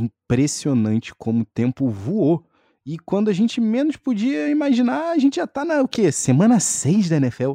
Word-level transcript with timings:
Impressionante 0.00 1.14
como 1.14 1.42
o 1.42 1.46
tempo 1.46 1.88
voou. 1.88 2.46
E 2.84 2.98
quando 2.98 3.28
a 3.28 3.32
gente 3.32 3.60
menos 3.60 3.96
podia 3.96 4.48
imaginar, 4.48 5.10
a 5.10 5.18
gente 5.18 5.36
já 5.36 5.46
tá 5.46 5.64
na 5.64 5.82
o 5.82 5.88
quê? 5.88 6.10
Semana 6.10 6.58
6 6.58 7.08
da 7.08 7.16
NFL. 7.16 7.52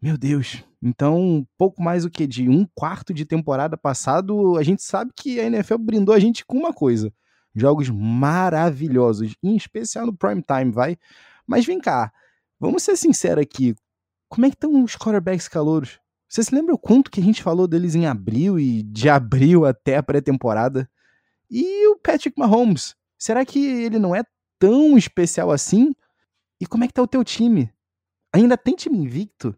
Meu 0.00 0.16
Deus. 0.16 0.64
Então, 0.82 1.46
pouco 1.58 1.82
mais 1.82 2.04
o 2.04 2.10
que 2.10 2.26
de 2.26 2.48
um 2.48 2.66
quarto 2.74 3.12
de 3.12 3.24
temporada 3.24 3.76
passado, 3.76 4.56
a 4.56 4.62
gente 4.62 4.82
sabe 4.82 5.10
que 5.14 5.40
a 5.40 5.44
NFL 5.44 5.78
brindou 5.78 6.14
a 6.14 6.18
gente 6.18 6.44
com 6.44 6.56
uma 6.56 6.72
coisa: 6.72 7.12
jogos 7.54 7.90
maravilhosos, 7.90 9.34
em 9.42 9.56
especial 9.56 10.06
no 10.06 10.16
prime 10.16 10.42
time, 10.42 10.70
vai. 10.70 10.96
Mas 11.46 11.64
vem 11.64 11.80
cá, 11.80 12.12
vamos 12.58 12.82
ser 12.82 12.96
sinceros 12.96 13.42
aqui. 13.42 13.74
Como 14.28 14.46
é 14.46 14.50
que 14.50 14.56
estão 14.56 14.82
os 14.82 14.96
quarterbacks 14.96 15.48
calouros? 15.48 16.00
Você 16.28 16.42
se 16.42 16.54
lembra 16.54 16.74
o 16.74 16.78
quanto 16.78 17.10
que 17.10 17.20
a 17.20 17.22
gente 17.22 17.42
falou 17.42 17.68
deles 17.68 17.94
em 17.94 18.06
abril 18.06 18.58
e 18.58 18.82
de 18.82 19.08
abril 19.08 19.64
até 19.64 19.96
a 19.96 20.02
pré-temporada? 20.02 20.88
E 21.50 21.86
o 21.88 21.96
Patrick 21.96 22.38
Mahomes? 22.38 22.94
Será 23.18 23.44
que 23.44 23.64
ele 23.64 23.98
não 23.98 24.14
é 24.14 24.22
tão 24.58 24.96
especial 24.96 25.50
assim? 25.50 25.94
E 26.60 26.66
como 26.66 26.84
é 26.84 26.86
que 26.86 26.94
tá 26.94 27.02
o 27.02 27.06
teu 27.06 27.22
time? 27.24 27.70
Ainda 28.34 28.56
tem 28.56 28.74
time 28.74 28.98
invicto? 28.98 29.54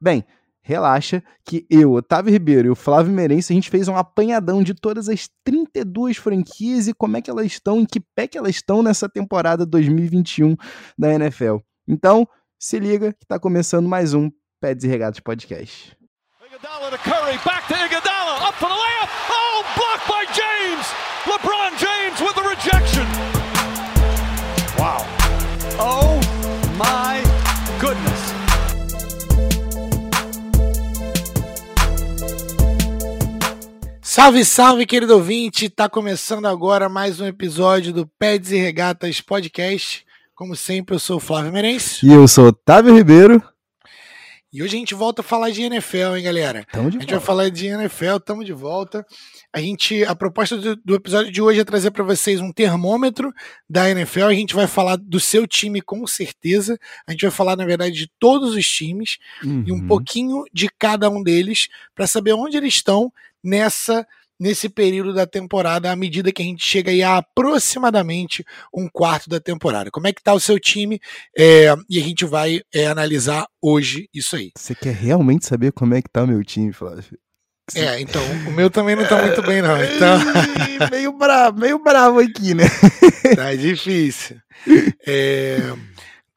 Bem, 0.00 0.24
relaxa 0.62 1.22
que 1.44 1.66
eu, 1.70 1.94
Otávio 1.94 2.32
Ribeiro 2.32 2.68
e 2.68 2.70
o 2.70 2.76
Flávio 2.76 3.12
Merense, 3.12 3.52
a 3.52 3.56
gente 3.56 3.70
fez 3.70 3.88
um 3.88 3.96
apanhadão 3.96 4.62
de 4.62 4.74
todas 4.74 5.08
as 5.08 5.28
32 5.44 6.16
franquias 6.16 6.88
e 6.88 6.94
como 6.94 7.16
é 7.16 7.22
que 7.22 7.30
elas 7.30 7.46
estão, 7.46 7.80
em 7.80 7.86
que 7.86 8.00
pé 8.00 8.26
que 8.26 8.36
elas 8.36 8.56
estão 8.56 8.82
nessa 8.82 9.08
temporada 9.08 9.64
2021 9.64 10.56
da 10.98 11.12
NFL. 11.14 11.56
Então, 11.86 12.28
se 12.58 12.78
liga 12.78 13.12
que 13.12 13.26
tá 13.26 13.38
começando 13.38 13.88
mais 13.88 14.12
um 14.12 14.30
Peds 14.60 14.84
e 14.84 14.88
Regatas 14.88 15.20
Podcast. 15.20 15.96
Iguodala 16.44 16.90
to 16.90 16.98
Curry, 16.98 17.38
back 17.44 17.66
to 17.68 17.74
Iguodala, 17.74 18.48
up 18.48 18.58
for 18.58 18.68
the 18.68 18.74
layup. 18.74 18.97
Salve, 34.20 34.44
salve, 34.44 34.84
querido 34.84 35.14
ouvinte! 35.14 35.68
Tá 35.68 35.88
começando 35.88 36.46
agora 36.46 36.88
mais 36.88 37.20
um 37.20 37.24
episódio 37.24 37.92
do 37.92 38.04
Peds 38.04 38.50
e 38.50 38.58
Regatas 38.58 39.20
Podcast. 39.20 40.04
Como 40.34 40.56
sempre, 40.56 40.96
eu 40.96 40.98
sou 40.98 41.18
o 41.18 41.20
Flávio 41.20 41.52
Merense. 41.52 42.04
E 42.04 42.12
eu 42.12 42.26
sou 42.26 42.48
Otávio 42.48 42.92
Ribeiro. 42.92 43.40
E 44.50 44.62
hoje 44.62 44.76
a 44.76 44.78
gente 44.78 44.94
volta 44.94 45.20
a 45.20 45.24
falar 45.24 45.50
de 45.50 45.60
NFL, 45.62 46.16
hein, 46.16 46.22
galera? 46.24 46.66
Tamo 46.72 46.90
de 46.90 46.96
a 46.96 47.00
gente 47.00 47.10
volta. 47.10 47.16
vai 47.18 47.26
falar 47.26 47.48
de 47.50 47.66
NFL, 47.66 48.16
estamos 48.16 48.46
de 48.46 48.52
volta. 48.54 49.04
A 49.52 49.60
gente, 49.60 50.02
a 50.04 50.14
proposta 50.14 50.56
do, 50.56 50.74
do 50.76 50.94
episódio 50.94 51.30
de 51.30 51.42
hoje 51.42 51.60
é 51.60 51.64
trazer 51.64 51.90
para 51.90 52.02
vocês 52.02 52.40
um 52.40 52.50
termômetro 52.50 53.30
da 53.68 53.90
NFL. 53.90 54.24
A 54.24 54.32
gente 54.34 54.54
vai 54.54 54.66
falar 54.66 54.96
do 54.96 55.20
seu 55.20 55.46
time 55.46 55.82
com 55.82 56.06
certeza. 56.06 56.78
A 57.06 57.10
gente 57.12 57.22
vai 57.22 57.30
falar, 57.30 57.56
na 57.56 57.66
verdade, 57.66 57.94
de 57.94 58.10
todos 58.18 58.54
os 58.54 58.66
times 58.66 59.18
Uhum. 59.44 59.64
e 59.66 59.72
um 59.72 59.86
pouquinho 59.86 60.44
de 60.50 60.68
cada 60.78 61.10
um 61.10 61.22
deles 61.22 61.68
para 61.94 62.06
saber 62.06 62.32
onde 62.32 62.56
eles 62.56 62.72
estão 62.74 63.12
nessa 63.44 64.06
nesse 64.38 64.68
período 64.68 65.12
da 65.12 65.26
temporada, 65.26 65.90
à 65.90 65.96
medida 65.96 66.32
que 66.32 66.42
a 66.42 66.44
gente 66.44 66.64
chega 66.64 66.90
aí 66.90 67.02
a 67.02 67.18
aproximadamente 67.18 68.44
um 68.74 68.88
quarto 68.88 69.28
da 69.28 69.40
temporada. 69.40 69.90
Como 69.90 70.06
é 70.06 70.12
que 70.12 70.22
tá 70.22 70.32
o 70.32 70.40
seu 70.40 70.58
time? 70.58 71.00
É, 71.36 71.74
e 71.88 71.98
a 71.98 72.02
gente 72.02 72.24
vai 72.24 72.60
é, 72.72 72.86
analisar 72.86 73.46
hoje 73.62 74.08
isso 74.14 74.36
aí. 74.36 74.50
Você 74.56 74.74
quer 74.74 74.94
realmente 74.94 75.46
saber 75.46 75.72
como 75.72 75.94
é 75.94 76.02
que 76.02 76.08
tá 76.08 76.22
o 76.22 76.26
meu 76.26 76.42
time, 76.44 76.72
Flávio? 76.72 77.18
É, 77.74 78.00
então, 78.00 78.22
o 78.46 78.52
meu 78.52 78.70
também 78.70 78.96
não 78.96 79.04
tá 79.04 79.20
muito 79.20 79.42
bem, 79.42 79.60
não. 79.60 79.76
Então, 79.82 80.18
meio 80.90 81.12
bravo, 81.12 81.58
meio 81.58 81.82
bravo 81.82 82.18
aqui, 82.18 82.54
né? 82.54 82.64
tá 83.34 83.54
difícil. 83.54 84.36
É, 85.06 85.56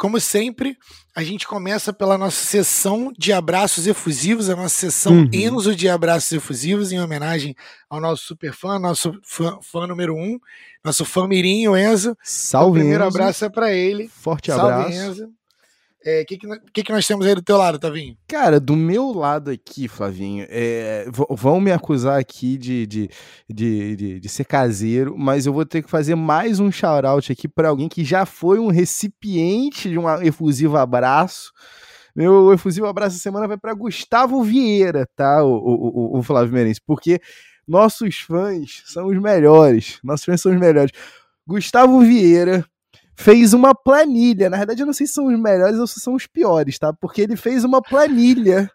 como 0.02 0.20
sempre, 0.20 0.76
a 1.16 1.22
gente 1.22 1.48
começa 1.48 1.94
pela 1.94 2.18
nossa 2.18 2.44
sessão 2.44 3.14
de 3.16 3.32
abraços 3.32 3.86
efusivos, 3.86 4.50
a 4.50 4.56
nossa 4.56 4.74
sessão 4.74 5.14
Uhum. 5.14 5.30
Enzo 5.32 5.76
de 5.76 5.88
abraços 5.88 6.32
efusivos, 6.32 6.92
em 6.92 7.00
homenagem 7.00 7.56
ao 7.88 8.02
nosso 8.02 8.24
super 8.24 8.52
fã, 8.52 8.80
nosso 8.80 9.14
fã, 9.24 9.60
fã 9.62 9.86
número 9.86 10.16
um, 10.16 10.40
nosso 10.84 11.06
fã 11.06 11.28
Mirim, 11.28 11.68
o 11.68 11.78
Enzo. 11.78 12.18
Salve, 12.24 12.80
o 12.80 12.82
primeiro 12.82 13.06
Enzo. 13.06 13.16
abraço 13.16 13.46
é 13.46 13.50
pra 13.50 13.72
ele. 13.72 14.08
Forte 14.08 14.48
Salve, 14.52 14.74
abraço. 14.74 14.92
Enzo. 14.92 15.30
O 16.04 16.10
é, 16.10 16.26
que, 16.26 16.36
que, 16.74 16.84
que, 16.84 16.92
nós 16.92 17.06
temos 17.06 17.28
aí 17.28 17.36
do 17.36 17.44
teu 17.44 17.58
lado, 17.58 17.78
Tavinho? 17.78 18.18
Cara, 18.28 18.60
do 18.60 18.76
meu 18.76 19.12
lado 19.12 19.52
aqui, 19.52 19.88
Flavinho, 19.88 20.48
é, 20.50 21.06
vão 21.30 21.62
me 21.62 21.72
acusar 21.72 22.20
aqui 22.20 22.58
de, 22.58 22.88
de, 22.88 23.10
de, 23.48 23.96
de, 23.96 24.20
de 24.20 24.30
ser 24.30 24.46
caseiro, 24.46 25.16
mas 25.16 25.46
eu 25.46 25.54
vou 25.54 25.64
ter 25.64 25.84
que 25.84 25.90
fazer 25.92 26.16
mais 26.16 26.60
um 26.60 26.72
shout-out 26.72 27.32
aqui 27.32 27.48
para 27.48 27.70
alguém 27.70 27.88
que 27.88 28.04
já 28.04 28.26
foi 28.26 28.58
um 28.58 28.70
recipiente 28.70 29.92
de 29.92 30.00
um 30.00 30.10
efusivo 30.24 30.76
abraço. 30.76 31.52
Meu 32.16 32.52
efusivo 32.52 32.88
abraço 32.88 33.16
essa 33.16 33.24
semana 33.24 33.48
vai 33.48 33.58
para 33.58 33.76
Gustavo 33.76 34.44
Vieira, 34.44 35.08
tá, 35.16 35.44
o, 35.44 35.54
o, 35.54 36.16
o, 36.16 36.18
o 36.18 36.24
Flávio 36.24 36.52
Merense, 36.52 36.82
porque 36.84 37.22
nossos 37.68 38.18
fãs 38.22 38.82
são 38.88 39.06
os 39.06 39.22
melhores. 39.22 40.00
Nossos 40.04 40.26
fãs 40.26 40.42
são 40.42 40.52
os 40.52 40.60
melhores. 40.60 40.92
Gustavo 41.46 42.00
Vieira 42.02 42.66
fez 43.16 43.54
uma 43.54 43.74
planilha. 43.76 44.50
Na 44.50 44.58
verdade, 44.58 44.82
eu 44.82 44.86
não 44.86 44.94
sei 44.94 45.08
se 45.08 45.14
são 45.14 45.28
os 45.28 45.40
melhores 45.40 45.80
ou 45.80 45.88
se 45.88 46.00
são 46.00 46.14
os 46.16 46.28
piores, 46.28 46.78
tá? 46.80 46.94
Porque 46.94 47.22
ele 47.22 47.36
fez 47.36 47.64
uma 47.64 47.82
planilha 47.82 48.70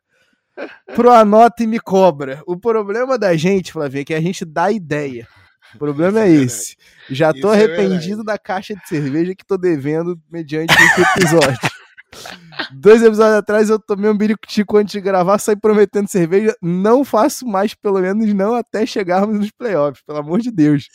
pro 0.95 1.11
Anota 1.11 1.63
e 1.63 1.67
Me 1.67 1.81
Cobra. 1.81 2.43
O 2.47 2.57
problema 2.57 3.19
da 3.19 3.37
gente, 3.37 3.73
Flavinho, 3.73 4.03
é 4.03 4.05
que 4.05 4.15
a 4.15 4.21
gente 4.21 4.45
dá 4.45 4.71
ideia. 4.71 5.27
O 5.75 5.79
problema 5.79 6.21
é 6.21 6.29
é 6.29 6.31
esse. 6.31 6.77
Já 7.11 7.33
tô 7.33 7.39
Isso 7.39 7.49
é 7.49 7.53
arrependido 7.55 8.17
verdade. 8.19 8.25
da 8.25 8.39
caixa 8.39 8.75
de 8.75 8.89
cerveja 8.89 9.35
que 9.35 9.45
tô 9.45 9.59
devendo 9.59 10.19
mediante 10.31 10.73
esse 10.73 11.01
episódio. 11.03 11.59
Dois 12.73 13.03
episódios 13.03 13.37
atrás 13.37 13.69
eu 13.69 13.79
tomei 13.79 14.11
um 14.11 14.17
biricutico 14.17 14.79
antes 14.79 14.93
de 14.93 15.01
gravar, 15.01 15.39
saí 15.39 15.57
prometendo 15.57 16.09
cerveja. 16.09 16.57
Não 16.63 17.05
faço 17.05 17.47
mais, 17.47 17.75
pelo 17.75 18.01
menos 18.01 18.33
não 18.33 18.55
até 18.55 18.87
chegarmos 18.87 19.39
nos 19.39 19.51
playoffs, 19.51 20.03
pelo 20.07 20.19
amor 20.19 20.41
de 20.41 20.51
Deus. 20.51 20.89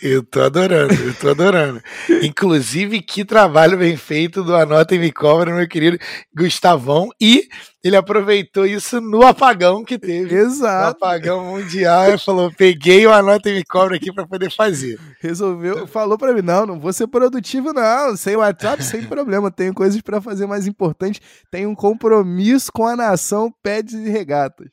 Eu 0.00 0.22
tô 0.22 0.40
adorando, 0.42 0.94
eu 0.94 1.14
tô 1.14 1.30
adorando. 1.30 1.82
Inclusive, 2.22 3.00
que 3.02 3.24
trabalho 3.24 3.76
bem 3.76 3.96
feito 3.96 4.44
do 4.44 4.54
Anota 4.54 4.94
e 4.94 4.98
Me 4.98 5.10
Cobra, 5.10 5.52
meu 5.52 5.66
querido 5.66 5.98
Gustavão. 6.36 7.08
E 7.20 7.48
ele 7.82 7.96
aproveitou 7.96 8.64
isso 8.64 9.00
no 9.00 9.22
apagão 9.26 9.84
que 9.84 9.98
teve. 9.98 10.34
No 10.34 10.40
Exato. 10.40 10.96
apagão 10.96 11.44
mundial, 11.46 12.06
ele 12.08 12.18
falou: 12.18 12.52
peguei 12.52 13.06
o 13.06 13.12
Anota 13.12 13.50
e 13.50 13.54
Me 13.54 13.64
Cobra 13.64 13.96
aqui 13.96 14.12
pra 14.12 14.26
poder 14.26 14.52
fazer. 14.52 15.00
Resolveu, 15.20 15.86
falou 15.88 16.16
pra 16.16 16.32
mim: 16.32 16.42
não, 16.42 16.64
não 16.64 16.78
vou 16.78 16.92
ser 16.92 17.08
produtivo, 17.08 17.72
não. 17.72 18.16
Sem 18.16 18.36
WhatsApp, 18.36 18.84
sem 18.84 19.04
problema. 19.04 19.50
Tenho 19.50 19.74
coisas 19.74 20.00
pra 20.00 20.20
fazer 20.20 20.46
mais 20.46 20.66
importantes. 20.68 21.20
Tenho 21.50 21.68
um 21.70 21.74
compromisso 21.74 22.70
com 22.72 22.86
a 22.86 22.94
nação 22.94 23.52
Peds 23.62 23.94
e 23.94 24.08
Regatas. 24.08 24.68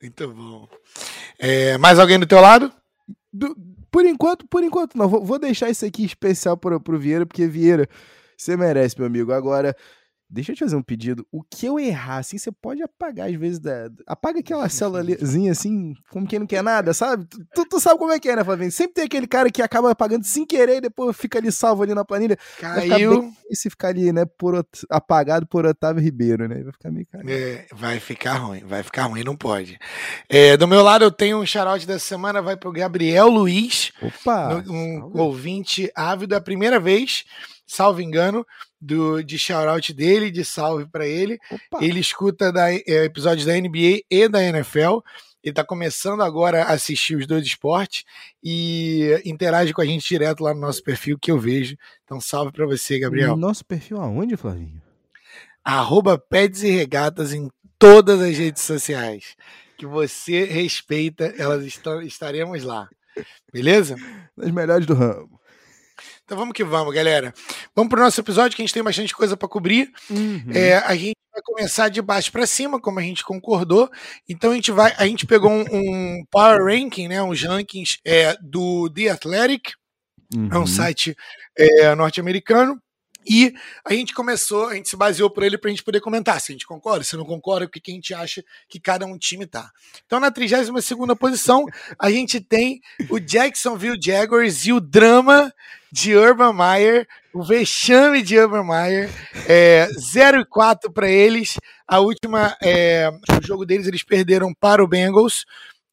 Muito 0.00 0.28
bom. 0.28 0.68
É, 1.38 1.76
mais 1.76 1.98
alguém 1.98 2.18
do 2.18 2.26
teu 2.26 2.40
lado? 2.40 2.72
Do- 3.32 3.54
por 3.96 4.04
enquanto, 4.04 4.46
por 4.46 4.62
enquanto, 4.62 4.94
não. 4.94 5.08
Vou, 5.08 5.24
vou 5.24 5.38
deixar 5.38 5.70
isso 5.70 5.86
aqui 5.86 6.04
especial 6.04 6.54
pro, 6.54 6.78
pro 6.78 6.98
Vieira, 6.98 7.24
porque 7.24 7.46
Vieira, 7.46 7.88
você 8.36 8.54
merece, 8.54 8.98
meu 8.98 9.06
amigo. 9.06 9.32
Agora, 9.32 9.74
deixa 10.28 10.52
eu 10.52 10.56
te 10.56 10.60
fazer 10.64 10.76
um 10.76 10.82
pedido. 10.82 11.26
O 11.32 11.42
que 11.42 11.66
eu 11.66 11.78
errar, 11.78 12.18
assim, 12.18 12.38
você 12.38 12.50
pode 12.52 12.82
apagar 12.82 13.28
às 13.28 13.34
vezes. 13.36 13.58
Da, 13.58 13.88
apaga 14.06 14.40
aquela 14.40 14.68
célulazinha 14.68 15.52
assim, 15.52 15.94
como 16.10 16.26
quem 16.26 16.38
não 16.38 16.46
quer 16.46 16.62
nada, 16.62 16.92
sabe? 16.94 17.26
Tu, 17.54 17.64
tu- 17.68 17.80
sabe 17.80 17.98
como 17.98 18.12
é 18.12 18.18
que 18.18 18.28
é, 18.28 18.36
né, 18.36 18.44
Flavinho? 18.44 18.70
Sempre 18.72 18.94
tem 18.94 19.04
aquele 19.04 19.26
cara 19.26 19.50
que 19.50 19.62
acaba 19.62 19.90
apagando 19.90 20.24
sem 20.24 20.44
querer 20.46 20.76
e 20.76 20.80
depois 20.80 21.16
fica 21.16 21.38
ali 21.38 21.50
salvo 21.52 21.82
ali 21.82 21.94
na 21.94 22.04
planilha. 22.04 22.36
Vai 22.60 22.80
ficar 22.82 22.88
Caiu. 22.96 23.32
e 23.50 23.56
se 23.56 23.70
ficar 23.70 23.88
ali, 23.88 24.12
né, 24.12 24.24
por, 24.24 24.66
apagado 24.90 25.46
por 25.46 25.64
Otávio 25.66 26.02
Ribeiro, 26.02 26.48
né? 26.48 26.62
Vai 26.62 26.72
ficar 26.72 26.90
meio 26.90 27.06
caro. 27.06 27.28
É, 27.30 27.66
vai 27.72 28.00
ficar 28.00 28.34
ruim, 28.38 28.64
vai 28.64 28.82
ficar 28.82 29.04
ruim, 29.04 29.22
não 29.24 29.36
pode. 29.36 29.78
É, 30.28 30.56
do 30.56 30.66
meu 30.66 30.82
lado, 30.82 31.04
eu 31.04 31.10
tenho 31.10 31.40
um 31.40 31.46
shout 31.46 31.86
dessa 31.86 32.04
semana, 32.06 32.42
vai 32.42 32.56
pro 32.56 32.72
Gabriel 32.72 33.28
Luiz. 33.28 33.92
Opa! 34.02 34.64
Um 34.68 35.00
salve. 35.00 35.18
ouvinte 35.18 35.90
ávido, 35.94 36.34
é 36.34 36.38
a 36.38 36.40
primeira 36.40 36.78
vez, 36.80 37.24
salvo 37.66 38.00
engano, 38.00 38.46
do, 38.80 39.22
de 39.22 39.38
shout 39.38 39.92
dele, 39.92 40.30
de 40.30 40.44
salve 40.44 40.86
para 40.86 41.06
ele. 41.06 41.38
Opa! 41.50 41.84
Ele 41.84 42.00
escuta 42.00 42.52
da, 42.52 42.72
é, 42.72 43.04
episódios 43.04 43.46
da 43.46 43.54
NBA 43.54 44.02
e 44.10 44.28
da 44.28 44.42
NFL. 44.42 45.00
Ele 45.42 45.52
está 45.52 45.64
começando 45.64 46.22
agora 46.22 46.64
a 46.64 46.72
assistir 46.72 47.16
os 47.16 47.26
dois 47.26 47.44
esportes 47.44 48.04
e 48.42 49.20
interage 49.24 49.72
com 49.72 49.80
a 49.80 49.86
gente 49.86 50.08
direto 50.08 50.42
lá 50.42 50.52
no 50.52 50.60
nosso 50.60 50.82
perfil 50.82 51.18
que 51.18 51.30
eu 51.30 51.38
vejo. 51.38 51.76
Então, 52.04 52.20
salve 52.20 52.50
para 52.52 52.66
você, 52.66 52.98
Gabriel. 52.98 53.36
Nosso 53.36 53.64
perfil 53.64 54.00
aonde, 54.00 54.36
Flavinho? 54.36 54.82
Arroba 55.64 56.18
Peds 56.18 56.62
e 56.62 56.70
Regatas 56.70 57.32
em 57.32 57.48
todas 57.78 58.20
as 58.20 58.36
redes 58.36 58.62
sociais. 58.62 59.36
Que 59.78 59.86
você 59.86 60.44
respeita, 60.44 61.32
elas 61.38 61.64
estão, 61.64 62.02
estaremos 62.02 62.64
lá. 62.64 62.88
Beleza? 63.52 63.96
Das 64.36 64.50
melhores 64.50 64.86
do 64.86 64.94
ramo. 64.94 65.35
Então 66.26 66.36
vamos 66.36 66.54
que 66.54 66.64
vamos, 66.64 66.92
galera. 66.92 67.32
Vamos 67.72 67.88
pro 67.88 68.02
nosso 68.02 68.20
episódio 68.20 68.56
que 68.56 68.60
a 68.60 68.64
gente 68.64 68.74
tem 68.74 68.82
bastante 68.82 69.14
coisa 69.14 69.36
para 69.36 69.46
cobrir. 69.46 69.92
Uhum. 70.10 70.42
É, 70.52 70.78
a 70.78 70.96
gente 70.96 71.14
vai 71.32 71.40
começar 71.40 71.88
de 71.88 72.02
baixo 72.02 72.32
para 72.32 72.44
cima, 72.48 72.80
como 72.80 72.98
a 72.98 73.02
gente 73.02 73.22
concordou. 73.22 73.88
Então 74.28 74.50
a 74.50 74.54
gente 74.56 74.72
vai, 74.72 74.92
a 74.98 75.06
gente 75.06 75.24
pegou 75.24 75.48
um, 75.48 75.64
um 75.70 76.24
power 76.28 76.64
ranking, 76.64 77.06
né, 77.06 77.22
uns 77.22 77.40
rankings 77.44 78.00
é, 78.04 78.36
do 78.42 78.90
The 78.90 79.10
Athletic, 79.10 79.74
uhum. 80.34 80.48
é 80.50 80.56
um 80.56 80.62
uhum. 80.62 80.66
site 80.66 81.16
é, 81.56 81.94
norte-americano. 81.94 82.76
E 83.28 83.52
a 83.84 83.92
gente 83.92 84.14
começou, 84.14 84.68
a 84.68 84.74
gente 84.74 84.88
se 84.88 84.96
baseou 84.96 85.28
por 85.28 85.42
ele 85.42 85.58
para 85.58 85.68
a 85.68 85.72
gente 85.72 85.82
poder 85.82 86.00
comentar 86.00 86.40
se 86.40 86.52
a 86.52 86.54
gente 86.54 86.66
concorda, 86.66 87.04
se 87.04 87.16
não 87.16 87.24
concorda, 87.24 87.66
o 87.66 87.68
que, 87.68 87.80
que 87.80 87.90
a 87.90 87.94
gente 87.94 88.14
acha 88.14 88.44
que 88.68 88.78
cada 88.78 89.04
um 89.04 89.18
time 89.18 89.46
tá. 89.46 89.70
Então, 90.06 90.20
na 90.20 90.30
32 90.30 90.70
posição, 91.18 91.64
a 91.98 92.10
gente 92.10 92.40
tem 92.40 92.80
o 93.10 93.18
Jacksonville 93.18 93.98
Jaguars 94.00 94.66
e 94.66 94.72
o 94.72 94.80
drama 94.80 95.52
de 95.90 96.14
Urban 96.14 96.52
Meyer, 96.52 97.06
o 97.32 97.42
vexame 97.42 98.22
de 98.22 98.38
Urban 98.38 98.64
Meyer, 98.64 99.10
é, 99.48 99.88
0 99.98 100.40
e 100.40 100.44
4 100.44 100.92
para 100.92 101.08
eles. 101.08 101.56
A 101.86 102.00
última, 102.00 102.56
é, 102.62 103.10
o 103.10 103.46
jogo 103.46 103.64
deles, 103.64 103.86
eles 103.86 104.02
perderam 104.02 104.52
para 104.52 104.82
o 104.82 104.88
Bengals 104.88 105.44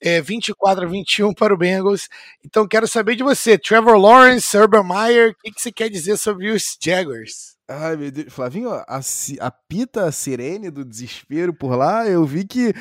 é, 0.03 0.21
24 0.21 0.85
a 0.85 0.87
21 0.87 1.33
para 1.33 1.53
o 1.53 1.57
Bengals. 1.57 2.09
Então 2.45 2.67
quero 2.67 2.87
saber 2.87 3.15
de 3.15 3.23
você, 3.23 3.57
Trevor 3.57 3.97
Lawrence, 3.97 4.55
Urban 4.57 4.83
Meyer, 4.83 5.31
o 5.31 5.35
que, 5.41 5.51
que 5.51 5.61
você 5.61 5.71
quer 5.71 5.89
dizer 5.89 6.17
sobre 6.17 6.51
os 6.51 6.77
Jaguars? 6.83 7.53
Ai, 7.65 7.95
meu 7.95 8.11
Deus. 8.11 8.31
Flavinho, 8.33 8.69
a, 8.71 8.99
a 9.39 9.51
pita 9.51 10.03
a 10.03 10.11
sirene 10.11 10.69
do 10.69 10.83
desespero 10.83 11.53
por 11.53 11.75
lá, 11.77 12.05
eu 12.05 12.25
vi 12.25 12.45
que. 12.45 12.73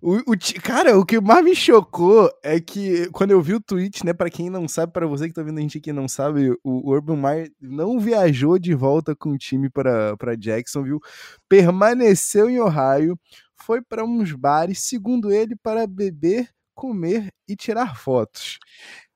O, 0.00 0.32
o, 0.32 0.36
cara, 0.62 0.96
o 0.96 1.04
que 1.04 1.20
mais 1.20 1.44
me 1.44 1.56
chocou 1.56 2.30
é 2.42 2.60
que 2.60 3.10
quando 3.10 3.32
eu 3.32 3.42
vi 3.42 3.54
o 3.54 3.60
tweet, 3.60 4.06
né? 4.06 4.12
Para 4.12 4.30
quem 4.30 4.48
não 4.48 4.68
sabe, 4.68 4.92
para 4.92 5.08
você 5.08 5.26
que 5.26 5.34
tá 5.34 5.42
vendo 5.42 5.58
a 5.58 5.60
gente 5.60 5.78
aqui 5.78 5.92
não 5.92 6.06
sabe, 6.06 6.56
o 6.62 6.90
Urban 6.92 7.16
Meyer 7.16 7.52
não 7.60 7.98
viajou 7.98 8.60
de 8.60 8.74
volta 8.74 9.14
com 9.16 9.30
o 9.30 9.38
time 9.38 9.68
para 9.68 10.36
Jacksonville, 10.38 11.00
permaneceu 11.48 12.48
em 12.48 12.60
Ohio, 12.60 13.18
foi 13.62 13.80
para 13.80 14.04
uns 14.04 14.32
bares, 14.32 14.80
segundo 14.80 15.32
ele, 15.32 15.54
para 15.56 15.86
beber, 15.86 16.48
comer 16.74 17.32
e 17.48 17.54
tirar 17.54 17.96
fotos. 17.96 18.58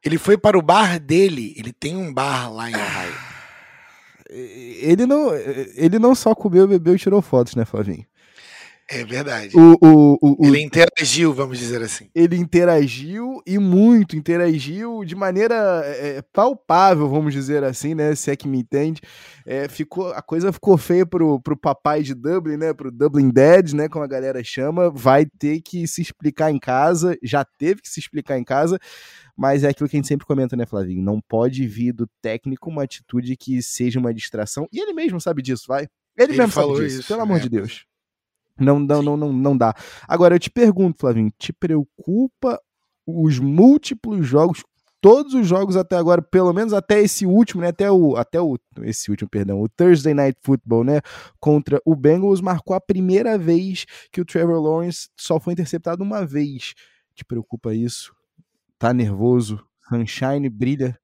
Ele 0.05 0.19
foi 0.19 0.39
para 0.39 0.57
o 0.57 0.63
bar 0.63 1.01
dele, 1.01 1.55
ele 1.57 1.73
tem 1.73 1.97
um 1.97 2.13
bar 2.13 2.51
lá 2.53 2.71
em 2.71 2.75
Ohio. 2.75 3.15
Ele 4.29 5.07
não, 5.07 5.35
ele 5.35 5.99
não 5.99 6.15
só 6.15 6.35
comeu, 6.35 6.67
bebeu 6.67 6.95
e 6.95 6.99
tirou 6.99 7.23
fotos, 7.23 7.55
né, 7.55 7.65
Flavinho? 7.65 8.07
É 8.89 9.05
verdade. 9.05 9.51
O, 9.57 9.77
o, 9.83 10.19
o, 10.23 10.47
ele 10.47 10.61
interagiu, 10.61 11.35
vamos 11.35 11.59
dizer 11.59 11.83
assim. 11.83 12.09
Ele 12.15 12.37
interagiu 12.37 13.43
e 13.45 13.59
muito, 13.59 14.17
interagiu 14.17 15.05
de 15.05 15.17
maneira 15.17 15.83
é, 15.85 16.23
palpável, 16.33 17.09
vamos 17.09 17.35
dizer 17.35 17.65
assim, 17.65 17.97
né? 17.97 18.15
Se 18.15 18.31
é 18.31 18.37
que 18.37 18.47
me 18.47 18.59
entende. 18.59 19.01
É, 19.45 19.69
ficou, 19.69 20.13
a 20.13 20.23
coisa 20.23 20.53
ficou 20.53 20.79
feia 20.79 21.05
pro, 21.05 21.41
pro 21.41 21.57
papai 21.57 22.05
de 22.05 22.15
Dublin, 22.15 22.57
né? 22.57 22.73
Pro 22.73 22.93
Dublin 22.93 23.29
Dad, 23.29 23.73
né? 23.73 23.89
Como 23.89 24.05
a 24.05 24.09
galera 24.09 24.43
chama. 24.45 24.89
Vai 24.89 25.27
ter 25.27 25.61
que 25.63 25.89
se 25.89 26.01
explicar 26.01 26.53
em 26.53 26.59
casa, 26.59 27.19
já 27.25 27.45
teve 27.45 27.83
que 27.83 27.89
se 27.89 27.99
explicar 27.99 28.39
em 28.39 28.45
casa. 28.45 28.79
Mas 29.37 29.65
é 29.65 29.69
aquilo 29.69 29.89
que 29.89 29.97
a 29.97 29.99
gente 29.99 30.09
sempre 30.09 30.27
comenta, 30.27 30.57
né, 30.57 30.65
Flavinho? 30.65 31.03
Não 31.03 31.21
pode 31.21 31.67
vir 31.67 31.93
do 31.93 32.09
técnico 32.23 32.71
uma 32.71 32.85
atitude 32.85 33.37
que 33.37 33.61
seja 33.61 33.99
uma 33.99 34.15
distração. 34.15 34.69
E 34.73 34.81
ele 34.81 34.93
mesmo 34.93 35.21
sabe 35.21 35.43
disso, 35.43 35.65
vai. 35.67 35.89
Ele, 36.17 36.33
ele 36.33 36.39
mesmo 36.39 36.53
falou 36.53 36.77
sabe 36.77 36.87
disso, 36.87 37.01
isso, 37.01 37.09
pelo 37.09 37.23
amor 37.23 37.41
de 37.41 37.49
Deus. 37.49 37.85
Não, 38.59 38.79
não, 38.79 39.03
não, 39.03 39.17
não, 39.17 39.33
não 39.33 39.57
dá. 39.57 39.75
Agora, 40.09 40.35
eu 40.35 40.39
te 40.39 40.51
pergunto, 40.51 40.99
Flavinho, 40.99 41.33
te 41.39 41.53
preocupa 41.53 42.61
os 43.07 43.39
múltiplos 43.39 44.27
jogos, 44.27 44.65
todos 45.01 45.35
os 45.35 45.47
jogos 45.47 45.77
até 45.77 45.97
agora, 45.97 46.21
pelo 46.21 46.53
menos 46.53 46.73
até 46.73 47.01
esse 47.01 47.27
último, 47.27 47.63
né? 47.63 47.69
Até 47.69 47.91
o, 47.91 48.17
até 48.17 48.41
o 48.41 48.59
esse 48.83 49.11
último, 49.11 49.29
perdão, 49.29 49.61
o 49.61 49.69
Thursday 49.69 50.15
Night 50.15 50.39
Football, 50.43 50.85
né? 50.85 51.01
Contra 51.39 51.81
o 51.85 51.95
Bengals, 51.95 52.41
marcou 52.41 52.75
a 52.75 52.81
primeira 52.81 53.39
vez 53.39 53.85
que 54.11 54.21
o 54.21 54.25
Trevor 54.25 54.61
Lawrence 54.61 55.09
só 55.17 55.39
foi 55.39 55.53
interceptado 55.53 56.03
uma 56.03 56.25
vez. 56.27 56.75
Te 57.15 57.25
preocupa 57.25 57.75
isso? 57.75 58.13
Tá 58.79 58.93
nervoso? 58.93 59.65
Sunshine 59.89 60.49
brilha 60.49 60.99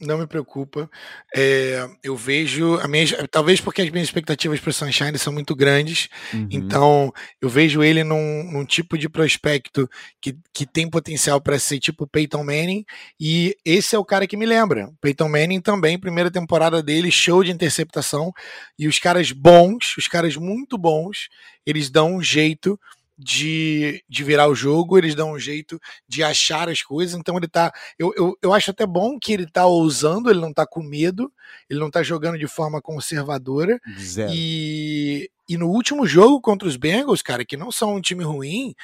não 0.00 0.18
me 0.18 0.26
preocupa. 0.26 0.90
É, 1.34 1.88
eu 2.02 2.16
vejo 2.16 2.78
a 2.80 2.88
minha, 2.88 3.06
talvez 3.28 3.60
porque 3.60 3.82
as 3.82 3.90
minhas 3.90 4.08
expectativas 4.08 4.60
para 4.60 4.70
o 4.70 4.72
Sunshine 4.72 5.18
são 5.18 5.32
muito 5.32 5.54
grandes, 5.56 6.08
uhum. 6.32 6.48
então 6.50 7.12
eu 7.40 7.48
vejo 7.48 7.82
ele 7.82 8.04
num, 8.04 8.44
num, 8.52 8.64
tipo 8.64 8.98
de 8.98 9.08
prospecto 9.08 9.88
que, 10.20 10.36
que 10.52 10.66
tem 10.66 10.88
potencial 10.88 11.40
para 11.40 11.58
ser 11.58 11.78
tipo 11.78 12.06
Peyton 12.06 12.44
Manning, 12.44 12.84
e 13.18 13.56
esse 13.64 13.96
é 13.96 13.98
o 13.98 14.04
cara 14.04 14.26
que 14.26 14.36
me 14.36 14.44
lembra. 14.44 14.92
Peyton 15.00 15.28
Manning 15.28 15.60
também, 15.60 15.98
primeira 15.98 16.30
temporada 16.30 16.82
dele, 16.82 17.10
show 17.10 17.42
de 17.42 17.50
interceptação, 17.50 18.32
e 18.78 18.86
os 18.86 18.98
caras 18.98 19.32
bons, 19.32 19.96
os 19.96 20.06
caras 20.06 20.36
muito 20.36 20.76
bons, 20.76 21.28
eles 21.64 21.90
dão 21.90 22.16
um 22.16 22.22
jeito 22.22 22.78
de, 23.18 24.02
de 24.08 24.24
virar 24.24 24.48
o 24.48 24.54
jogo, 24.54 24.98
eles 24.98 25.14
dão 25.14 25.32
um 25.32 25.38
jeito 25.38 25.80
de 26.08 26.22
achar 26.22 26.68
as 26.68 26.82
coisas. 26.82 27.18
Então 27.18 27.36
ele 27.36 27.48
tá. 27.48 27.72
Eu, 27.98 28.12
eu, 28.16 28.38
eu 28.42 28.52
acho 28.52 28.70
até 28.70 28.86
bom 28.86 29.18
que 29.18 29.32
ele 29.32 29.46
tá 29.46 29.66
ousando, 29.66 30.30
ele 30.30 30.40
não 30.40 30.52
tá 30.52 30.66
com 30.66 30.82
medo, 30.82 31.32
ele 31.68 31.80
não 31.80 31.90
tá 31.90 32.02
jogando 32.02 32.38
de 32.38 32.46
forma 32.46 32.82
conservadora. 32.82 33.80
Zero. 33.98 34.32
E, 34.34 35.30
e 35.48 35.56
no 35.56 35.68
último 35.68 36.06
jogo 36.06 36.40
contra 36.40 36.68
os 36.68 36.76
Bengals, 36.76 37.22
cara, 37.22 37.44
que 37.44 37.56
não 37.56 37.70
são 37.70 37.94
um 37.94 38.00
time 38.00 38.24
ruim, 38.24 38.74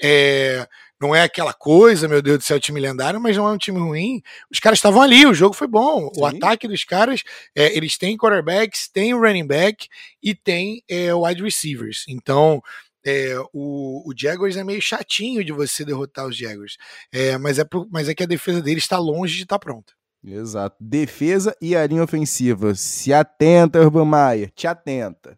é, 0.00 0.66
não 1.00 1.14
é 1.14 1.22
aquela 1.22 1.52
coisa, 1.52 2.06
meu 2.06 2.22
Deus 2.22 2.38
do 2.38 2.44
céu, 2.44 2.60
time 2.60 2.80
lendário, 2.80 3.20
mas 3.20 3.36
não 3.36 3.48
é 3.48 3.52
um 3.52 3.58
time 3.58 3.78
ruim. 3.78 4.22
Os 4.50 4.60
caras 4.60 4.78
estavam 4.78 5.02
ali, 5.02 5.26
o 5.26 5.34
jogo 5.34 5.54
foi 5.54 5.66
bom. 5.66 6.08
Sim. 6.14 6.20
O 6.20 6.26
ataque 6.26 6.68
dos 6.68 6.84
caras, 6.84 7.22
é, 7.56 7.76
eles 7.76 7.98
têm 7.98 8.16
quarterbacks, 8.16 8.88
têm 8.88 9.12
running 9.14 9.46
back 9.46 9.88
e 10.22 10.34
têm 10.34 10.82
é, 10.88 11.12
wide 11.12 11.42
receivers. 11.42 12.04
Então, 12.08 12.62
é, 13.04 13.36
o, 13.52 14.08
o 14.08 14.12
Jaguars 14.16 14.56
é 14.56 14.64
meio 14.64 14.80
chatinho 14.80 15.44
de 15.44 15.52
você 15.52 15.84
derrotar 15.84 16.26
os 16.26 16.36
Jaguars. 16.36 16.76
É, 17.12 17.36
mas, 17.38 17.58
é, 17.58 17.64
mas 17.90 18.08
é 18.08 18.14
que 18.14 18.22
a 18.22 18.26
defesa 18.26 18.62
dele 18.62 18.78
está 18.78 18.98
longe 18.98 19.36
de 19.36 19.42
estar 19.42 19.58
tá 19.58 19.64
pronta. 19.64 19.92
Exato. 20.24 20.76
Defesa 20.80 21.56
e 21.60 21.74
a 21.74 21.86
linha 21.86 22.04
ofensiva. 22.04 22.74
Se 22.74 23.12
atenta, 23.12 23.80
Urban 23.80 24.04
Maia. 24.04 24.52
Te 24.54 24.66
atenta. 24.66 25.36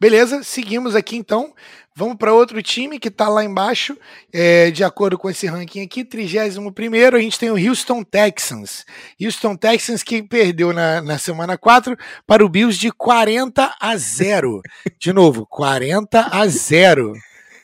Beleza, 0.00 0.42
seguimos 0.42 0.94
aqui 0.94 1.16
então. 1.16 1.54
Vamos 1.98 2.16
para 2.18 2.34
outro 2.34 2.62
time 2.62 2.98
que 2.98 3.08
está 3.08 3.26
lá 3.26 3.42
embaixo, 3.42 3.96
é, 4.30 4.70
de 4.70 4.84
acordo 4.84 5.16
com 5.16 5.30
esse 5.30 5.46
ranking 5.46 5.80
aqui, 5.80 6.04
31 6.04 6.68
a 7.16 7.20
gente 7.20 7.38
tem 7.38 7.50
o 7.50 7.56
Houston 7.56 8.02
Texans. 8.02 8.84
Houston 9.18 9.56
Texans 9.56 10.02
que 10.02 10.22
perdeu 10.22 10.74
na, 10.74 11.00
na 11.00 11.16
semana 11.16 11.56
4 11.56 11.96
para 12.26 12.44
o 12.44 12.50
Bills 12.50 12.78
de 12.78 12.92
40 12.92 13.74
a 13.80 13.96
0. 13.96 14.60
De 14.98 15.10
novo, 15.10 15.46
40 15.46 16.28
a 16.30 16.46
0. 16.46 17.14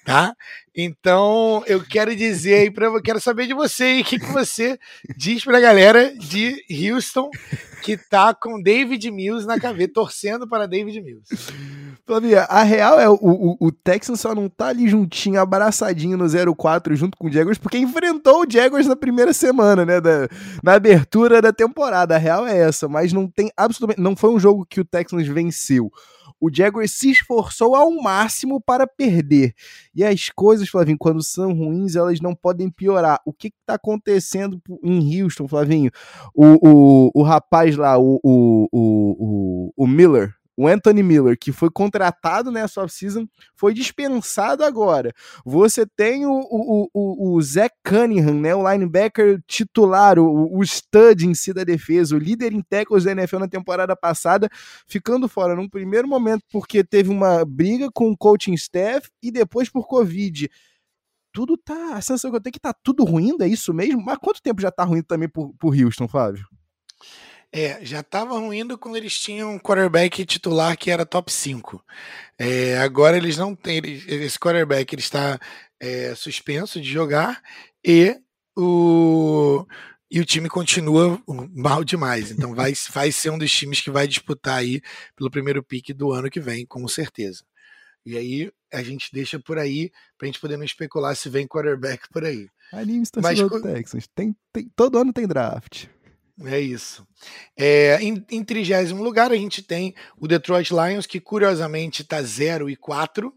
Tá? 0.02 0.34
Então, 0.74 1.62
eu 1.66 1.84
quero 1.84 2.16
dizer 2.16 2.54
aí 2.54 2.70
para 2.70 2.86
eu 2.86 3.02
quero 3.02 3.20
saber 3.20 3.46
de 3.46 3.52
você 3.52 3.84
aí, 3.84 4.00
o 4.00 4.04
que, 4.04 4.18
que 4.18 4.32
você 4.32 4.78
diz 5.14 5.44
para 5.44 5.58
a 5.58 5.60
galera 5.60 6.14
de 6.16 6.56
Houston 6.90 7.28
que 7.82 7.98
tá 7.98 8.32
com 8.32 8.62
David 8.62 9.10
Mills 9.10 9.46
na 9.46 9.60
cabeça, 9.60 9.92
torcendo 9.92 10.48
para 10.48 10.66
David 10.66 10.98
Mills. 11.02 11.28
Flavia, 12.12 12.42
a 12.42 12.62
real 12.62 13.00
é 13.00 13.08
o, 13.08 13.14
o, 13.14 13.56
o 13.58 13.72
Texans 13.72 14.20
só 14.20 14.34
não 14.34 14.46
tá 14.46 14.66
ali 14.66 14.86
juntinho, 14.86 15.40
abraçadinho 15.40 16.18
no 16.18 16.26
04 16.54 16.94
junto 16.94 17.16
com 17.16 17.26
o 17.26 17.32
Jaguars, 17.32 17.56
porque 17.56 17.78
enfrentou 17.78 18.42
o 18.42 18.46
Jaguars 18.46 18.86
na 18.86 18.94
primeira 18.94 19.32
semana, 19.32 19.86
né? 19.86 19.98
Da, 19.98 20.28
na 20.62 20.74
abertura 20.74 21.40
da 21.40 21.54
temporada. 21.54 22.14
A 22.14 22.18
real 22.18 22.46
é 22.46 22.58
essa, 22.58 22.86
mas 22.86 23.14
não 23.14 23.26
tem 23.26 23.50
absolutamente. 23.56 24.02
Não 24.02 24.14
foi 24.14 24.28
um 24.28 24.38
jogo 24.38 24.66
que 24.68 24.78
o 24.78 24.84
Texans 24.84 25.26
venceu 25.26 25.90
o 26.42 26.52
Jaguars 26.52 26.90
se 26.90 27.08
esforçou 27.08 27.76
ao 27.76 27.88
máximo 28.02 28.60
para 28.60 28.84
perder. 28.84 29.54
E 29.94 30.02
as 30.02 30.28
coisas, 30.28 30.68
Flavinho, 30.68 30.98
quando 30.98 31.22
são 31.22 31.52
ruins, 31.54 31.94
elas 31.94 32.20
não 32.20 32.34
podem 32.34 32.68
piorar. 32.68 33.20
O 33.24 33.32
que 33.32 33.46
está 33.46 33.74
acontecendo 33.74 34.60
em 34.82 35.22
Houston, 35.22 35.46
Flavinho? 35.46 35.92
O, 36.34 36.58
o, 36.68 37.10
o 37.14 37.22
rapaz 37.22 37.76
lá, 37.76 37.96
o, 37.96 38.18
o, 38.24 38.68
o, 38.72 39.72
o 39.76 39.86
Miller, 39.86 40.34
o 40.56 40.66
Anthony 40.68 41.02
Miller, 41.02 41.38
que 41.38 41.50
foi 41.50 41.70
contratado 41.70 42.50
nessa 42.50 42.82
off-season, 42.82 43.26
foi 43.54 43.72
dispensado 43.72 44.64
agora. 44.64 45.12
Você 45.44 45.86
tem 45.86 46.26
o, 46.26 46.32
o, 46.32 46.88
o, 46.92 47.34
o 47.34 47.42
Zach 47.42 47.74
Cunningham, 47.84 48.34
né, 48.34 48.54
o 48.54 48.70
linebacker 48.70 49.42
titular, 49.46 50.18
o, 50.18 50.58
o 50.58 50.62
stud 50.62 51.26
em 51.26 51.34
si 51.34 51.52
da 51.52 51.64
defesa, 51.64 52.14
o 52.14 52.18
líder 52.18 52.52
em 52.52 52.62
tackles 52.62 53.04
da 53.04 53.12
NFL 53.12 53.38
na 53.38 53.48
temporada 53.48 53.96
passada, 53.96 54.48
ficando 54.86 55.28
fora 55.28 55.56
num 55.56 55.68
primeiro 55.68 56.06
momento 56.06 56.42
porque 56.50 56.84
teve 56.84 57.10
uma 57.10 57.44
briga 57.44 57.90
com 57.92 58.10
o 58.10 58.16
coaching 58.16 58.54
staff 58.54 59.10
e 59.22 59.30
depois 59.30 59.68
por 59.68 59.86
Covid 59.86 60.50
tudo 61.32 61.56
tá. 61.56 61.94
A 61.94 62.00
sensação 62.02 62.30
que 62.30 62.36
eu 62.36 62.40
tenho 62.40 62.50
é 62.50 62.52
que 62.52 62.60
tá 62.60 62.74
tudo 62.74 63.04
ruim, 63.04 63.34
é 63.40 63.48
isso 63.48 63.72
mesmo? 63.72 64.02
Mas 64.04 64.18
quanto 64.18 64.42
tempo 64.42 64.60
já 64.60 64.70
tá 64.70 64.84
ruim 64.84 65.02
também 65.02 65.28
por, 65.28 65.54
por 65.58 65.74
Houston, 65.74 66.06
Flávio? 66.06 66.46
É, 67.54 67.84
já 67.84 68.00
estava 68.00 68.38
ruindo 68.38 68.78
quando 68.78 68.96
eles 68.96 69.18
tinham 69.18 69.54
um 69.54 69.58
quarterback 69.58 70.24
titular 70.24 70.76
que 70.76 70.90
era 70.90 71.04
top 71.04 71.30
5. 71.30 71.84
É, 72.38 72.78
agora 72.78 73.16
eles 73.16 73.36
não 73.36 73.54
têm. 73.54 73.82
esse 73.84 74.38
quarterback 74.38 74.94
ele 74.94 75.02
está 75.02 75.38
é, 75.78 76.14
suspenso 76.14 76.80
de 76.80 76.90
jogar 76.90 77.42
e 77.84 78.18
o, 78.56 79.66
e 80.10 80.18
o 80.18 80.24
time 80.24 80.48
continua 80.48 81.20
mal 81.54 81.84
demais. 81.84 82.30
Então 82.30 82.54
vai, 82.54 82.72
vai 82.90 83.12
ser 83.12 83.28
um 83.28 83.38
dos 83.38 83.52
times 83.52 83.82
que 83.82 83.90
vai 83.90 84.08
disputar 84.08 84.58
aí 84.58 84.80
pelo 85.14 85.30
primeiro 85.30 85.62
pique 85.62 85.92
do 85.92 86.10
ano 86.10 86.30
que 86.30 86.40
vem, 86.40 86.64
com 86.64 86.88
certeza. 86.88 87.44
E 88.04 88.16
aí 88.16 88.50
a 88.72 88.82
gente 88.82 89.10
deixa 89.12 89.38
por 89.38 89.58
aí 89.58 89.92
pra 90.16 90.26
gente 90.26 90.40
poder 90.40 90.56
não 90.56 90.64
especular 90.64 91.14
se 91.14 91.28
vem 91.28 91.46
quarterback 91.46 92.08
por 92.10 92.24
aí. 92.24 92.48
Anime 92.72 93.06
torcedor 93.06 93.50
do 93.50 93.62
Texans. 93.62 94.08
Tem, 94.14 94.34
tem, 94.50 94.70
todo 94.74 94.98
ano 94.98 95.12
tem 95.12 95.26
draft. 95.26 95.86
É 96.44 96.58
isso. 96.58 97.06
É, 97.56 97.98
em, 98.00 98.24
em 98.30 98.42
30 98.42 98.94
lugar, 98.94 99.30
a 99.30 99.36
gente 99.36 99.62
tem 99.62 99.94
o 100.18 100.26
Detroit 100.26 100.70
Lions, 100.70 101.06
que 101.06 101.20
curiosamente 101.20 102.02
está 102.02 102.22
0 102.22 102.70
e 102.70 102.76
4 102.76 103.32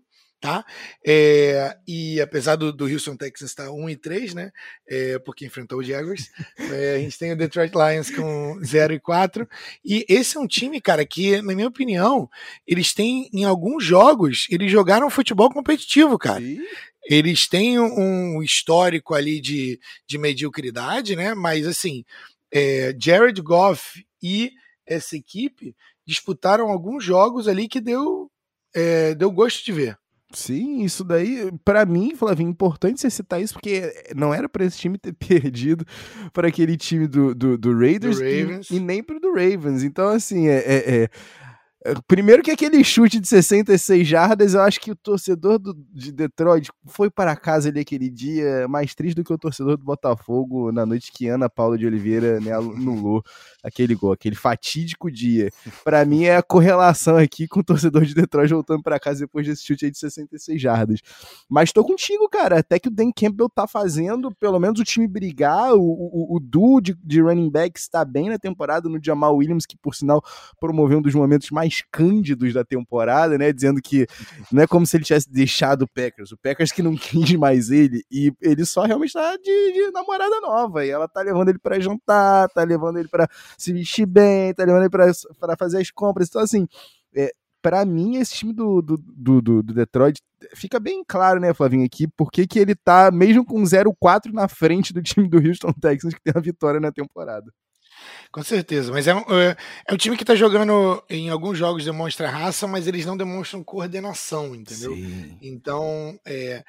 tá? 0.46 0.64
É, 1.04 1.76
e 1.88 2.22
apesar 2.22 2.56
do, 2.56 2.72
do 2.72 2.86
Houston 2.86 3.16
Texans 3.16 3.50
estar 3.50 3.72
1 3.72 3.90
e 3.90 3.96
3, 3.96 4.34
né? 4.36 4.52
É, 4.88 5.18
porque 5.20 5.46
enfrentou 5.46 5.80
o 5.80 5.84
Jaguars, 5.84 6.30
é, 6.72 6.96
a 6.96 7.00
gente 7.00 7.18
tem 7.18 7.32
o 7.32 7.38
Detroit 7.38 7.74
Lions 7.74 8.12
com 8.12 8.60
0 8.64 8.94
e 8.94 9.00
4. 9.00 9.48
E 9.84 10.06
esse 10.08 10.38
é 10.38 10.40
um 10.40 10.48
time, 10.48 10.80
cara, 10.80 11.04
que, 11.06 11.42
na 11.42 11.56
minha 11.56 11.68
opinião, 11.68 12.30
eles 12.68 12.94
têm, 12.94 13.28
em 13.34 13.44
alguns 13.44 13.84
jogos, 13.84 14.46
eles 14.52 14.72
jogaram 14.72 15.10
futebol 15.10 15.50
competitivo, 15.50 16.18
cara. 16.18 16.42
Sim. 16.42 16.60
Eles 17.08 17.48
têm 17.48 17.80
um 17.80 18.42
histórico 18.42 19.14
ali 19.14 19.40
de, 19.40 19.80
de 20.08 20.18
mediocridade, 20.18 21.16
né? 21.16 21.36
Mas 21.36 21.68
assim, 21.68 22.04
é, 22.54 22.96
Jared 23.00 23.42
Goff 23.42 24.06
e 24.22 24.52
essa 24.86 25.16
equipe 25.16 25.76
disputaram 26.06 26.70
alguns 26.70 27.04
jogos 27.04 27.48
ali 27.48 27.68
que 27.68 27.82
deu, 27.82 28.30
é, 28.74 29.16
deu 29.16 29.32
gosto 29.32 29.64
de 29.66 29.72
ver. 29.72 29.98
Sim, 30.34 30.84
isso 30.84 31.04
daí, 31.04 31.50
para 31.64 31.86
mim, 31.86 32.14
Flavinho, 32.16 32.50
importante 32.50 33.00
você 33.00 33.10
citar 33.10 33.42
isso, 33.42 33.54
porque 33.54 33.94
não 34.16 34.34
era 34.34 34.50
para 34.50 34.66
esse 34.66 34.78
time 34.78 34.98
ter 34.98 35.14
perdido 35.16 35.86
para 36.34 36.50
aquele 36.50 36.76
time 36.76 37.08
do, 37.08 37.34
do, 37.34 37.58
do 37.58 37.78
Raiders 37.78 38.18
do 38.18 38.26
e, 38.26 38.60
e, 38.72 38.80
nem 38.80 39.02
pro 39.02 39.20
do 39.20 39.30
Ravens. 39.30 39.84
Então, 39.84 40.10
assim, 40.10 40.48
é, 40.48 40.58
é, 40.58 41.04
é 41.04 41.10
Primeiro 42.08 42.42
que 42.42 42.50
aquele 42.50 42.84
chute 42.84 43.20
de 43.20 43.28
66 43.28 44.08
jardas, 44.08 44.56
eu 44.56 44.62
acho 44.62 44.80
que 44.80 44.90
o 44.90 44.96
torcedor 44.96 45.60
do, 45.60 45.76
de 45.94 46.12
Detroit 46.12 46.72
foi 46.88 47.12
para 47.12 47.36
casa 47.36 47.70
ali 47.70 47.80
aquele 47.80 48.10
dia 48.10 48.68
mais 48.68 48.96
triste 48.96 49.16
do 49.16 49.24
que 49.24 49.32
o 49.32 49.38
torcedor 49.38 49.78
do 49.78 49.84
Botafogo 49.84 50.72
na 50.72 50.84
noite 50.84 51.12
que 51.12 51.28
Ana 51.28 51.48
Paula 51.48 51.78
de 51.78 51.86
Oliveira 51.86 52.40
né, 52.40 52.54
anulou 52.54 53.24
aquele 53.64 53.94
gol, 53.94 54.12
aquele 54.12 54.36
fatídico 54.36 55.12
dia. 55.12 55.52
Para 55.84 56.04
mim 56.06 56.24
é 56.24 56.38
a 56.38 56.42
correlação 56.42 57.18
aqui 57.18 57.48
com 57.48 57.60
o 57.60 57.64
torcedor 57.64 58.04
de 58.04 58.16
Detroit 58.16 58.50
voltando 58.52 58.82
para 58.82 59.00
casa 59.00 59.20
depois 59.20 59.46
desse 59.46 59.64
chute 59.64 59.86
aí 59.86 59.92
de 59.92 60.00
66 60.00 60.60
jardas. 60.60 61.02
Mas 61.48 61.72
tô 61.72 61.84
contigo, 61.84 62.28
cara, 62.28 62.60
até 62.60 62.80
que 62.80 62.88
o 62.88 62.92
Dan 62.92 63.12
Campbell 63.16 63.50
tá 63.50 63.68
fazendo 63.68 64.34
pelo 64.40 64.60
menos 64.60 64.80
o 64.80 64.84
time 64.84 65.08
brigar, 65.08 65.76
o, 65.76 65.82
o, 65.82 66.36
o 66.36 66.40
duo 66.40 66.82
de, 66.82 66.98
de 67.04 67.22
running 67.22 67.50
backs 67.52 67.84
está 67.84 68.04
bem 68.04 68.30
na 68.30 68.40
temporada, 68.40 68.90
no 68.90 69.00
Jamal 69.04 69.36
Williams, 69.36 69.68
que 69.68 69.78
por 69.78 69.94
sinal 69.94 70.24
promoveu 70.60 70.98
um 70.98 71.02
dos 71.02 71.14
momentos 71.14 71.52
mais 71.52 71.75
mais 71.76 71.84
cândidos 71.92 72.54
da 72.54 72.64
temporada, 72.64 73.38
né? 73.38 73.52
Dizendo 73.52 73.82
que 73.82 74.08
não 74.52 74.64
é 74.64 74.68
como 74.68 74.86
se 74.86 74.96
ele 74.96 75.04
tivesse 75.04 75.30
deixado 75.30 75.84
o 75.84 75.88
Packers, 75.88 76.32
o 76.32 76.38
Packers 76.38 76.72
que 76.72 76.82
não 76.82 76.96
quis 76.96 77.34
mais 77.34 77.70
ele, 77.70 78.04
e 78.12 78.32
ele 78.42 78.66
só 78.66 78.84
realmente 78.84 79.14
tá 79.14 79.36
de, 79.38 79.74
de 79.74 79.92
namorada 79.92 80.40
nova, 80.42 80.86
e 80.86 80.90
ela 80.90 81.08
tá 81.08 81.22
levando 81.22 81.50
ele 81.50 81.60
para 81.60 81.80
jantar, 81.80 82.50
tá 82.50 82.64
levando 82.64 83.00
ele 83.00 83.10
para 83.10 83.28
se 83.58 83.74
vestir 83.74 84.06
bem, 84.06 84.54
tá 84.54 84.64
levando 84.64 84.84
ele 84.84 84.90
para 84.90 85.58
fazer 85.58 85.80
as 85.80 85.92
compras, 85.92 86.30
então 86.30 86.42
assim, 86.42 86.68
é, 87.16 87.32
para 87.62 87.84
mim, 87.84 88.18
esse 88.18 88.36
time 88.36 88.54
do, 88.54 88.82
do, 88.82 88.98
do, 88.98 89.42
do, 89.42 89.74
Detroit 89.74 90.22
fica 90.54 90.80
bem 90.80 91.04
claro, 91.06 91.40
né, 91.40 91.52
Flavinho, 91.52 91.84
aqui, 91.84 92.08
porque 92.08 92.46
que 92.46 92.60
ele 92.60 92.76
tá 92.76 93.10
mesmo 93.10 93.44
com 93.44 93.64
0-4 93.64 94.32
na 94.32 94.48
frente 94.48 94.94
do 94.94 95.02
time 95.02 95.28
do 95.28 95.38
Houston 95.38 95.74
Texans, 95.74 96.14
que 96.14 96.22
tem 96.22 96.34
a 96.36 96.40
vitória 96.40 96.80
na 96.80 96.92
temporada. 96.92 97.52
Com 98.36 98.44
certeza, 98.44 98.92
mas 98.92 99.08
é 99.08 99.16
um, 99.16 99.22
é, 99.30 99.56
é 99.88 99.94
um 99.94 99.96
time 99.96 100.18
que 100.18 100.24
está 100.24 100.36
jogando 100.36 101.02
em 101.10 101.30
alguns 101.30 101.58
jogos 101.58 101.86
demonstra 101.86 102.30
raça, 102.30 102.68
mas 102.68 102.86
eles 102.86 103.06
não 103.06 103.16
demonstram 103.16 103.64
coordenação, 103.64 104.54
entendeu? 104.54 104.94
Sim. 104.94 105.38
Então 105.42 106.20
é, 106.28 106.62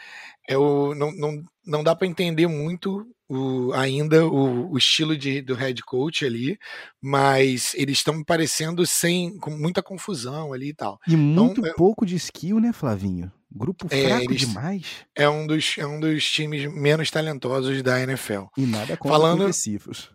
é 0.49 0.57
o, 0.57 0.95
não, 0.95 1.11
não, 1.11 1.43
não 1.67 1.83
dá 1.83 1.97
para 1.97 2.07
entender 2.07 2.47
muito 2.47 3.05
o, 3.29 3.73
ainda 3.73 4.25
o, 4.25 4.71
o, 4.71 4.79
estilo 4.79 5.17
de, 5.17 5.43
do 5.43 5.57
head 5.57 5.83
coach 5.83 6.25
ali, 6.25 6.57
mas 7.03 7.75
eles 7.75 7.99
estão 7.99 8.23
parecendo 8.23 8.87
sem 8.87 9.37
com 9.39 9.51
muita 9.51 9.83
confusão 9.83 10.53
ali 10.53 10.69
e 10.69 10.75
tal. 10.75 11.01
E 11.09 11.17
muito 11.17 11.63
então, 11.63 11.69
é 11.69 11.75
pouco 11.75 12.07
de 12.07 12.15
skill, 12.15 12.61
né, 12.61 12.73
Flavinho? 12.73 13.33
Grupo 13.51 13.89
é, 13.91 14.05
fraco 14.05 14.31
eles, 14.31 14.43
demais. 14.43 14.87
É 15.17 15.29
um, 15.29 15.49
dos, 15.49 15.75
é 15.79 15.85
um 15.85 15.99
dos 15.99 16.31
times 16.31 16.73
menos 16.73 17.11
talentosos 17.11 17.83
da 17.83 18.01
NFL. 18.01 18.45
E 18.57 18.65
nada 18.67 18.97
contra 18.97 19.19
Falando, 19.19 19.43
agressivos. 19.43 20.15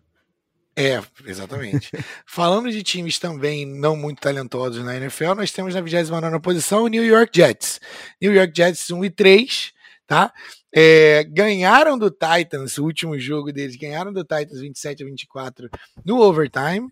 É, 0.75 1.01
exatamente. 1.25 1.91
Falando 2.25 2.71
de 2.71 2.81
times 2.81 3.19
também 3.19 3.65
não 3.65 3.95
muito 3.95 4.21
talentosos 4.21 4.83
na 4.83 4.95
NFL, 4.95 5.33
nós 5.35 5.51
temos 5.51 5.75
na 5.75 5.81
29 5.81 6.39
posição 6.39 6.83
o 6.83 6.87
New 6.87 7.05
York 7.05 7.31
Jets. 7.35 7.79
New 8.21 8.33
York 8.33 8.53
Jets 8.55 8.89
1 8.89 9.05
e 9.05 9.09
3, 9.09 9.73
tá? 10.07 10.33
É, 10.73 11.25
ganharam 11.25 11.97
do 11.97 12.09
Titans, 12.09 12.77
o 12.77 12.85
último 12.85 13.19
jogo 13.19 13.51
deles, 13.51 13.75
ganharam 13.75 14.13
do 14.13 14.21
Titans 14.21 14.61
27 14.61 15.03
a 15.03 15.05
24 15.05 15.69
no 16.05 16.21
overtime 16.21 16.87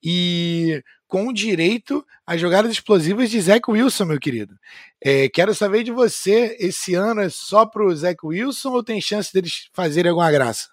e 0.00 0.80
com 1.08 1.32
direito 1.32 2.06
a 2.24 2.36
jogadas 2.36 2.70
explosivas 2.70 3.30
de 3.30 3.40
Zach 3.40 3.68
Wilson, 3.68 4.04
meu 4.04 4.20
querido. 4.20 4.54
É, 5.02 5.28
quero 5.28 5.52
saber 5.54 5.82
de 5.82 5.90
você, 5.90 6.56
esse 6.60 6.94
ano 6.94 7.20
é 7.20 7.28
só 7.28 7.66
pro 7.66 7.94
Zach 7.94 8.18
Wilson 8.24 8.70
ou 8.70 8.84
tem 8.84 9.00
chance 9.00 9.32
deles 9.32 9.68
fazerem 9.72 10.10
alguma 10.10 10.30
graça? 10.30 10.68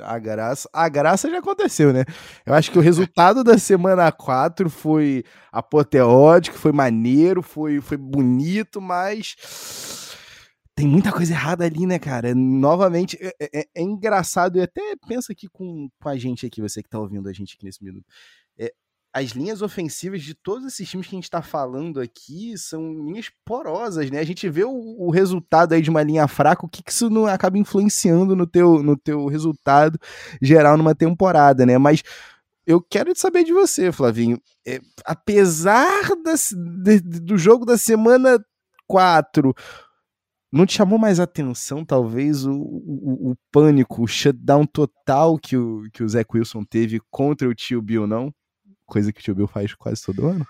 A 0.00 0.18
graça, 0.18 0.68
a 0.72 0.88
graça 0.88 1.30
já 1.30 1.38
aconteceu, 1.38 1.92
né? 1.92 2.04
Eu 2.44 2.54
acho 2.54 2.70
que 2.70 2.78
o 2.78 2.82
resultado 2.82 3.42
da 3.42 3.58
semana 3.58 4.10
4 4.12 4.68
foi 4.68 5.24
apoteótico, 5.52 6.56
foi 6.56 6.72
maneiro, 6.72 7.42
foi, 7.42 7.80
foi 7.80 7.96
bonito, 7.96 8.80
mas 8.80 9.36
tem 10.74 10.86
muita 10.86 11.10
coisa 11.10 11.32
errada 11.32 11.64
ali, 11.64 11.86
né, 11.86 11.98
cara? 11.98 12.34
Novamente, 12.34 13.16
é, 13.20 13.32
é, 13.40 13.64
é 13.74 13.82
engraçado, 13.82 14.58
e 14.58 14.62
até 14.62 14.82
pensa 15.08 15.32
aqui 15.32 15.48
com, 15.48 15.88
com 16.00 16.08
a 16.08 16.16
gente 16.16 16.44
aqui, 16.44 16.60
você 16.60 16.82
que 16.82 16.88
tá 16.88 16.98
ouvindo 16.98 17.28
a 17.28 17.32
gente 17.32 17.54
aqui 17.54 17.64
nesse 17.64 17.82
minuto. 17.82 18.04
É, 18.58 18.72
as 19.16 19.30
linhas 19.30 19.62
ofensivas 19.62 20.20
de 20.20 20.34
todos 20.34 20.66
esses 20.66 20.86
times 20.86 21.06
que 21.06 21.14
a 21.14 21.16
gente 21.16 21.24
está 21.24 21.40
falando 21.40 21.98
aqui 21.98 22.52
são 22.58 22.82
linhas 23.06 23.30
porosas, 23.46 24.10
né? 24.10 24.18
A 24.18 24.24
gente 24.24 24.46
vê 24.50 24.62
o, 24.62 24.70
o, 24.70 25.10
resultado 25.10 25.72
aí 25.72 25.80
de 25.80 25.88
uma 25.88 26.02
linha 26.02 26.28
fraca, 26.28 26.66
o 26.66 26.68
que, 26.68 26.82
que 26.82 26.92
isso 26.92 27.08
não 27.08 27.24
acaba 27.24 27.56
influenciando 27.56 28.36
no 28.36 28.46
teu, 28.46 28.82
no 28.82 28.94
teu 28.94 29.26
resultado 29.26 29.98
geral 30.42 30.76
numa 30.76 30.94
temporada, 30.94 31.64
né? 31.64 31.78
Mas 31.78 32.02
eu 32.66 32.78
quero 32.78 33.16
saber 33.16 33.42
de 33.42 33.54
você, 33.54 33.90
Flavinho. 33.90 34.38
É, 34.66 34.80
apesar 35.02 36.14
das, 36.22 36.52
de, 36.84 37.00
do 37.00 37.38
jogo 37.38 37.64
da 37.64 37.78
semana 37.78 38.38
4, 38.86 39.54
não 40.52 40.66
te 40.66 40.74
chamou 40.74 40.98
mais 40.98 41.18
atenção, 41.18 41.86
talvez, 41.86 42.44
o, 42.44 42.52
o, 42.52 43.30
o 43.30 43.36
pânico, 43.50 44.02
o 44.02 44.06
shutdown 44.06 44.66
total 44.66 45.38
que 45.38 45.56
o, 45.56 45.88
que 45.90 46.02
o 46.04 46.08
Zach 46.08 46.28
Wilson 46.34 46.64
teve 46.64 47.00
contra 47.10 47.48
o 47.48 47.54
tio 47.54 47.80
Bill, 47.80 48.06
não? 48.06 48.30
Coisa 48.86 49.12
que 49.12 49.20
o 49.20 49.22
tio 49.22 49.34
Bill 49.34 49.48
faz 49.48 49.74
quase 49.74 50.02
todo 50.02 50.26
ano? 50.26 50.46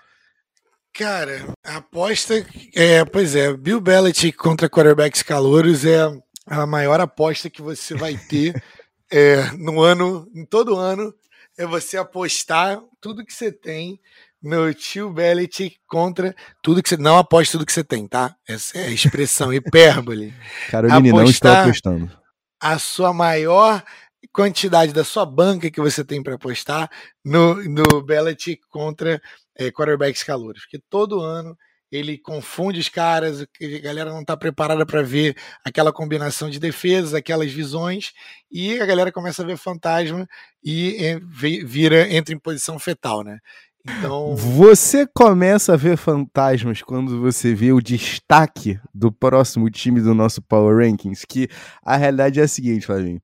Cara, 0.93 1.53
a 1.63 1.77
aposta. 1.77 2.45
É, 2.75 3.05
pois 3.05 3.35
é, 3.35 3.55
Bill 3.55 3.79
Belichick 3.79 4.37
contra 4.37 4.69
quarterbacks 4.69 5.21
calouros 5.21 5.85
é 5.85 5.99
a 6.45 6.65
maior 6.65 6.99
aposta 6.99 7.49
que 7.49 7.61
você 7.61 7.93
vai 7.93 8.17
ter 8.17 8.63
é, 9.11 9.51
no 9.51 9.81
ano, 9.81 10.27
em 10.33 10.45
todo 10.45 10.75
ano, 10.75 11.13
é 11.57 11.65
você 11.65 11.97
apostar 11.97 12.79
tudo 12.99 13.25
que 13.25 13.33
você 13.33 13.51
tem 13.51 13.99
no 14.41 14.73
tio 14.73 15.11
Belichick 15.11 15.77
contra 15.87 16.35
tudo 16.61 16.81
que 16.81 16.89
você. 16.89 16.97
Não 16.97 17.17
aposte 17.17 17.51
tudo 17.51 17.65
que 17.65 17.73
você 17.73 17.83
tem, 17.83 18.07
tá? 18.07 18.35
Essa 18.47 18.79
é 18.79 18.87
a 18.87 18.91
expressão 18.91 19.51
hipérbole. 19.53 20.33
Caroline, 20.69 21.11
não 21.11 21.23
estou 21.25 21.51
apostando. 21.51 22.11
A 22.59 22.79
sua 22.79 23.13
maior 23.13 23.83
quantidade 24.31 24.93
da 24.93 25.03
sua 25.03 25.25
banca 25.25 25.71
que 25.71 25.81
você 25.81 26.03
tem 26.03 26.21
para 26.21 26.35
apostar 26.35 26.89
no, 27.23 27.55
no 27.63 28.01
Belichick 28.01 28.61
contra 28.69 29.21
é, 29.57 29.71
quarterbacks 29.71 30.23
calouros. 30.23 30.61
Porque 30.63 30.79
todo 30.89 31.21
ano 31.21 31.57
ele 31.91 32.17
confunde 32.17 32.79
os 32.79 32.89
caras, 32.89 33.41
a 33.41 33.79
galera 33.81 34.11
não 34.11 34.21
está 34.21 34.35
preparada 34.35 34.85
para 34.85 35.01
ver 35.01 35.35
aquela 35.63 35.93
combinação 35.93 36.49
de 36.49 36.59
defesas, 36.59 37.13
aquelas 37.13 37.51
visões, 37.51 38.11
e 38.51 38.79
a 38.79 38.85
galera 38.85 39.11
começa 39.11 39.41
a 39.41 39.45
ver 39.45 39.57
fantasma 39.57 40.27
e 40.63 40.97
é, 40.99 41.19
vira, 41.65 42.13
entra 42.13 42.33
em 42.33 42.39
posição 42.39 42.77
fetal, 42.77 43.23
né? 43.23 43.39
Então... 43.85 44.35
Você 44.35 45.07
começa 45.07 45.73
a 45.73 45.77
ver 45.77 45.95
fantasmas 45.95 46.81
quando 46.81 47.21
você 47.21 47.53
vê 47.53 47.71
o 47.71 47.79
destaque 47.79 48.77
do 48.93 49.09
próximo 49.09 49.69
time 49.69 50.01
do 50.01 50.13
nosso 50.13 50.41
Power 50.41 50.77
Rankings, 50.77 51.25
que 51.25 51.47
a 51.81 51.95
realidade 51.95 52.41
é 52.41 52.43
a 52.43 52.47
seguinte, 52.49 52.85
Flavinho. 52.85 53.21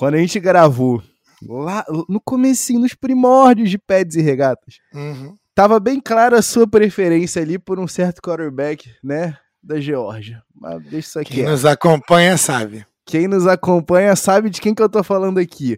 Quando 0.00 0.14
a 0.14 0.18
gente 0.18 0.40
gravou 0.40 1.02
lá 1.46 1.84
no 2.08 2.18
comecinho, 2.22 2.80
nos 2.80 2.94
primórdios 2.94 3.68
de 3.68 3.76
pads 3.76 4.16
e 4.16 4.22
regatas, 4.22 4.78
uhum. 4.94 5.36
tava 5.54 5.78
bem 5.78 6.00
clara 6.00 6.38
a 6.38 6.42
sua 6.42 6.66
preferência 6.66 7.42
ali 7.42 7.58
por 7.58 7.78
um 7.78 7.86
certo 7.86 8.22
quarterback, 8.22 8.90
né, 9.04 9.36
da 9.62 9.78
Geórgia. 9.78 10.42
Mas 10.58 10.82
deixa 10.84 10.98
isso 11.00 11.18
aqui. 11.18 11.34
Quem 11.34 11.44
nos 11.44 11.66
acompanha 11.66 12.38
sabe. 12.38 12.86
Quem 13.04 13.28
nos 13.28 13.46
acompanha 13.46 14.16
sabe 14.16 14.48
de 14.48 14.58
quem 14.58 14.74
que 14.74 14.80
eu 14.80 14.88
tô 14.88 15.04
falando 15.04 15.36
aqui. 15.36 15.76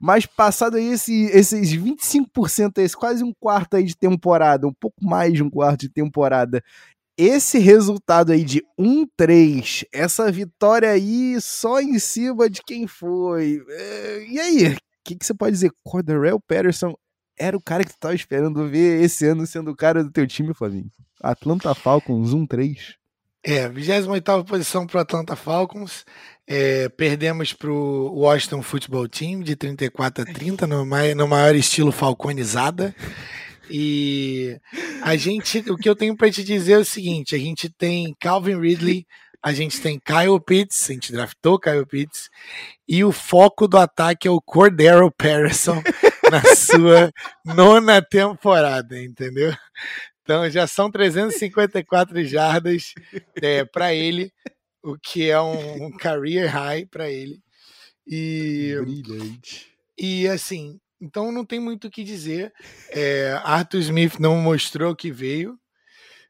Mas 0.00 0.24
passado 0.24 0.78
aí 0.78 0.86
esse, 0.92 1.24
esses 1.26 1.70
25%, 1.70 2.78
esse 2.78 2.96
quase 2.96 3.22
um 3.22 3.34
quarto 3.38 3.76
aí 3.76 3.84
de 3.84 3.94
temporada, 3.94 4.66
um 4.66 4.72
pouco 4.72 5.04
mais 5.04 5.34
de 5.34 5.42
um 5.42 5.50
quarto 5.50 5.80
de 5.80 5.90
temporada, 5.90 6.64
esse 7.18 7.58
resultado 7.58 8.30
aí 8.30 8.44
de 8.44 8.62
1-3, 8.78 9.84
essa 9.92 10.30
vitória 10.30 10.88
aí 10.88 11.36
só 11.40 11.80
em 11.80 11.98
cima 11.98 12.48
de 12.48 12.62
quem 12.62 12.86
foi. 12.86 13.60
É, 13.68 14.26
e 14.28 14.38
aí, 14.38 14.68
o 14.68 14.78
que, 15.04 15.16
que, 15.16 15.26
você 15.26 15.34
pode 15.34 15.52
dizer? 15.52 15.72
Cordarel 15.82 16.38
Patterson 16.38 16.94
era 17.36 17.56
o 17.56 17.62
cara 17.62 17.84
que 17.84 17.92
tu 17.92 17.98
tava 17.98 18.14
esperando 18.14 18.68
ver 18.68 19.02
esse 19.02 19.26
ano 19.26 19.44
sendo 19.48 19.72
o 19.72 19.76
cara 19.76 20.04
do 20.04 20.12
teu 20.12 20.26
time, 20.28 20.54
Flavinho. 20.54 20.90
Atlanta 21.20 21.74
Falcons 21.74 22.32
1-3. 22.32 22.94
É, 23.42 23.68
28 23.68 24.44
posição 24.44 24.86
para 24.86 24.98
o 24.98 25.00
Atlanta 25.00 25.34
Falcons. 25.34 26.04
É, 26.46 26.88
perdemos 26.88 27.52
para 27.52 27.70
o 27.70 28.20
Washington 28.20 28.62
Football 28.62 29.08
Team 29.08 29.40
de 29.40 29.56
34 29.56 30.22
a 30.22 30.32
30, 30.32 30.66
no, 30.66 30.84
no 30.84 31.28
maior 31.28 31.54
estilo 31.56 31.90
falconizada. 31.90 32.94
E 33.70 34.58
a 35.02 35.16
gente, 35.16 35.58
o 35.70 35.76
que 35.76 35.88
eu 35.88 35.96
tenho 35.96 36.16
para 36.16 36.30
te 36.30 36.42
dizer 36.42 36.72
é 36.72 36.78
o 36.78 36.84
seguinte: 36.84 37.34
a 37.34 37.38
gente 37.38 37.68
tem 37.68 38.14
Calvin 38.18 38.58
Ridley, 38.60 39.06
a 39.42 39.52
gente 39.52 39.80
tem 39.80 40.00
Kyle 40.00 40.40
Pitts, 40.44 40.88
a 40.88 40.92
gente 40.92 41.12
draftou 41.12 41.58
Kyle 41.58 41.86
Pitts, 41.86 42.30
e 42.86 43.04
o 43.04 43.12
foco 43.12 43.68
do 43.68 43.76
ataque 43.76 44.26
é 44.26 44.30
o 44.30 44.40
Cordero 44.40 45.10
Patterson 45.10 45.82
na 46.30 46.42
sua 46.54 47.12
nona 47.44 48.02
temporada, 48.02 49.00
entendeu? 49.00 49.54
Então 50.22 50.48
já 50.50 50.66
são 50.66 50.90
354 50.90 52.24
jardas 52.24 52.92
é, 53.40 53.64
para 53.64 53.94
ele, 53.94 54.32
o 54.82 54.96
que 54.98 55.30
é 55.30 55.40
um, 55.40 55.86
um 55.86 55.90
career 55.90 56.50
high 56.50 56.84
para 56.86 57.10
ele. 57.10 57.40
E, 58.06 58.76
Brilhante. 58.80 59.68
E 59.98 60.26
assim, 60.28 60.78
então 61.00 61.32
não 61.32 61.44
tem 61.44 61.60
muito 61.60 61.88
o 61.88 61.90
que 61.90 62.04
dizer. 62.04 62.52
É, 62.90 63.32
Arthur 63.44 63.78
Smith 63.80 64.18
não 64.18 64.36
mostrou 64.36 64.94
que 64.94 65.10
veio. 65.10 65.58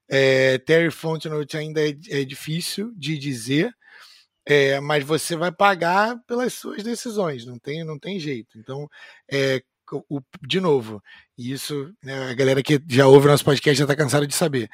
É, 0.09 0.59
Terry 0.59 0.91
Fontenot 0.91 1.57
ainda 1.57 1.87
é, 1.87 1.95
é, 2.11 2.25
difícil 2.25 2.93
de 2.97 3.19
dizer. 3.19 3.73
É, 4.47 4.81
mas 4.81 5.05
você 5.05 5.37
vai 5.37 5.53
pagar 5.53 6.17
pelas 6.27 6.55
suas 6.55 6.83
decisões, 6.83 7.45
não 7.45 7.59
tem, 7.59 7.85
não 7.85 7.99
tem 7.99 8.19
jeito. 8.19 8.59
Então, 8.59 8.89
é, 9.31 9.63
o, 10.09 10.21
de 10.47 10.61
novo, 10.61 11.03
isso 11.37 11.93
né, 12.03 12.31
a 12.31 12.35
galera 12.35 12.63
que 12.63 12.81
já 12.89 13.07
ouve 13.07 13.29
nosso 13.29 13.45
podcast 13.45 13.79
já 13.79 13.85
está 13.85 13.95
cansada 13.95 14.27
de 14.27 14.35
saber. 14.35 14.69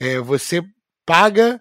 É, 0.00 0.18
você 0.18 0.62
paga 1.04 1.60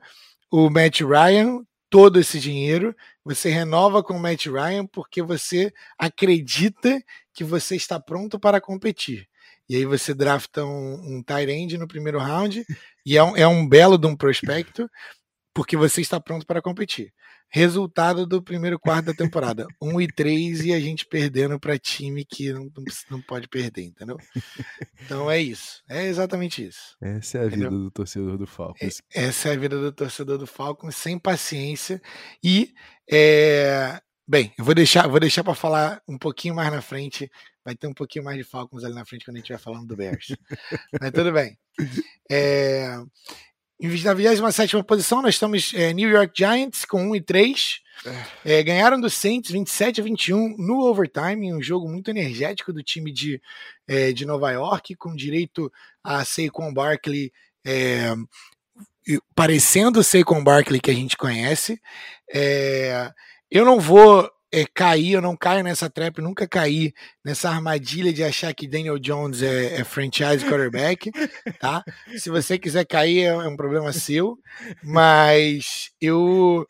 o 0.51 0.69
Matt 0.69 1.01
Ryan 1.01 1.61
todo 1.89 2.19
esse 2.19 2.39
dinheiro, 2.39 2.95
você 3.23 3.49
renova 3.49 4.03
com 4.03 4.13
o 4.13 4.19
Matt 4.19 4.47
Ryan 4.47 4.85
porque 4.85 5.21
você 5.21 5.71
acredita 5.97 7.01
que 7.33 7.43
você 7.43 7.75
está 7.75 7.99
pronto 7.99 8.39
para 8.39 8.59
competir. 8.61 9.27
E 9.69 9.75
aí 9.75 9.85
você 9.85 10.13
drafta 10.13 10.63
um, 10.63 11.17
um 11.17 11.23
tight 11.23 11.51
end 11.51 11.77
no 11.77 11.87
primeiro 11.87 12.19
round, 12.19 12.65
e 13.05 13.17
é 13.17 13.23
um, 13.23 13.35
é 13.35 13.47
um 13.47 13.67
belo 13.67 13.97
de 13.97 14.07
um 14.07 14.15
prospecto, 14.15 14.89
porque 15.53 15.75
você 15.75 16.01
está 16.01 16.19
pronto 16.19 16.45
para 16.45 16.61
competir. 16.61 17.13
Resultado 17.49 18.25
do 18.25 18.41
primeiro 18.41 18.77
quarto 18.77 19.05
da 19.05 19.13
temporada: 19.13 19.65
1 19.81 20.01
e 20.01 20.07
3 20.07 20.65
e 20.65 20.73
a 20.73 20.79
gente 20.79 21.05
perdendo 21.05 21.59
para 21.59 21.79
time 21.79 22.25
que 22.25 22.51
não, 22.51 22.69
não 23.09 23.21
pode 23.21 23.47
perder, 23.47 23.83
entendeu? 23.83 24.17
Então 25.05 25.31
é 25.31 25.39
isso. 25.39 25.81
É 25.89 26.05
exatamente 26.05 26.65
isso. 26.65 26.97
Essa 27.01 27.37
é 27.37 27.41
a 27.41 27.47
entendeu? 27.47 27.69
vida 27.69 27.83
do 27.83 27.91
torcedor 27.91 28.37
do 28.37 28.45
Falcons. 28.45 29.01
É, 29.13 29.23
essa 29.25 29.49
é 29.49 29.53
a 29.53 29.57
vida 29.57 29.79
do 29.79 29.91
torcedor 29.91 30.37
do 30.37 30.45
Falcons, 30.45 30.95
sem 30.95 31.17
paciência. 31.17 32.01
E, 32.43 32.73
é, 33.09 34.01
bem, 34.27 34.53
eu 34.57 34.65
vou 34.65 34.75
deixar, 34.75 35.07
vou 35.07 35.19
deixar 35.19 35.43
para 35.43 35.55
falar 35.55 36.01
um 36.07 36.17
pouquinho 36.17 36.55
mais 36.55 36.71
na 36.71 36.81
frente. 36.81 37.31
Vai 37.63 37.75
ter 37.75 37.87
um 37.87 37.93
pouquinho 37.93 38.25
mais 38.25 38.37
de 38.37 38.43
Falcons 38.43 38.83
ali 38.83 38.95
na 38.95 39.05
frente 39.05 39.23
quando 39.25 39.37
a 39.37 39.39
gente 39.39 39.51
estiver 39.51 39.63
falando 39.63 39.87
do 39.87 39.95
Bears. 39.95 40.35
Mas 41.01 41.11
tudo 41.11 41.31
bem. 41.31 41.57
É, 42.29 42.97
na 44.03 44.13
27 44.13 44.83
posição, 44.83 45.21
nós 45.21 45.35
estamos 45.35 45.71
é, 45.73 45.93
New 45.93 46.09
York 46.09 46.33
Giants 46.35 46.83
com 46.85 47.09
1 47.11 47.15
e 47.15 47.21
3. 47.21 47.81
É, 48.45 48.61
ganharam 48.63 48.99
do 48.99 49.09
Saints 49.09 49.51
27 49.51 50.01
a 50.01 50.03
21 50.03 50.55
no 50.57 50.81
overtime, 50.81 51.53
um 51.53 51.61
jogo 51.61 51.89
muito 51.89 52.09
energético 52.09 52.71
do 52.71 52.83
time 52.83 53.11
de, 53.11 53.41
é, 53.87 54.11
de 54.11 54.25
Nova 54.25 54.51
York, 54.51 54.95
com 54.95 55.15
direito 55.15 55.71
a 56.03 56.23
Saquon 56.23 56.73
Barkley 56.73 57.31
é, 57.65 58.13
parecendo 59.35 59.99
o 59.99 60.03
Saquon 60.03 60.43
Barkley 60.43 60.79
que 60.79 60.91
a 60.91 60.93
gente 60.93 61.17
conhece. 61.17 61.81
É, 62.33 63.11
eu 63.49 63.65
não 63.65 63.79
vou 63.79 64.29
é, 64.61 64.65
cair, 64.73 65.13
eu 65.13 65.21
não 65.21 65.35
caio 65.35 65.63
nessa 65.63 65.89
trap, 65.89 66.19
nunca 66.19 66.47
caí 66.47 66.93
nessa 67.23 67.49
armadilha 67.49 68.11
de 68.11 68.23
achar 68.23 68.53
que 68.53 68.67
Daniel 68.67 68.97
Jones 68.97 69.41
é, 69.41 69.75
é 69.79 69.83
franchise 69.83 70.45
quarterback, 70.45 71.11
tá? 71.59 71.83
Se 72.17 72.29
você 72.29 72.57
quiser 72.57 72.85
cair, 72.85 73.23
é, 73.23 73.27
é 73.27 73.47
um 73.47 73.55
problema 73.55 73.91
seu, 73.93 74.37
mas 74.83 75.91
eu. 76.01 76.65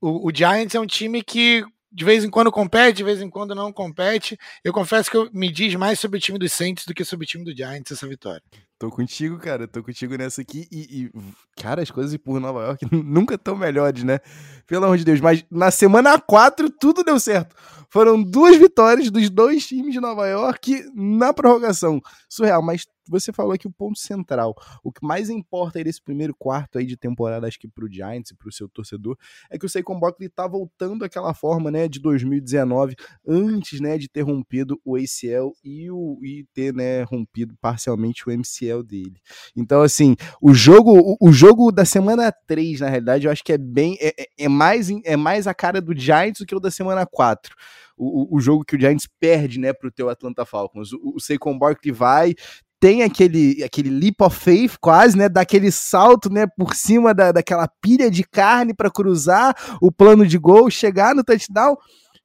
O, 0.00 0.28
o 0.28 0.34
Giants 0.34 0.74
é 0.74 0.80
um 0.80 0.86
time 0.86 1.22
que 1.22 1.64
de 1.94 2.04
vez 2.04 2.24
em 2.24 2.30
quando 2.30 2.50
compete, 2.50 2.96
de 2.96 3.04
vez 3.04 3.22
em 3.22 3.30
quando 3.30 3.54
não 3.54 3.72
compete. 3.72 4.36
Eu 4.64 4.72
confesso 4.72 5.08
que 5.08 5.16
eu 5.16 5.30
me 5.32 5.50
diz 5.50 5.74
mais 5.76 6.00
sobre 6.00 6.18
o 6.18 6.20
time 6.20 6.38
dos 6.38 6.52
Saints 6.52 6.84
do 6.84 6.92
que 6.92 7.04
sobre 7.04 7.24
o 7.24 7.26
time 7.26 7.44
do 7.44 7.56
Giants 7.56 7.92
essa 7.92 8.08
vitória. 8.08 8.42
Tô 8.84 8.90
contigo, 8.90 9.38
cara. 9.38 9.66
Tô 9.66 9.82
contigo 9.82 10.14
nessa 10.14 10.42
aqui. 10.42 10.68
E, 10.70 10.78
e, 11.06 11.10
cara, 11.56 11.80
as 11.80 11.90
coisas 11.90 12.14
por 12.18 12.38
Nova 12.38 12.64
York 12.64 12.86
nunca 12.92 13.38
tão 13.38 13.56
melhores, 13.56 14.04
né? 14.04 14.20
Pelo 14.66 14.84
amor 14.84 14.98
de 14.98 15.04
Deus. 15.06 15.22
Mas 15.22 15.42
na 15.50 15.70
semana 15.70 16.18
4 16.18 16.68
tudo 16.68 17.02
deu 17.02 17.18
certo. 17.18 17.56
Foram 17.94 18.20
duas 18.20 18.56
vitórias 18.56 19.08
dos 19.08 19.30
dois 19.30 19.64
times 19.68 19.92
de 19.92 20.00
Nova 20.00 20.26
York 20.26 20.84
na 20.96 21.32
prorrogação. 21.32 22.00
Surreal, 22.28 22.60
mas 22.60 22.84
você 23.08 23.32
falou 23.32 23.52
aqui 23.52 23.68
o 23.68 23.72
ponto 23.72 24.00
central. 24.00 24.52
O 24.82 24.90
que 24.90 25.06
mais 25.06 25.30
importa 25.30 25.78
aí 25.78 25.84
desse 25.84 26.02
primeiro 26.02 26.34
quarto 26.36 26.76
aí 26.76 26.86
de 26.86 26.96
temporada, 26.96 27.46
acho 27.46 27.56
que 27.56 27.68
pro 27.68 27.88
Giants 27.88 28.32
e 28.32 28.34
pro 28.34 28.50
seu 28.50 28.68
torcedor, 28.68 29.16
é 29.48 29.56
que 29.56 29.64
o 29.64 29.68
Saquon 29.68 30.00
Barkley 30.00 30.28
tá 30.28 30.44
voltando 30.44 31.04
àquela 31.04 31.32
forma, 31.32 31.70
né, 31.70 31.86
de 31.86 32.00
2019, 32.00 32.96
antes, 33.24 33.80
né, 33.80 33.96
de 33.96 34.08
ter 34.08 34.22
rompido 34.22 34.76
o 34.84 34.96
ACL 34.96 35.52
e, 35.62 35.88
o, 35.88 36.18
e 36.20 36.44
ter, 36.52 36.74
né, 36.74 37.04
rompido 37.04 37.54
parcialmente 37.60 38.28
o 38.28 38.32
MCL 38.32 38.82
dele. 38.82 39.20
Então, 39.54 39.82
assim, 39.82 40.16
o 40.42 40.52
jogo, 40.52 40.98
o, 40.98 41.28
o 41.28 41.32
jogo 41.32 41.70
da 41.70 41.84
semana 41.84 42.32
3, 42.32 42.80
na 42.80 42.88
realidade, 42.88 43.26
eu 43.26 43.30
acho 43.30 43.44
que 43.44 43.52
é 43.52 43.58
bem, 43.58 43.96
é, 44.00 44.22
é, 44.22 44.26
é 44.36 44.48
mais, 44.48 44.88
é 45.04 45.16
mais 45.16 45.46
a 45.46 45.54
cara 45.54 45.80
do 45.80 45.96
Giants 45.96 46.40
do 46.40 46.46
que 46.46 46.56
o 46.56 46.58
da 46.58 46.72
semana 46.72 47.06
4 47.06 47.54
o, 47.96 48.36
o 48.36 48.40
jogo 48.40 48.64
que 48.64 48.76
o 48.76 48.80
Giants 48.80 49.08
perde, 49.20 49.58
né, 49.58 49.72
pro 49.72 49.90
teu 49.90 50.08
Atlanta 50.08 50.44
Falcons. 50.44 50.92
O, 50.92 51.14
o 51.16 51.20
Saquon 51.20 51.58
Barkley 51.58 51.92
vai, 51.92 52.34
tem 52.80 53.02
aquele, 53.02 53.64
aquele 53.64 53.88
leap 53.88 54.20
of 54.20 54.38
faith 54.38 54.76
quase, 54.80 55.16
né, 55.16 55.28
daquele 55.28 55.70
salto, 55.70 56.30
né, 56.30 56.46
por 56.46 56.74
cima 56.74 57.14
da, 57.14 57.32
daquela 57.32 57.66
pilha 57.80 58.10
de 58.10 58.22
carne 58.24 58.74
para 58.74 58.90
cruzar 58.90 59.54
o 59.80 59.90
plano 59.90 60.26
de 60.26 60.36
gol, 60.36 60.70
chegar 60.70 61.14
no 61.14 61.24
touchdown, 61.24 61.76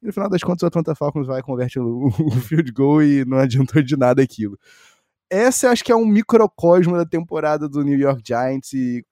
e 0.02 0.08
no 0.08 0.14
final 0.14 0.30
das 0.30 0.42
contas 0.42 0.64
o 0.64 0.68
Atlanta 0.68 0.96
Falcons 0.96 1.28
vai 1.28 1.42
converter 1.42 1.80
o, 1.80 2.08
o 2.08 2.32
field 2.32 2.72
goal 2.72 3.02
e 3.02 3.24
não 3.26 3.38
adiantou 3.38 3.82
de 3.82 3.96
nada 3.96 4.22
aquilo. 4.22 4.58
Essa 5.30 5.70
acho 5.70 5.84
que 5.84 5.92
é 5.92 5.96
um 5.96 6.06
microcosmo 6.06 6.98
da 6.98 7.06
temporada 7.06 7.70
do 7.70 7.84
New 7.84 7.98
York 7.98 8.22
Giants 8.26 8.74
e 8.74 9.06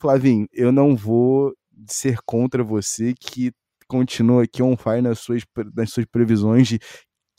Flavinho, 0.00 0.48
eu 0.52 0.72
não 0.72 0.96
vou 0.96 1.54
ser 1.86 2.18
contra 2.26 2.62
você 2.62 3.14
que 3.18 3.52
continua 3.92 4.44
aqui 4.44 4.62
on 4.62 4.74
fire 4.74 5.02
nas 5.02 5.18
suas, 5.18 5.42
nas 5.74 5.90
suas 5.90 6.06
previsões 6.06 6.66
de 6.66 6.76
o 6.76 6.80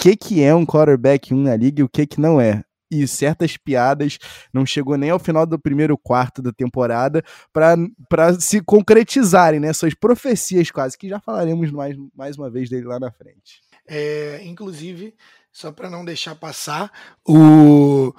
que, 0.04 0.16
que 0.16 0.44
é 0.44 0.54
um 0.54 0.66
quarterback 0.66 1.34
1 1.34 1.38
na 1.42 1.56
liga 1.56 1.82
e 1.82 1.84
o 1.84 1.90
que, 1.90 2.06
que 2.06 2.22
não 2.22 2.40
é. 2.40 2.64
E 2.92 3.08
certas 3.08 3.58
piadas 3.58 4.20
não 4.54 4.66
chegou 4.66 4.98
nem 4.98 5.10
ao 5.10 5.18
final 5.18 5.48
do 5.48 5.58
primeiro 5.58 5.98
quarto 5.98 6.42
da 6.44 6.52
temporada 6.52 7.24
para 7.52 8.40
se 8.40 8.62
concretizarem, 8.62 9.60
né? 9.60 9.74
Suas 9.74 9.96
profecias 9.96 10.70
quase, 10.70 10.96
que 10.98 11.10
já 11.10 11.20
falaremos 11.20 11.72
mais, 11.72 11.96
mais 12.14 12.38
uma 12.38 12.52
vez 12.52 12.70
dele 12.70 12.86
lá 12.86 13.00
na 13.00 13.12
frente. 13.12 13.62
É, 13.88 14.44
inclusive, 14.44 15.16
só 15.52 15.72
para 15.72 15.90
não 15.90 16.06
deixar 16.06 16.36
passar, 16.36 16.92
o, 17.28 18.14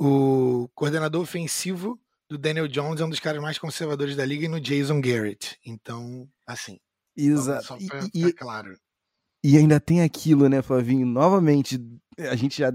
o 0.00 0.68
coordenador 0.74 1.22
ofensivo 1.22 2.00
do 2.28 2.36
Daniel 2.36 2.66
Jones 2.66 3.00
é 3.00 3.04
um 3.04 3.10
dos 3.10 3.20
caras 3.20 3.40
mais 3.40 3.58
conservadores 3.58 4.16
da 4.16 4.24
liga 4.24 4.46
e 4.46 4.48
no 4.48 4.60
Jason 4.60 5.00
Garrett. 5.00 5.56
Então, 5.64 6.28
assim, 6.44 6.80
Exato. 7.16 7.64
Só 7.64 7.76
pra 7.76 8.06
e, 8.12 8.32
claro. 8.32 8.76
E 9.42 9.56
ainda 9.56 9.80
tem 9.80 10.02
aquilo, 10.02 10.48
né, 10.48 10.60
Flavinho? 10.62 11.06
Novamente, 11.06 11.80
a 12.18 12.36
gente 12.36 12.58
já 12.58 12.72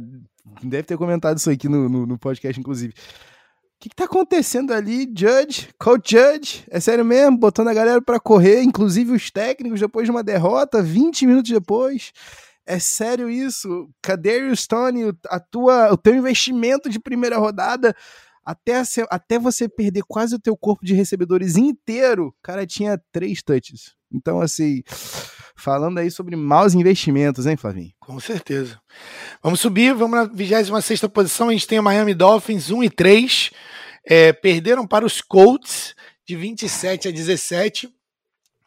deve 0.63 0.83
ter 0.83 0.97
comentado 0.97 1.37
isso 1.37 1.49
aqui 1.49 1.67
no, 1.67 1.89
no, 1.89 2.05
no 2.05 2.17
podcast, 2.17 2.59
inclusive. 2.59 2.93
O 2.93 3.81
que, 3.81 3.89
que 3.89 3.95
tá 3.95 4.05
acontecendo 4.05 4.71
ali, 4.71 5.11
Judge? 5.15 5.69
Coach 5.79 6.11
Judge? 6.11 6.63
É 6.69 6.79
sério 6.79 7.03
mesmo? 7.03 7.37
Botando 7.37 7.69
a 7.69 7.73
galera 7.73 8.01
para 8.01 8.19
correr, 8.19 8.61
inclusive 8.61 9.11
os 9.11 9.31
técnicos, 9.31 9.79
depois 9.79 10.05
de 10.05 10.11
uma 10.11 10.23
derrota, 10.23 10.81
20 10.81 11.25
minutos 11.25 11.51
depois. 11.51 12.11
É 12.65 12.77
sério 12.77 13.29
isso? 13.29 13.89
Cadê 14.01 14.43
o 14.43 14.55
Stone? 14.55 15.11
A 15.27 15.39
tua, 15.39 15.91
o 15.91 15.97
teu 15.97 16.15
investimento 16.15 16.89
de 16.89 16.99
primeira 16.99 17.37
rodada 17.37 17.95
até, 18.45 18.81
até 19.09 19.39
você 19.39 19.67
perder 19.67 20.03
quase 20.07 20.35
o 20.35 20.39
teu 20.39 20.55
corpo 20.57 20.85
de 20.85 20.93
recebedores 20.93 21.55
inteiro, 21.55 22.27
o 22.27 22.35
cara 22.41 22.65
tinha 22.65 23.01
três 23.11 23.41
touches. 23.41 23.95
Então, 24.13 24.41
assim, 24.41 24.83
falando 25.55 25.99
aí 25.99 26.11
sobre 26.11 26.35
maus 26.35 26.73
investimentos, 26.73 27.45
hein, 27.45 27.55
Flavinho? 27.55 27.91
Com 27.99 28.19
certeza. 28.19 28.79
Vamos 29.41 29.59
subir, 29.59 29.93
vamos 29.93 30.17
na 30.17 30.25
26 30.25 31.01
posição. 31.13 31.49
A 31.49 31.51
gente 31.51 31.67
tem 31.67 31.79
o 31.79 31.83
Miami 31.83 32.13
Dolphins 32.13 32.69
1 32.69 32.83
e 32.83 32.89
3. 32.89 33.51
é, 34.05 34.33
perderam 34.33 34.87
para 34.87 35.05
os 35.05 35.21
Colts 35.21 35.95
de 36.25 36.35
27 36.35 37.07
a 37.07 37.11
17 37.11 37.89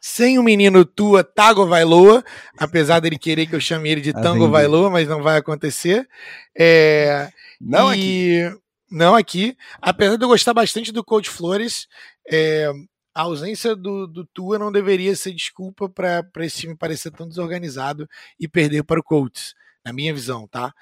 sem 0.07 0.37
o 0.37 0.43
menino 0.43 0.85
Tua 0.85 1.23
Tago 1.23 1.65
Vailoa, 1.65 2.23
apesar 2.59 2.99
dele 2.99 3.17
querer 3.17 3.47
que 3.47 3.55
eu 3.55 3.59
chame 3.59 3.89
ele 3.89 4.01
de 4.01 4.13
Tango 4.13 4.47
Vailoa, 4.47 4.87
mas 4.87 5.07
não 5.07 5.23
vai 5.23 5.35
acontecer. 5.35 6.07
É, 6.55 7.27
não 7.59 7.91
e, 7.91 8.43
aqui. 8.43 8.57
Não 8.91 9.15
aqui. 9.15 9.57
Apesar 9.81 10.15
de 10.15 10.23
eu 10.23 10.27
gostar 10.27 10.53
bastante 10.53 10.91
do 10.91 11.03
Coach 11.03 11.27
Flores, 11.27 11.87
é, 12.29 12.71
a 13.15 13.21
ausência 13.21 13.75
do, 13.75 14.05
do 14.05 14.25
Tua 14.25 14.59
não 14.59 14.69
deveria 14.69 15.15
ser 15.15 15.33
desculpa 15.33 15.87
para 15.87 16.45
esse 16.45 16.59
time 16.59 16.75
parecer 16.75 17.11
tão 17.11 17.27
desorganizado 17.27 18.09
e 18.37 18.45
perder 18.45 18.83
para 18.83 18.99
o 18.99 19.03
Colts, 19.03 19.55
na 19.85 19.93
minha 19.93 20.13
visão, 20.13 20.45
tá? 20.47 20.73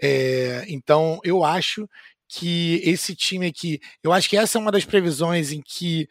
É, 0.00 0.64
então 0.68 1.20
eu 1.22 1.44
acho 1.44 1.86
que 2.26 2.80
esse 2.82 3.14
time 3.14 3.46
aqui, 3.46 3.78
eu 4.02 4.10
acho 4.10 4.26
que 4.30 4.38
essa 4.38 4.56
é 4.56 4.60
uma 4.60 4.72
das 4.72 4.86
previsões 4.86 5.52
em 5.52 5.60
que 5.60 6.08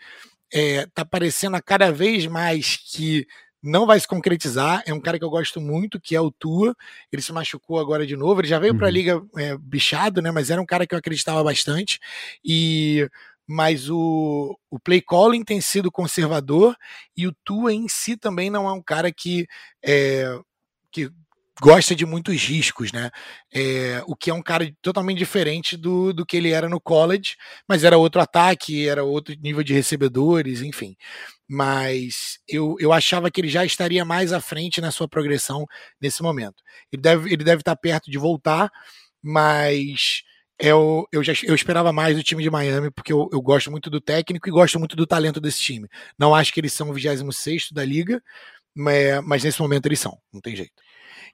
é, 0.54 0.86
tá 0.94 1.04
parecendo 1.04 1.56
a 1.56 1.62
cada 1.62 1.92
vez 1.92 2.28
mais 2.28 2.78
que 2.78 3.26
não 3.64 3.86
vai 3.86 4.00
se 4.00 4.08
concretizar. 4.08 4.84
É 4.86 4.94
um 4.94 5.00
cara 5.00 5.20
que 5.20 5.26
eu 5.26 5.30
gosto 5.30 5.62
muito, 5.62 6.00
que 6.00 6.16
é 6.16 6.22
o 6.22 6.32
Tua. 6.32 6.76
Ele 7.12 7.22
se 7.22 7.32
machucou 7.32 7.80
agora 7.80 8.06
de 8.06 8.16
novo. 8.16 8.42
Ele 8.42 8.48
já 8.48 8.58
veio 8.58 8.74
uhum. 8.74 8.80
para 8.80 8.88
a 8.88 8.92
liga 8.92 9.22
é, 9.38 9.56
bichado, 9.58 10.22
né? 10.22 10.32
Mas 10.32 10.50
era 10.50 10.62
um 10.62 10.66
cara 10.66 10.88
que 10.88 10.96
eu 10.96 11.00
acreditava 11.00 11.44
bastante. 11.44 12.00
E 12.44 13.08
mas 13.52 13.90
o, 13.90 14.58
o 14.70 14.80
play 14.80 15.02
calling 15.02 15.44
tem 15.44 15.60
sido 15.60 15.92
conservador 15.92 16.74
e 17.18 17.28
o 17.28 17.36
Tua 17.44 17.74
em 17.74 17.88
si 17.90 18.16
também 18.16 18.50
não 18.50 18.66
é 18.66 18.72
um 18.72 18.82
cara 18.82 19.12
que 19.12 19.46
é, 19.84 20.40
que 20.90 21.12
gosta 21.62 21.94
de 21.94 22.06
muitos 22.06 22.42
riscos, 22.44 22.94
né? 22.94 23.12
É, 23.54 24.02
o 24.08 24.16
que 24.16 24.30
é 24.30 24.34
um 24.34 24.42
cara 24.42 24.74
totalmente 24.82 25.18
diferente 25.18 25.76
do, 25.76 26.14
do 26.14 26.26
que 26.26 26.38
ele 26.38 26.52
era 26.52 26.70
no 26.70 26.80
college, 26.80 27.36
mas 27.68 27.84
era 27.84 27.98
outro 27.98 28.22
ataque, 28.22 28.88
era 28.88 29.04
outro 29.04 29.36
nível 29.42 29.64
de 29.64 29.74
recebedores, 29.74 30.62
enfim. 30.62 30.96
Mas 31.48 32.40
eu, 32.48 32.78
eu 32.80 32.94
achava 32.94 33.30
que 33.30 33.42
ele 33.42 33.50
já 33.50 33.66
estaria 33.66 34.06
mais 34.06 34.32
à 34.32 34.40
frente 34.40 34.80
na 34.80 34.92
sua 34.92 35.10
progressão 35.10 35.66
nesse 36.00 36.24
momento. 36.24 36.64
Ele 36.92 37.02
deve, 37.02 37.34
ele 37.34 37.44
deve 37.44 37.62
estar 37.62 37.76
perto 37.76 38.10
de 38.10 38.18
voltar, 38.18 38.72
mas 39.22 40.24
eu, 40.62 41.08
eu, 41.12 41.24
já, 41.24 41.34
eu 41.44 41.56
esperava 41.56 41.92
mais 41.92 42.16
do 42.16 42.24
time 42.24 42.44
de 42.44 42.50
Miami, 42.50 42.92
porque 42.92 43.12
eu, 43.12 43.30
eu 43.34 43.42
gosto 43.42 43.72
muito 43.72 43.90
do 43.90 44.00
técnico 44.00 44.48
e 44.48 44.52
gosto 44.52 44.78
muito 44.78 44.96
do 44.96 45.08
talento 45.08 45.42
desse 45.42 45.60
time. 45.60 45.88
Não 46.18 46.36
acho 46.36 46.54
que 46.54 46.60
eles 46.60 46.72
são 46.72 46.90
o 46.90 46.94
26 46.94 47.72
da 47.72 47.84
liga, 47.84 48.22
mas, 48.74 49.24
mas 49.26 49.44
nesse 49.44 49.60
momento 49.60 49.88
eles 49.88 50.00
são, 50.00 50.18
não 50.32 50.40
tem 50.40 50.56
jeito. 50.56 50.74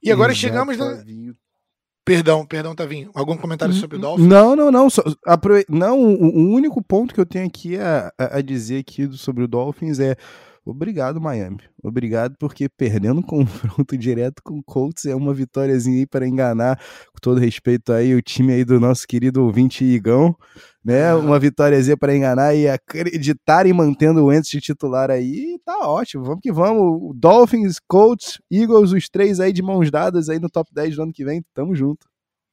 E 0.02 0.12
agora 0.12 0.32
Exato, 0.32 0.42
chegamos 0.42 0.78
no. 0.78 1.36
Perdão, 2.06 2.46
perdão, 2.46 2.74
Tavinho. 2.74 3.12
Algum 3.14 3.36
comentário 3.36 3.74
sobre 3.74 3.98
o 3.98 4.00
Dolphins? 4.00 4.28
Não, 4.30 4.56
não, 4.56 4.72
não. 4.72 4.90
Só, 4.90 5.04
apro... 5.26 5.62
Não, 5.68 6.00
o, 6.02 6.38
o, 6.38 6.54
único 6.54 6.82
ponto 6.82 7.14
que 7.14 7.20
eu 7.20 7.26
tenho 7.26 7.46
aqui 7.46 7.78
a, 7.78 8.14
a, 8.18 8.40
dizer 8.40 8.80
aqui 8.80 9.12
sobre 9.12 9.44
o 9.44 9.48
Dolphins 9.48 10.00
é 10.00 10.16
Obrigado, 10.70 11.22
Miami. 11.22 11.62
Obrigado, 11.82 12.36
porque 12.38 12.68
perdendo 12.68 13.22
um 13.22 13.24
confronto 13.24 13.96
direto 13.98 14.44
com 14.44 14.60
o 14.60 14.64
Colts 14.64 15.06
é 15.06 15.16
uma 15.16 15.34
vitóriazinha 15.34 16.00
aí 16.00 16.06
para 16.06 16.28
enganar, 16.28 16.78
com 16.78 17.20
todo 17.22 17.40
respeito 17.40 17.94
aí, 17.94 18.14
o 18.14 18.22
time 18.22 18.52
aí 18.52 18.66
do 18.66 18.78
nosso 18.78 19.08
querido 19.08 19.46
ouvinte 19.46 19.86
Igão, 19.86 20.36
né? 20.84 21.16
Uma 21.16 21.40
vitóriazinha 21.40 21.96
para 21.96 22.14
enganar 22.14 22.54
e 22.54 22.68
acreditarem 22.68 23.72
mantendo 23.72 24.22
o 24.22 24.26
Wentz 24.26 24.50
de 24.50 24.60
titular 24.60 25.10
aí, 25.10 25.58
tá 25.64 25.88
ótimo. 25.88 26.26
Vamos 26.26 26.42
que 26.42 26.52
vamos. 26.52 27.16
Dolphins, 27.16 27.78
Colts, 27.88 28.38
Eagles, 28.52 28.92
os 28.92 29.08
três 29.08 29.40
aí 29.40 29.54
de 29.54 29.62
mãos 29.62 29.90
dadas 29.90 30.28
aí 30.28 30.38
no 30.38 30.50
top 30.50 30.70
10 30.74 30.98
do 30.98 31.04
ano 31.04 31.14
que 31.14 31.24
vem. 31.24 31.42
Tamo 31.54 31.74
junto. 31.76 32.06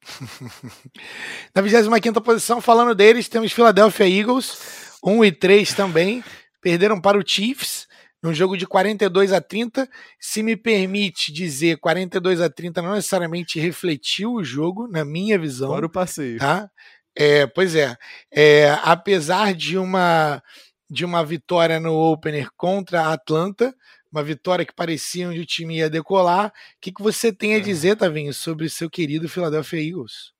Na 1.53 1.61
25 1.61 2.21
posição, 2.21 2.61
falando 2.61 2.95
deles, 2.95 3.27
temos 3.27 3.51
Philadelphia 3.51 4.07
Eagles, 4.07 4.57
1 5.03 5.25
e 5.25 5.31
3 5.33 5.73
também. 5.73 6.23
Perderam 6.61 7.01
para 7.01 7.17
o 7.17 7.23
Chiefs 7.25 7.85
num 8.25 8.33
jogo 8.33 8.57
de 8.57 8.65
42 8.65 9.31
a 9.31 9.39
30. 9.39 9.87
Se 10.19 10.41
me 10.41 10.55
permite 10.57 11.31
dizer, 11.31 11.77
42 11.77 12.41
a 12.41 12.49
30 12.49 12.81
não 12.81 12.95
necessariamente 12.95 13.59
refletiu 13.59 14.33
o 14.33 14.43
jogo, 14.43 14.87
na 14.87 15.05
minha 15.05 15.37
visão. 15.37 15.69
Fora 15.69 15.85
o 15.85 15.89
passeio. 15.89 16.39
Tá? 16.39 16.67
É, 17.15 17.45
pois 17.45 17.75
é, 17.75 17.95
é, 18.31 18.71
apesar 18.83 19.53
de 19.53 19.77
uma 19.77 20.41
de 20.87 21.03
uma 21.03 21.23
vitória 21.23 21.79
no 21.79 21.93
opener 21.93 22.49
contra 22.55 23.03
a 23.03 23.13
Atlanta, 23.13 23.73
uma 24.11 24.23
vitória 24.23 24.65
que 24.65 24.73
parecia 24.73 25.27
onde 25.29 25.39
o 25.39 25.45
time 25.45 25.77
ia 25.77 25.89
decolar. 25.89 26.47
O 26.47 26.51
que, 26.79 26.91
que 26.91 27.01
você 27.01 27.33
tem 27.33 27.55
a 27.55 27.57
é. 27.57 27.61
dizer, 27.61 27.95
Tavinho, 27.95 28.33
sobre 28.33 28.65
o 28.65 28.69
seu 28.69 28.89
querido 28.89 29.27
Philadelphia 29.27 29.81
Eagles? 29.81 30.31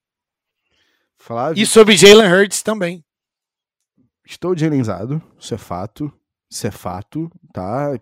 Flávio, 1.17 1.62
e 1.62 1.65
sobre 1.65 1.98
Jalen 1.98 2.32
Hurts 2.32 2.62
também. 2.62 3.04
Estou 4.24 4.56
Jalenizado, 4.56 5.21
isso 5.39 5.54
é 5.54 5.58
fato. 5.58 6.13
Isso 6.56 6.68
é 6.68 6.72
fato, 6.72 7.30
tá? 7.52 8.00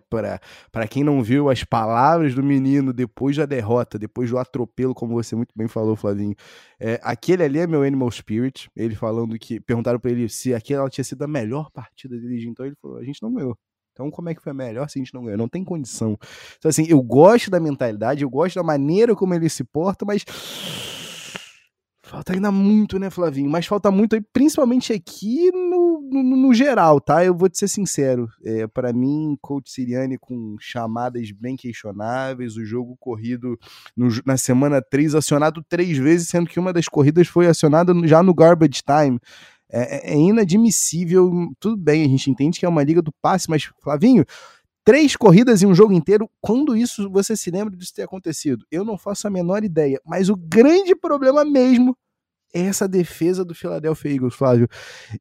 Para 0.70 0.86
quem 0.86 1.02
não 1.02 1.24
viu 1.24 1.50
as 1.50 1.64
palavras 1.64 2.36
do 2.36 2.42
menino 2.42 2.92
depois 2.92 3.36
da 3.36 3.44
derrota, 3.44 3.98
depois 3.98 4.30
do 4.30 4.38
atropelo, 4.38 4.94
como 4.94 5.12
você 5.12 5.34
muito 5.34 5.52
bem 5.56 5.66
falou, 5.66 5.96
Flavinho, 5.96 6.36
é, 6.78 7.00
aquele 7.02 7.42
ali 7.42 7.58
é 7.58 7.66
meu 7.66 7.82
animal 7.82 8.08
spirit. 8.12 8.70
Ele 8.76 8.94
falando 8.94 9.36
que. 9.40 9.58
Perguntaram 9.58 9.98
para 9.98 10.12
ele 10.12 10.28
se 10.28 10.54
aquela 10.54 10.88
tinha 10.88 11.02
sido 11.02 11.22
a 11.22 11.26
melhor 11.26 11.68
partida 11.72 12.16
dele, 12.16 12.46
então 12.46 12.64
ele 12.64 12.76
falou: 12.80 12.98
a 12.98 13.02
gente 13.02 13.20
não 13.20 13.34
ganhou. 13.34 13.58
Então, 13.92 14.08
como 14.08 14.28
é 14.28 14.34
que 14.36 14.42
foi 14.42 14.52
a 14.52 14.54
melhor 14.54 14.88
se 14.88 15.00
a 15.00 15.02
gente 15.02 15.12
não 15.12 15.24
ganhou? 15.24 15.38
Não 15.38 15.48
tem 15.48 15.64
condição. 15.64 16.16
Então, 16.56 16.68
assim, 16.68 16.86
eu 16.88 17.02
gosto 17.02 17.50
da 17.50 17.58
mentalidade, 17.58 18.22
eu 18.22 18.30
gosto 18.30 18.54
da 18.54 18.62
maneira 18.62 19.16
como 19.16 19.34
ele 19.34 19.48
se 19.48 19.64
porta, 19.64 20.04
mas 20.04 20.24
Falta 22.04 22.34
ainda 22.34 22.52
muito, 22.52 22.98
né, 22.98 23.08
Flavinho? 23.08 23.48
Mas 23.48 23.64
falta 23.64 23.90
muito, 23.90 24.20
principalmente 24.30 24.92
aqui 24.92 25.50
no, 25.50 26.06
no, 26.12 26.36
no 26.36 26.52
geral, 26.52 27.00
tá? 27.00 27.24
Eu 27.24 27.34
vou 27.34 27.48
te 27.48 27.58
ser 27.58 27.66
sincero. 27.66 28.28
É, 28.44 28.66
para 28.66 28.92
mim, 28.92 29.38
coach 29.40 29.70
Siriani 29.70 30.18
com 30.18 30.54
chamadas 30.60 31.32
bem 31.32 31.56
questionáveis, 31.56 32.58
o 32.58 32.64
jogo 32.64 32.94
corrido 33.00 33.58
no, 33.96 34.08
na 34.26 34.36
semana 34.36 34.82
3 34.82 35.14
acionado 35.14 35.64
três 35.66 35.96
vezes, 35.96 36.28
sendo 36.28 36.46
que 36.46 36.60
uma 36.60 36.74
das 36.74 36.88
corridas 36.88 37.26
foi 37.26 37.46
acionada 37.46 37.94
já 38.06 38.22
no 38.22 38.34
garbage 38.34 38.82
time. 38.82 39.18
É, 39.70 40.10
é, 40.10 40.14
é 40.14 40.18
inadmissível. 40.18 41.32
Tudo 41.58 41.78
bem, 41.78 42.04
a 42.04 42.08
gente 42.08 42.30
entende 42.30 42.60
que 42.60 42.66
é 42.66 42.68
uma 42.68 42.84
liga 42.84 43.00
do 43.00 43.12
passe, 43.22 43.48
mas, 43.48 43.70
Flavinho, 43.82 44.26
três 44.84 45.16
corridas 45.16 45.62
em 45.62 45.66
um 45.66 45.74
jogo 45.74 45.92
inteiro. 45.92 46.30
Quando 46.40 46.76
isso 46.76 47.10
você 47.10 47.36
se 47.36 47.50
lembra 47.50 47.74
disso 47.74 47.94
ter 47.94 48.02
acontecido? 48.02 48.64
Eu 48.70 48.84
não 48.84 48.98
faço 48.98 49.26
a 49.26 49.30
menor 49.30 49.64
ideia. 49.64 50.00
Mas 50.04 50.28
o 50.28 50.36
grande 50.36 50.94
problema 50.94 51.44
mesmo 51.44 51.96
essa 52.52 52.86
defesa 52.86 53.44
do 53.44 53.54
Philadelphia 53.54 54.12
Eagles, 54.12 54.34
Flávio. 54.34 54.68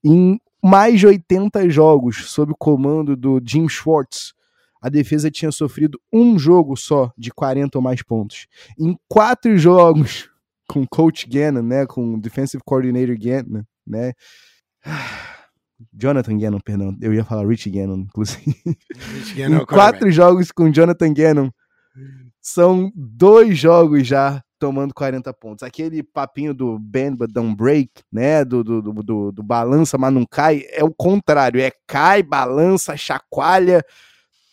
Em 0.03 0.39
mais 0.63 0.99
de 0.99 1.07
80 1.07 1.67
jogos 1.69 2.29
sob 2.29 2.51
o 2.51 2.55
comando 2.55 3.15
do 3.15 3.41
Jim 3.43 3.67
Schwartz, 3.67 4.33
a 4.79 4.89
defesa 4.89 5.31
tinha 5.31 5.51
sofrido 5.51 5.99
um 6.11 6.37
jogo 6.37 6.75
só 6.75 7.11
de 7.17 7.31
40 7.31 7.77
ou 7.77 7.81
mais 7.81 8.01
pontos. 8.03 8.47
Em 8.77 8.97
quatro 9.07 9.57
jogos 9.57 10.29
com 10.69 10.85
Coach 10.85 11.27
Gannon, 11.27 11.63
né, 11.63 11.85
com 11.85 12.19
Defensive 12.19 12.61
Coordinator 12.65 13.17
Gannon, 13.17 13.63
né, 13.85 14.13
Jonathan 15.93 16.37
Gannon, 16.37 16.59
perdão, 16.59 16.97
eu 17.01 17.13
ia 17.13 17.23
falar 17.23 17.47
Rich 17.47 17.69
Gannon, 17.69 17.97
inclusive. 17.97 18.55
Rich 19.13 19.35
Gannon 19.35 19.59
é 19.59 19.61
em 19.61 19.65
quatro 19.67 20.11
jogos 20.11 20.51
com 20.51 20.71
Jonathan 20.71 21.13
Gannon, 21.13 21.49
são 22.41 22.91
dois 22.95 23.57
jogos 23.57 24.05
já 24.07 24.43
tomando 24.59 24.93
40 24.93 25.33
pontos. 25.33 25.63
Aquele 25.63 26.01
papinho 26.01 26.53
do 26.53 26.79
bend 26.79 27.17
but 27.17 27.31
don't 27.31 27.55
break, 27.55 27.89
né? 28.11 28.43
Do, 28.45 28.63
do, 28.63 28.81
do, 28.81 28.93
do, 29.03 29.31
do 29.31 29.43
balança, 29.43 29.97
mas 29.97 30.13
não 30.13 30.25
cai, 30.25 30.63
é 30.69 30.83
o 30.83 30.93
contrário. 30.93 31.61
É 31.61 31.71
cai, 31.85 32.23
balança, 32.23 32.95
chacoalha. 32.95 33.83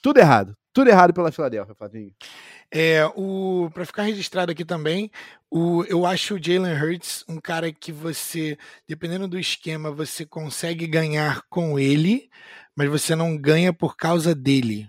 Tudo 0.03 0.18
errado. 0.18 0.57
Tudo 0.72 0.88
errado 0.88 1.12
pela 1.12 1.33
Filadélfia, 1.33 1.74
Flavinho. 1.74 2.12
É, 2.72 3.04
o 3.16 3.68
para 3.74 3.85
ficar 3.85 4.04
registrado 4.04 4.52
aqui 4.52 4.64
também, 4.64 5.11
o, 5.50 5.85
eu 5.85 6.06
acho 6.06 6.35
o 6.37 6.42
Jalen 6.42 6.72
Hurts 6.72 7.24
um 7.28 7.40
cara 7.40 7.72
que 7.72 7.90
você, 7.90 8.56
dependendo 8.87 9.26
do 9.26 9.38
esquema, 9.38 9.90
você 9.90 10.24
consegue 10.24 10.87
ganhar 10.87 11.42
com 11.48 11.78
ele, 11.78 12.30
mas 12.76 12.88
você 12.88 13.16
não 13.16 13.37
ganha 13.37 13.72
por 13.72 13.96
causa 13.96 14.35
dele. 14.35 14.88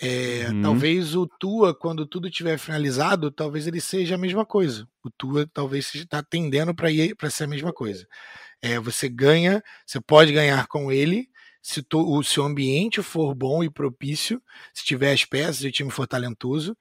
É, 0.00 0.48
uhum. 0.48 0.62
Talvez 0.62 1.14
o 1.14 1.26
Tua, 1.26 1.74
quando 1.74 2.06
tudo 2.06 2.30
tiver 2.30 2.58
finalizado, 2.58 3.30
talvez 3.30 3.66
ele 3.66 3.80
seja 3.80 4.14
a 4.14 4.18
mesma 4.18 4.44
coisa. 4.44 4.88
O 5.04 5.10
Tua 5.10 5.46
talvez 5.52 5.94
está 5.94 6.22
tendendo 6.22 6.74
para 6.74 6.90
ir 6.90 7.14
para 7.14 7.30
ser 7.30 7.44
a 7.44 7.48
mesma 7.48 7.72
coisa. 7.72 8.06
É, 8.62 8.78
você 8.78 9.08
ganha, 9.08 9.62
você 9.86 10.00
pode 10.00 10.32
ganhar 10.32 10.66
com 10.66 10.90
ele 10.90 11.28
se 11.64 11.82
o 11.94 12.22
seu 12.22 12.44
ambiente 12.44 13.02
for 13.02 13.34
bom 13.34 13.64
e 13.64 13.70
propício, 13.70 14.42
se 14.74 14.84
tiver 14.84 15.14
as 15.14 15.24
peças 15.24 15.62
e 15.62 15.68
o 15.68 15.72
time 15.72 15.90
for 15.90 16.06
talentoso. 16.06 16.76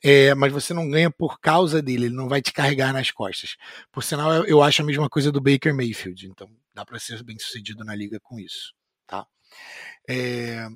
É, 0.00 0.32
mas 0.36 0.52
você 0.52 0.72
não 0.72 0.88
ganha 0.88 1.10
por 1.10 1.40
causa 1.40 1.82
dele, 1.82 2.06
ele 2.06 2.14
não 2.14 2.28
vai 2.28 2.40
te 2.40 2.52
carregar 2.52 2.92
nas 2.92 3.10
costas. 3.10 3.56
Por 3.90 4.04
sinal, 4.04 4.32
eu, 4.32 4.44
eu 4.44 4.62
acho 4.62 4.80
a 4.80 4.84
mesma 4.84 5.08
coisa 5.10 5.32
do 5.32 5.40
Baker 5.40 5.74
Mayfield, 5.74 6.28
então 6.28 6.48
dá 6.72 6.84
para 6.86 7.00
ser 7.00 7.20
bem 7.24 7.36
sucedido 7.36 7.84
na 7.84 7.96
liga 7.96 8.20
com 8.20 8.38
isso, 8.38 8.72
tá? 9.08 9.26
É, 10.08 10.68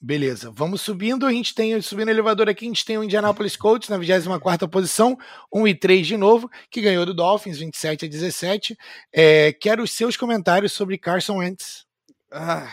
Beleza, 0.00 0.52
vamos 0.52 0.80
subindo. 0.80 1.26
A 1.26 1.32
gente 1.32 1.52
tem, 1.52 1.80
subindo 1.82 2.06
o 2.06 2.10
elevador 2.12 2.48
aqui, 2.48 2.64
a 2.64 2.68
gente 2.68 2.84
tem 2.84 2.96
o 2.96 3.02
Indianapolis 3.02 3.56
Colts 3.56 3.88
na 3.88 3.98
24 3.98 4.68
posição, 4.68 5.18
1 5.52 5.66
e 5.66 5.74
3 5.74 6.06
de 6.06 6.16
novo, 6.16 6.48
que 6.70 6.80
ganhou 6.80 7.04
do 7.04 7.12
Dolphins 7.12 7.58
27 7.58 8.04
a 8.04 8.08
17. 8.08 8.78
É, 9.12 9.52
quero 9.52 9.82
os 9.82 9.90
seus 9.90 10.16
comentários 10.16 10.72
sobre 10.72 10.96
Carson 10.96 11.38
Wentz. 11.38 11.87
Ah. 12.30 12.70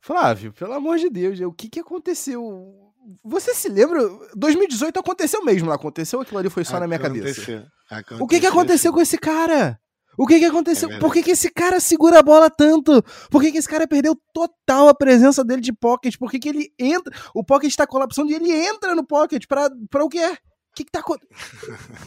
Flávio, 0.00 0.52
pelo 0.52 0.74
amor 0.74 0.98
de 0.98 1.08
Deus, 1.08 1.40
o 1.40 1.52
que, 1.52 1.68
que 1.68 1.80
aconteceu? 1.80 2.92
Você 3.24 3.54
se 3.54 3.68
lembra? 3.68 4.00
2018 4.34 4.98
aconteceu 4.98 5.44
mesmo, 5.44 5.70
aconteceu? 5.72 6.20
Aquilo 6.20 6.38
ali 6.38 6.50
foi 6.50 6.64
só 6.64 6.76
aconteceu, 6.76 6.80
na 6.80 6.86
minha 6.86 6.98
cabeça. 6.98 7.68
Aconteceu, 7.90 8.24
o 8.24 8.26
que, 8.26 8.40
que 8.40 8.46
aconteceu 8.46 8.92
com 8.92 9.00
esse 9.00 9.18
cara? 9.18 9.80
O 10.16 10.26
que 10.26 10.38
que 10.38 10.44
aconteceu? 10.44 10.90
É 10.90 10.98
Por 10.98 11.12
que, 11.12 11.22
que 11.22 11.32
esse 11.32 11.50
cara 11.50 11.80
segura 11.80 12.20
a 12.20 12.22
bola 12.22 12.48
tanto? 12.48 13.02
Por 13.30 13.42
que, 13.42 13.50
que 13.50 13.58
esse 13.58 13.68
cara 13.68 13.86
perdeu 13.86 14.16
total 14.32 14.88
a 14.88 14.94
presença 14.94 15.44
dele 15.44 15.60
de 15.60 15.72
pocket? 15.72 16.16
Por 16.16 16.30
que, 16.30 16.38
que 16.38 16.48
ele 16.48 16.72
entra? 16.78 17.12
O 17.34 17.42
pocket 17.42 17.74
tá 17.74 17.86
colapsando 17.86 18.30
e 18.30 18.34
ele 18.34 18.52
entra 18.52 18.94
no 18.94 19.04
pocket 19.04 19.46
pra, 19.46 19.68
pra 19.90 20.04
o 20.04 20.08
quê? 20.08 20.36
Que, 20.74 20.84
que 20.84 20.90
tá 20.90 21.00
acontecendo? 21.00 21.34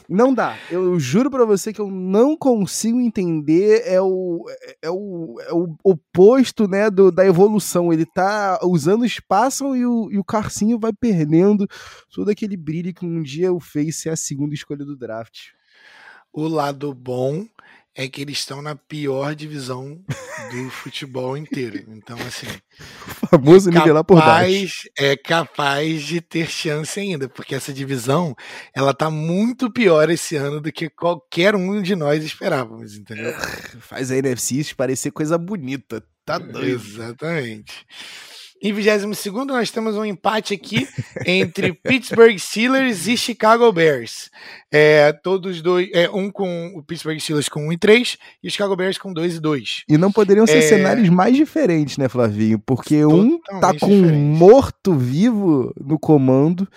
não 0.09 0.33
dá. 0.33 0.57
Eu 0.69 0.99
juro 0.99 1.31
para 1.31 1.45
você 1.45 1.71
que 1.71 1.79
eu 1.79 1.89
não 1.89 2.35
consigo 2.35 2.99
entender. 2.99 3.83
É 3.85 4.01
o, 4.01 4.45
é 4.81 4.89
o, 4.89 5.39
é 5.41 5.53
o 5.53 5.75
oposto 5.83 6.67
né, 6.67 6.89
do, 6.89 7.11
da 7.11 7.25
evolução. 7.25 7.93
Ele 7.93 8.05
tá. 8.05 8.59
Os 8.63 8.87
anos 8.87 9.19
passam 9.19 9.75
e 9.75 9.85
o, 9.85 10.09
e 10.11 10.19
o 10.19 10.23
Carcinho 10.23 10.79
vai 10.79 10.91
perdendo 10.91 11.67
todo 12.13 12.29
aquele 12.29 12.57
brilho 12.57 12.93
que 12.93 13.05
um 13.05 13.21
dia 13.21 13.53
o 13.53 13.59
fez 13.59 13.95
ser 13.97 14.09
a 14.09 14.17
segunda 14.17 14.53
escolha 14.53 14.83
do 14.83 14.97
draft. 14.97 15.51
O 16.33 16.47
lado 16.47 16.93
bom 16.93 17.47
é 17.97 18.07
que 18.07 18.21
eles 18.21 18.37
estão 18.37 18.61
na 18.61 18.75
pior 18.75 19.33
divisão 19.33 19.99
do 20.51 20.69
futebol 20.69 21.35
inteiro. 21.35 21.83
Então, 21.87 22.15
assim. 22.19 22.45
O 23.23 23.29
famoso 23.29 23.69
é 23.69 23.73
capaz, 23.73 23.85
nivelar 23.85 24.03
por 24.03 24.19
baixo. 24.19 24.87
É 24.95 25.17
capaz 25.17 26.03
de 26.03 26.21
ter 26.21 26.47
chance 26.47 26.99
ainda, 26.99 27.27
porque 27.27 27.55
essa 27.55 27.73
divisão 27.73 28.35
ela 28.73 28.93
tá 28.93 29.09
muito 29.09 29.71
pior 29.71 30.11
esse 30.11 30.35
ano 30.35 30.61
do 30.61 30.71
que 30.71 30.87
qualquer 30.87 31.55
um 31.55 31.81
de 31.81 31.95
nós 31.95 32.23
esperávamos, 32.23 32.95
entendeu? 32.95 33.33
Faz 33.81 34.11
a 34.11 34.15
NFC 34.15 34.63
parecer 34.75 35.09
coisa 35.09 35.37
bonita. 35.39 36.03
Tá 36.23 36.37
doido. 36.37 36.67
Exatamente. 36.67 37.85
Em 38.61 38.73
22 38.73 39.25
nós 39.45 39.71
temos 39.71 39.95
um 39.95 40.05
empate 40.05 40.53
aqui 40.53 40.87
entre 41.25 41.73
Pittsburgh 41.73 42.37
Steelers 42.37 43.07
e 43.07 43.15
Chicago 43.15 43.71
Bears. 43.71 44.29
É, 44.71 45.13
todos 45.13 45.61
dois, 45.61 45.89
é, 45.93 46.09
um 46.09 46.31
com 46.31 46.73
o 46.75 46.83
Pittsburgh 46.83 47.19
Steelers 47.19 47.47
com 47.47 47.67
1 47.67 47.73
e 47.73 47.77
3 47.77 48.17
e 48.43 48.47
o 48.47 48.51
Chicago 48.51 48.75
Bears 48.75 48.97
com 48.97 49.13
2 49.13 49.35
e 49.35 49.39
2. 49.39 49.83
E 49.87 49.97
não 49.97 50.11
poderiam 50.11 50.47
ser 50.47 50.57
é... 50.57 50.61
cenários 50.61 51.09
mais 51.09 51.35
diferentes, 51.35 51.97
né, 51.97 52.09
Flavinho? 52.09 52.59
Porque 52.59 53.01
Totalmente 53.01 53.41
um 53.51 53.59
tá 53.59 53.73
com 53.79 53.91
um 53.91 54.13
morto-vivo 54.13 55.73
no 55.79 55.99
comando 55.99 56.67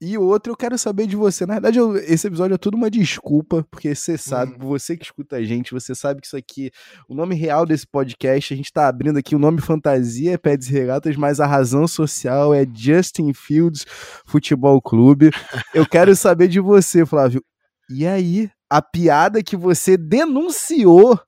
e 0.00 0.18
o 0.18 0.22
outro 0.22 0.52
eu 0.52 0.56
quero 0.56 0.76
saber 0.78 1.06
de 1.06 1.16
você. 1.16 1.46
Na 1.46 1.54
verdade, 1.54 1.78
eu, 1.78 1.96
esse 1.96 2.26
episódio 2.26 2.54
é 2.54 2.58
tudo 2.58 2.76
uma 2.76 2.90
desculpa, 2.90 3.66
porque 3.70 3.94
você 3.94 4.18
sabe, 4.18 4.54
hum. 4.54 4.68
você 4.68 4.96
que 4.96 5.04
escuta 5.04 5.36
a 5.36 5.44
gente, 5.44 5.72
você 5.72 5.94
sabe 5.94 6.20
que 6.20 6.26
isso 6.26 6.36
aqui, 6.36 6.70
o 7.08 7.14
nome 7.14 7.34
real 7.34 7.64
desse 7.64 7.86
podcast, 7.86 8.52
a 8.52 8.56
gente 8.56 8.72
tá 8.72 8.88
abrindo 8.88 9.18
aqui 9.18 9.34
o 9.34 9.38
nome 9.38 9.60
fantasia 9.60 10.32
é 10.32 10.38
Peds 10.38 10.68
Regatas, 10.68 11.16
mas 11.16 11.40
a 11.40 11.46
razão 11.46 11.88
social 11.88 12.52
é 12.54 12.66
Justin 12.72 13.32
Fields 13.32 13.86
Futebol 14.26 14.80
Clube. 14.80 15.30
Eu 15.74 15.86
quero 15.88 16.14
saber 16.14 16.48
de 16.48 16.60
você, 16.60 17.04
Flávio. 17.06 17.42
E 17.88 18.06
aí, 18.06 18.50
a 18.68 18.82
piada 18.82 19.42
que 19.42 19.56
você 19.56 19.96
denunciou 19.96 21.18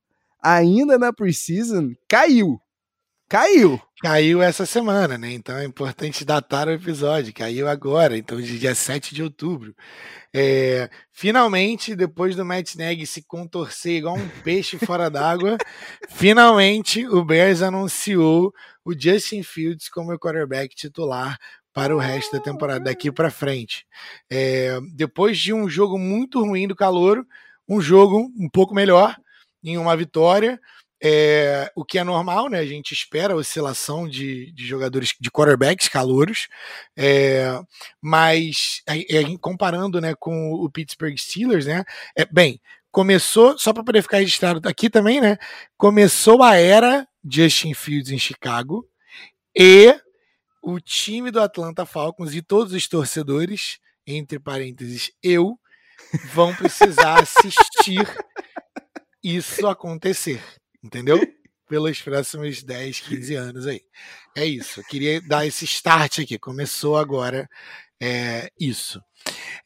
ainda 0.43 0.99
na 0.99 1.13
preseason 1.13 1.91
caiu. 2.09 2.59
Caiu. 3.29 3.79
Caiu 4.01 4.41
essa 4.41 4.65
semana, 4.65 5.19
né? 5.19 5.31
Então 5.33 5.59
é 5.59 5.65
importante 5.65 6.25
datar 6.25 6.67
o 6.67 6.73
episódio. 6.73 7.35
Caiu 7.35 7.69
agora, 7.69 8.17
então 8.17 8.41
dia 8.41 8.75
7 8.75 9.15
de 9.15 9.23
outubro. 9.23 9.75
É, 10.35 10.89
finalmente, 11.13 11.95
depois 11.95 12.35
do 12.35 12.45
Matt 12.45 12.77
Nagy 12.77 13.07
se 13.07 13.23
contorcer 13.23 13.97
igual 13.99 14.17
um 14.17 14.29
peixe 14.43 14.79
fora 14.79 15.11
d'água, 15.11 15.59
finalmente 16.09 17.07
o 17.07 17.23
Bears 17.23 17.61
anunciou 17.61 18.51
o 18.83 18.99
Justin 18.99 19.43
Fields 19.43 19.91
como 19.91 20.11
o 20.13 20.19
quarterback 20.19 20.75
titular 20.75 21.37
para 21.75 21.95
o 21.95 21.99
resto 21.99 22.35
da 22.35 22.43
temporada, 22.43 22.85
daqui 22.85 23.13
para 23.13 23.31
frente. 23.31 23.85
É, 24.31 24.79
depois 24.95 25.39
de 25.39 25.53
um 25.53 25.69
jogo 25.69 25.99
muito 25.99 26.43
ruim 26.43 26.67
do 26.67 26.75
Calouro, 26.75 27.27
um 27.69 27.79
jogo 27.79 28.33
um 28.39 28.49
pouco 28.49 28.75
melhor, 28.75 29.15
em 29.63 29.77
uma 29.77 29.95
vitória, 29.97 30.59
é, 31.03 31.71
o 31.77 31.85
que 31.85 31.99
é 31.99 32.05
normal, 32.05 32.49
né? 32.49 32.59
A 32.59 32.67
gente 32.67 32.93
espera 32.93 33.35
a 33.35 33.37
oscilação 33.37 34.09
de, 34.09 34.53
de 34.53 34.67
jogadores, 34.67 35.15
de 35.19 35.31
quarterbacks 35.31 35.89
calouros, 35.89 36.49
é, 36.97 37.61
mas 38.01 38.83
é, 38.87 39.25
comparando 39.41 40.01
né, 40.01 40.15
com 40.19 40.53
o 40.53 40.69
Pittsburgh 40.71 41.17
Steelers, 41.17 41.67
né? 41.67 41.85
É, 42.17 42.25
bem, 42.25 42.61
começou, 42.91 43.57
só 43.59 43.73
para 43.73 43.85
poder 43.85 44.03
ficar 44.03 44.19
registrado 44.19 44.67
aqui 44.69 44.91
também, 44.91 45.21
né? 45.21 45.39
Começou 45.77 46.43
a 46.43 46.57
era 46.57 47.07
Justin 47.25 47.75
Fields 47.75 48.11
em 48.11 48.19
Chicago 48.19 48.85
e 49.57 49.95
o 50.61 50.81
time 50.81 51.31
do 51.31 51.41
Atlanta 51.41 51.87
Falcons 51.87 52.35
e 52.35 52.43
todos 52.43 52.73
os 52.73 52.89
torcedores, 52.89 53.79
entre 54.07 54.39
parênteses, 54.39 55.13
eu, 55.23 55.59
vão 56.33 56.55
precisar 56.55 57.21
assistir 57.23 58.07
isso 59.23 59.67
acontecer 59.67 60.43
entendeu? 60.89 61.19
Pelos 61.69 62.01
próximos 62.01 62.63
10, 62.63 63.01
15 63.01 63.35
anos 63.35 63.67
aí. 63.67 63.83
É 64.35 64.45
isso. 64.45 64.81
Eu 64.81 64.85
queria 64.85 65.21
dar 65.21 65.47
esse 65.47 65.67
start 65.67 66.21
aqui. 66.21 66.39
Começou 66.39 66.97
agora 66.97 67.49
é, 68.01 68.51
isso. 68.59 69.01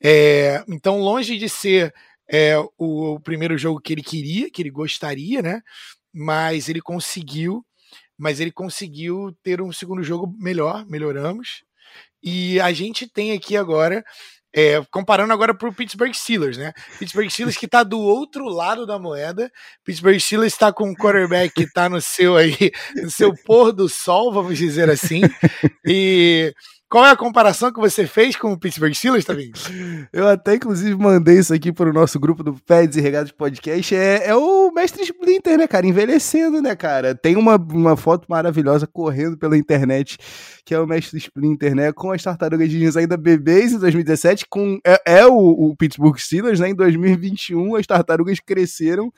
É, 0.03 0.65
então, 0.69 1.01
longe 1.01 1.39
de 1.39 1.49
ser 1.49 1.95
é, 2.29 2.59
o, 2.59 3.15
o, 3.15 3.21
primeiro 3.21 3.57
jogo 3.57 3.81
que 3.81 3.93
ele 3.93 4.03
queria, 4.03 4.51
que 4.51 4.61
ele 4.61 4.71
gostaria, 4.71 5.41
né? 5.41 5.63
Mas 6.13 6.69
ele 6.69 6.81
conseguiu. 6.81 7.65
Mas 8.19 8.41
ele 8.41 8.51
conseguiu 8.51 9.33
ter 9.43 9.63
um 9.63 9.73
segundo 9.73 10.03
jogo 10.03 10.35
melhor, 10.39 10.85
melhoramos. 10.87 11.63
E 12.21 12.61
a 12.61 12.73
gente 12.73 13.07
tem 13.07 13.31
aqui 13.31 13.57
agora 13.57 14.05
é, 14.55 14.83
comparando 14.91 15.33
agora 15.33 15.55
para 15.55 15.69
o 15.69 15.75
Pittsburgh 15.75 16.13
Steelers, 16.13 16.57
né? 16.57 16.73
Pittsburgh 16.99 17.31
Steelers 17.31 17.57
que 17.57 17.67
está 17.67 17.83
do 17.83 17.99
outro 17.99 18.49
lado 18.49 18.87
da 18.87 18.99
moeda. 18.99 19.51
Pittsburgh 19.85 20.19
Steelers 20.19 20.53
está 20.53 20.73
com 20.73 20.91
um 20.91 20.95
quarterback 20.95 21.55
que 21.55 21.63
está 21.63 21.89
no 21.89 22.01
seu 22.01 22.37
aí, 22.37 22.71
no 22.97 23.11
seu 23.11 23.35
pôr 23.45 23.73
do 23.73 23.89
sol, 23.89 24.33
vamos 24.33 24.59
dizer 24.59 24.91
assim. 24.91 25.23
E 25.87 26.55
qual 26.93 27.07
é 27.07 27.11
a 27.11 27.17
comparação 27.17 27.73
que 27.73 27.81
você 27.81 28.07
fez 28.07 28.37
com 28.37 28.53
o 28.53 28.59
Pittsburgh 28.59 28.93
Steelers, 28.93 29.25
Tavinho? 29.25 29.53
Eu 30.13 30.29
até, 30.29 30.57
inclusive, 30.57 30.95
mandei 30.95 31.39
isso 31.39 31.55
aqui 31.55 31.73
para 31.73 31.89
o 31.89 31.93
nosso 31.93 32.21
grupo 32.21 32.43
do 32.43 32.53
Peds 32.53 32.99
e 32.99 33.01
Regados 33.01 33.33
Podcast. 33.33 33.95
É, 33.95 34.27
é 34.27 34.37
o 34.37 34.71
mestre 34.71 35.03
Splinter, 35.03 35.57
né, 35.57 35.67
cara? 35.67 35.87
Envelhecendo, 35.87 36.61
né, 36.61 36.77
cara? 36.77 37.15
Tem 37.15 37.35
uma, 37.35 37.57
uma 37.57 37.97
foto 37.97 38.27
maravilhosa 38.29 38.87
correndo 38.87 39.39
pela 39.39 39.57
internet, 39.57 40.19
que 40.67 40.75
é 40.75 40.79
o 40.79 40.87
mestre 40.87 41.17
Splinter, 41.17 41.75
né? 41.75 41.93
Com 41.93 42.13
as 42.13 42.23
tartarugas 42.23 42.69
ninjas 42.69 42.99
ainda 42.99 43.17
bebês 43.17 43.73
em 43.73 43.79
2017, 43.79 44.45
com, 44.51 44.79
é, 44.87 45.21
é 45.21 45.27
o, 45.27 45.33
o 45.33 45.75
Pittsburgh 45.75 46.19
Steelers, 46.19 46.61
né? 46.61 46.69
Em 46.69 46.75
2021, 46.75 47.75
as 47.75 47.87
tartarugas 47.87 48.39
cresceram 48.39 49.11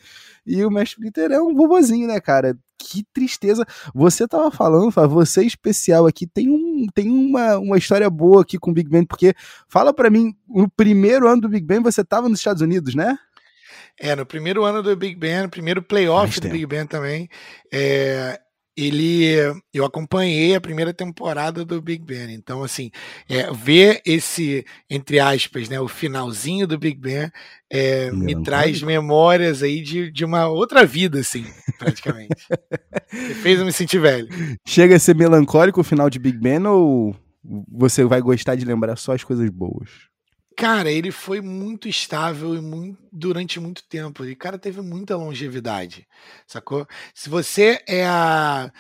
e 0.46 0.64
o 0.64 0.70
mestre 0.70 0.94
Splinter 0.94 1.32
é 1.32 1.40
um 1.40 1.54
vovozinho, 1.54 2.08
né, 2.08 2.20
cara? 2.20 2.56
que 2.84 3.04
tristeza. 3.12 3.64
Você 3.94 4.28
tava 4.28 4.50
falando, 4.50 4.90
você 5.08 5.42
especial 5.42 6.06
aqui, 6.06 6.26
tem, 6.26 6.50
um, 6.50 6.86
tem 6.94 7.10
uma, 7.10 7.56
uma 7.58 7.78
história 7.78 8.08
boa 8.10 8.42
aqui 8.42 8.58
com 8.58 8.70
o 8.70 8.74
Big 8.74 8.90
Ben, 8.90 9.04
porque 9.04 9.34
fala 9.68 9.92
para 9.92 10.10
mim, 10.10 10.34
no 10.46 10.68
primeiro 10.68 11.26
ano 11.26 11.42
do 11.42 11.48
Big 11.48 11.64
Ben 11.64 11.80
você 11.80 12.04
tava 12.04 12.28
nos 12.28 12.38
Estados 12.38 12.62
Unidos, 12.62 12.94
né? 12.94 13.16
É, 13.98 14.14
no 14.14 14.26
primeiro 14.26 14.64
ano 14.64 14.82
do 14.82 14.94
Big 14.96 15.14
Ben, 15.14 15.48
primeiro 15.48 15.82
playoff 15.82 16.40
do 16.40 16.48
Big 16.48 16.66
Ben 16.66 16.86
também, 16.86 17.28
é, 17.72 18.40
ele 18.76 19.34
eu 19.72 19.84
acompanhei 19.84 20.54
a 20.54 20.60
primeira 20.60 20.92
temporada 20.92 21.64
do 21.64 21.80
Big 21.80 22.04
Ben. 22.04 22.32
Então, 22.34 22.62
assim, 22.62 22.90
é, 23.28 23.52
ver 23.52 24.00
esse, 24.04 24.64
entre 24.88 25.20
aspas, 25.20 25.68
né, 25.68 25.80
o 25.80 25.88
finalzinho 25.88 26.66
do 26.66 26.78
Big 26.78 26.98
Ben 26.98 27.30
é, 27.70 28.10
me 28.10 28.42
traz 28.42 28.82
memórias 28.82 29.62
aí 29.62 29.80
de, 29.82 30.10
de 30.10 30.24
uma 30.24 30.48
outra 30.48 30.84
vida, 30.84 31.20
assim, 31.20 31.44
praticamente. 31.78 32.46
fez 33.42 33.58
eu 33.58 33.66
me 33.66 33.72
sentir 33.72 33.98
velho. 33.98 34.28
Chega 34.66 34.96
a 34.96 34.98
ser 34.98 35.14
melancólico 35.14 35.80
o 35.80 35.84
final 35.84 36.10
de 36.10 36.18
Big 36.18 36.38
Ben 36.38 36.64
ou 36.66 37.14
você 37.68 38.04
vai 38.04 38.20
gostar 38.20 38.54
de 38.54 38.64
lembrar 38.64 38.96
só 38.96 39.12
as 39.12 39.22
coisas 39.22 39.48
boas? 39.50 40.13
Cara, 40.56 40.90
ele 40.90 41.10
foi 41.10 41.40
muito 41.40 41.88
estável 41.88 42.54
e 42.54 42.60
muito, 42.60 42.98
durante 43.10 43.58
muito 43.58 43.82
tempo. 43.88 44.24
E 44.24 44.36
cara 44.36 44.56
teve 44.56 44.80
muita 44.80 45.16
longevidade, 45.16 46.06
sacou? 46.46 46.86
Se 47.12 47.28
você 47.28 47.82
é 47.88 48.06
a 48.06 48.70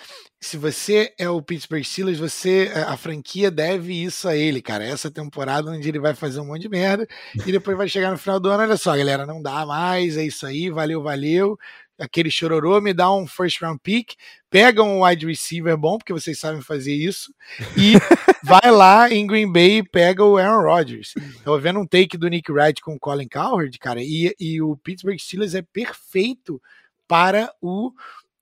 se 0.40 0.58
você 0.58 1.14
é 1.18 1.26
o 1.28 1.40
Pittsburgh 1.40 1.82
Steelers, 1.82 2.18
você 2.18 2.70
a 2.86 2.96
franquia 2.98 3.50
deve 3.50 3.94
isso 3.94 4.28
a 4.28 4.36
ele, 4.36 4.60
cara. 4.60 4.84
Essa 4.84 5.10
temporada 5.10 5.70
onde 5.70 5.88
ele 5.88 5.98
vai 5.98 6.14
fazer 6.14 6.38
um 6.40 6.46
monte 6.46 6.62
de 6.62 6.68
merda 6.68 7.08
e 7.46 7.50
depois 7.50 7.76
vai 7.76 7.88
chegar 7.88 8.10
no 8.10 8.18
final 8.18 8.38
do 8.38 8.50
ano, 8.50 8.62
olha 8.62 8.76
só, 8.76 8.94
galera, 8.96 9.24
não 9.26 9.40
dá 9.42 9.64
mais, 9.64 10.18
é 10.18 10.24
isso 10.24 10.46
aí, 10.46 10.68
valeu, 10.70 11.02
valeu. 11.02 11.58
Aquele 11.98 12.30
chororô, 12.30 12.80
me 12.80 12.92
dá 12.92 13.12
um 13.12 13.26
first 13.26 13.60
round 13.60 13.80
pick, 13.82 14.14
pega 14.50 14.82
um 14.82 15.04
wide 15.04 15.26
receiver 15.26 15.76
bom, 15.76 15.98
porque 15.98 16.12
vocês 16.12 16.38
sabem 16.38 16.60
fazer 16.60 16.94
isso, 16.94 17.34
e 17.76 17.94
vai 18.42 18.70
lá 18.70 19.10
em 19.10 19.26
Green 19.26 19.50
Bay 19.50 19.78
e 19.78 19.82
pega 19.82 20.24
o 20.24 20.36
Aaron 20.36 20.62
Rodgers. 20.62 21.14
Tava 21.44 21.58
vendo 21.58 21.80
um 21.80 21.86
take 21.86 22.16
do 22.16 22.28
Nick 22.28 22.50
Wright 22.50 22.80
com 22.80 22.94
o 22.94 22.98
Colin 22.98 23.28
Cowherd, 23.28 23.78
cara, 23.78 24.02
e, 24.02 24.34
e 24.38 24.60
o 24.60 24.76
Pittsburgh 24.76 25.18
Steelers 25.18 25.54
é 25.54 25.62
perfeito 25.62 26.60
para 27.06 27.52
o, 27.60 27.92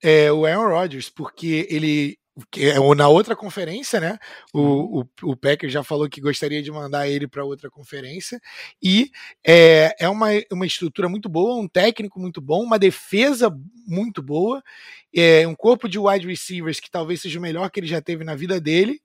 é, 0.03 0.33
o 0.33 0.47
Aaron 0.47 0.69
Rodgers, 0.69 1.11
porque 1.11 1.67
ele 1.71 2.19
é, 2.57 2.95
na 2.95 3.09
outra 3.09 3.37
conferência, 3.37 4.01
né? 4.01 4.19
O, 4.55 5.01
o, 5.01 5.31
o 5.33 5.37
Packer 5.37 5.69
já 5.69 5.83
falou 5.83 6.09
que 6.09 6.21
gostaria 6.21 6.63
de 6.63 6.71
mandar 6.71 7.09
ele 7.09 7.29
para 7.29 7.45
outra 7.45 7.71
conferência. 7.71 8.41
E 8.83 9.11
é, 9.47 9.95
é 10.01 10.09
uma, 10.09 10.29
uma 10.51 10.67
estrutura 10.67 11.09
muito 11.09 11.29
boa, 11.29 11.61
um 11.61 11.69
técnico 11.69 12.19
muito 12.19 12.41
bom, 12.41 12.63
uma 12.63 12.79
defesa 12.79 13.55
muito 13.87 14.23
boa, 14.23 14.63
é, 15.15 15.47
um 15.47 15.55
corpo 15.55 15.89
de 15.89 15.99
wide 15.99 16.27
receivers 16.27 16.81
que 16.81 16.91
talvez 16.91 17.21
seja 17.21 17.39
o 17.39 17.43
melhor 17.43 17.71
que 17.71 17.81
ele 17.81 17.87
já 17.87 18.01
teve 18.01 18.25
na 18.25 18.35
vida 18.35 18.61
dele. 18.61 19.01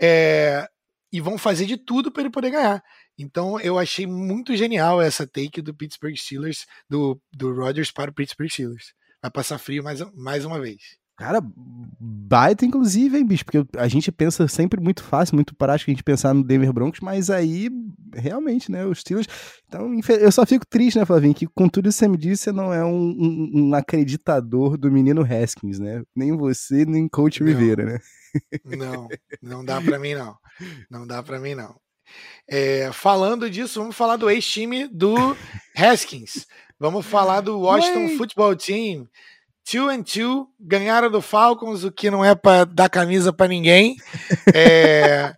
É, 0.00 0.66
e 1.12 1.20
vão 1.20 1.36
fazer 1.36 1.66
de 1.66 1.76
tudo 1.76 2.10
para 2.10 2.22
ele 2.22 2.30
poder 2.30 2.50
ganhar. 2.50 2.82
Então 3.18 3.60
eu 3.60 3.78
achei 3.78 4.06
muito 4.06 4.56
genial 4.56 5.00
essa 5.02 5.26
take 5.26 5.60
do 5.60 5.74
Pittsburgh 5.74 6.16
Steelers, 6.16 6.66
do, 6.88 7.20
do 7.30 7.52
Rodgers 7.54 7.90
para 7.90 8.10
o 8.10 8.14
Pittsburgh 8.14 8.50
Steelers. 8.50 8.94
Vai 9.20 9.30
passar 9.30 9.58
frio 9.58 9.84
mais, 9.84 10.00
mais 10.14 10.46
uma 10.46 10.58
vez. 10.58 11.01
Cara, 11.22 11.40
baita 12.00 12.66
inclusive, 12.66 13.16
hein, 13.16 13.24
bicho? 13.24 13.44
Porque 13.44 13.64
a 13.78 13.86
gente 13.86 14.10
pensa 14.10 14.48
sempre 14.48 14.80
muito 14.80 15.04
fácil, 15.04 15.36
muito 15.36 15.54
prático 15.54 15.88
a 15.88 15.94
gente 15.94 16.02
pensar 16.02 16.34
no 16.34 16.42
Denver 16.42 16.72
Broncos, 16.72 16.98
mas 16.98 17.30
aí, 17.30 17.70
realmente, 18.12 18.72
né, 18.72 18.84
os 18.84 18.98
Steelers... 18.98 19.28
Então, 19.68 19.88
eu 20.18 20.32
só 20.32 20.44
fico 20.44 20.66
triste, 20.66 20.98
né, 20.98 21.04
Flavinho, 21.04 21.32
que 21.32 21.46
com 21.46 21.68
tudo 21.68 21.88
isso 21.88 21.98
que 21.98 22.04
você 22.04 22.08
me 22.08 22.16
disse, 22.16 22.42
você 22.42 22.52
não 22.52 22.74
é 22.74 22.84
um, 22.84 22.90
um, 22.90 23.50
um 23.54 23.74
acreditador 23.74 24.76
do 24.76 24.90
menino 24.90 25.22
Haskins, 25.22 25.78
né? 25.78 26.02
Nem 26.14 26.36
você, 26.36 26.84
nem 26.84 27.08
Coach 27.08 27.40
não, 27.40 27.46
Rivera, 27.46 27.84
né? 27.84 27.98
Não, 28.64 29.08
não 29.40 29.64
dá 29.64 29.80
pra 29.80 29.96
mim, 29.96 30.14
não. 30.14 30.36
Não 30.90 31.06
dá 31.06 31.22
pra 31.22 31.38
mim, 31.38 31.54
não. 31.54 31.76
É, 32.50 32.90
falando 32.92 33.48
disso, 33.48 33.78
vamos 33.78 33.94
falar 33.94 34.16
do 34.16 34.28
ex-time 34.28 34.88
do 34.88 35.14
Haskins. 35.76 36.46
Vamos 36.80 37.06
falar 37.06 37.42
do 37.42 37.60
Washington 37.60 38.06
Ué. 38.06 38.16
Football 38.16 38.56
Team 38.56 39.06
two 39.64 39.88
and 39.88 40.02
two, 40.02 40.48
ganharam 40.60 41.10
do 41.10 41.22
Falcons, 41.22 41.84
o 41.84 41.92
que 41.92 42.10
não 42.10 42.24
é 42.24 42.34
para 42.34 42.64
dar 42.64 42.88
camisa 42.88 43.32
para 43.32 43.48
ninguém. 43.48 43.96
É, 44.54 45.34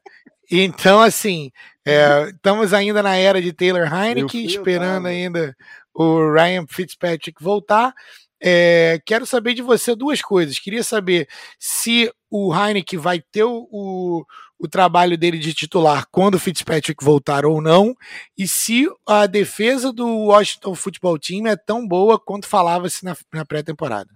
então, 0.51 1.01
assim, 1.01 1.51
é, 1.85 2.31
estamos 2.31 2.73
ainda 2.73 3.03
na 3.03 3.17
era 3.17 3.41
de 3.41 3.53
Taylor 3.53 3.87
Heineken, 3.93 4.45
esperando 4.45 5.07
ainda 5.07 5.57
o 5.93 6.33
Ryan 6.33 6.67
Fitzpatrick 6.69 7.43
voltar. 7.43 7.95
É, 8.41 9.01
quero 9.07 9.25
saber 9.25 9.55
de 9.55 9.63
você 9.63 9.95
duas 9.95 10.21
coisas. 10.21 10.59
Queria 10.59 10.83
saber 10.83 11.29
se 11.59 12.13
o 12.31 12.55
Heineken 12.55 12.99
vai 12.99 13.21
ter 13.21 13.45
o, 13.45 14.27
o, 14.59 14.69
trabalho 14.69 15.17
dele 15.19 15.39
de 15.39 15.53
titular 15.53 16.07
quando 16.11 16.35
o 16.35 16.39
Fitzpatrick 16.39 17.05
voltar 17.05 17.45
ou 17.45 17.61
não, 17.61 17.95
e 18.37 18.47
se 18.47 18.89
a 19.07 19.27
defesa 19.27 19.93
do 19.93 20.07
Washington 20.07 20.75
Football 20.75 21.19
Team 21.19 21.47
é 21.47 21.57
tão 21.57 21.87
boa 21.87 22.19
quanto 22.19 22.47
falava-se 22.47 23.05
na, 23.05 23.17
na 23.33 23.45
pré-temporada. 23.45 24.11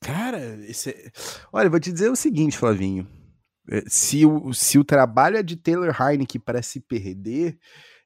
Cara, 0.00 0.58
esse... 0.66 0.90
É, 0.90 1.10
olha, 1.52 1.70
vou 1.70 1.80
te 1.80 1.92
dizer 1.92 2.10
o 2.10 2.16
seguinte, 2.16 2.56
Flavinho. 2.58 3.06
É, 3.70 3.82
se 3.86 4.26
o, 4.26 4.52
se 4.52 4.78
o 4.78 4.84
trabalho 4.84 5.36
é 5.36 5.42
de 5.42 5.56
Taylor 5.56 5.94
Heineken 5.98 6.40
para 6.40 6.62
se 6.62 6.80
perder, 6.80 7.58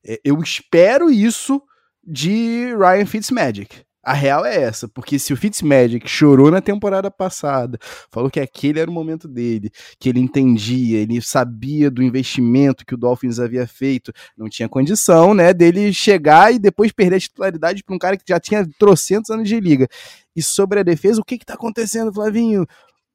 é, 0.07 0.21
eu 0.25 0.39
espero 0.41 1.11
isso 1.11 1.63
de 2.03 2.75
Ryan 2.77 3.07
Fitzmagic. 3.07 3.88
A 4.09 4.15
real 4.15 4.47
é 4.47 4.63
essa, 4.63 4.89
porque 4.89 5.19
se 5.19 5.35
o 5.35 5.37
Fitzmagic 5.37 6.09
chorou 6.09 6.51
na 6.51 6.63
temporada 6.63 7.11
passada, 7.11 7.79
falou 8.11 8.31
que 8.31 8.41
aquele 8.41 8.81
era 8.81 8.91
o 8.91 8.95
momento 8.95 9.29
dele, 9.29 9.71
que 10.01 10.09
ele 10.09 10.19
entendia, 10.19 11.01
ele 11.01 11.21
sabia 11.21 11.91
do 11.91 12.03
investimento 12.03 12.87
que 12.87 12.95
o 12.95 12.97
Dolphins 12.97 13.39
havia 13.39 13.67
feito, 13.67 14.11
não 14.35 14.49
tinha 14.49 14.67
condição, 14.67 15.35
né, 15.35 15.53
dele 15.53 15.93
chegar 15.93 16.55
e 16.55 16.59
depois 16.59 16.91
perder 16.91 17.17
a 17.17 17.21
titularidade 17.21 17.85
para 17.85 17.95
um 17.95 17.99
cara 17.99 18.17
que 18.17 18.25
já 18.27 18.41
tinha 18.41 18.67
trocentos 18.79 19.29
anos 19.29 19.47
de 19.47 19.61
liga. 19.61 19.87
E 20.35 20.43
sobre 20.43 20.81
a 20.81 20.83
defesa, 20.83 21.21
o 21.21 21.25
que 21.25 21.35
está 21.35 21.53
acontecendo, 21.53 22.11
Flavinho? 22.11 22.67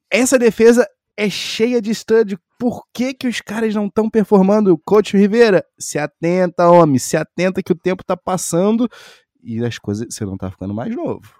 Essa 0.08 0.38
defesa 0.38 0.86
é 1.16 1.28
cheia 1.28 1.82
de 1.82 1.92
stud. 1.92 2.38
Por 2.56 2.84
que, 2.92 3.12
que 3.12 3.26
os 3.26 3.40
caras 3.40 3.74
não 3.74 3.86
estão 3.86 4.08
performando? 4.08 4.80
Coach 4.84 5.16
Rivera, 5.16 5.64
se 5.76 5.98
atenta, 5.98 6.68
homem, 6.68 7.00
se 7.00 7.16
atenta 7.16 7.62
que 7.62 7.72
o 7.72 7.76
tempo 7.76 8.02
está 8.02 8.16
passando 8.16 8.88
e 9.44 9.64
as 9.64 9.78
coisas, 9.78 10.06
você 10.10 10.24
não 10.24 10.36
tá 10.36 10.50
ficando 10.50 10.74
mais 10.74 10.94
novo. 10.94 11.34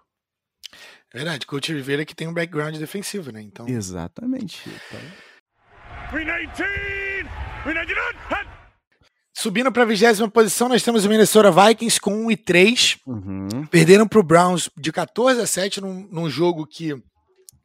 É 1.13 1.17
verdade, 1.17 1.47
Coach 1.47 1.73
Rivera 1.73 2.05
que 2.05 2.15
tem 2.15 2.27
um 2.27 2.35
background 2.35 2.77
defensivo, 2.77 3.31
né? 3.31 3.41
Então... 3.41 3.69
Exatamente. 3.69 4.63
Então... 4.69 5.01
Subindo 9.33 9.73
para 9.73 9.83
a 9.83 9.87
vigésima 9.87 10.31
posição, 10.31 10.69
nós 10.69 10.83
temos 10.83 11.05
o 11.05 11.09
Minnesota 11.09 11.51
Vikings 11.51 12.01
com 12.01 12.27
1 12.27 12.31
e 12.31 12.37
3. 12.37 12.99
Uhum. 13.07 13.67
Perderam 13.71 14.07
para 14.07 14.21
o 14.21 14.23
Browns 14.23 14.71
de 14.77 14.93
14 14.93 15.41
a 15.41 15.47
7 15.47 15.81
num, 15.81 16.09
num 16.11 16.31
jogo 16.31 16.67
que 16.67 16.95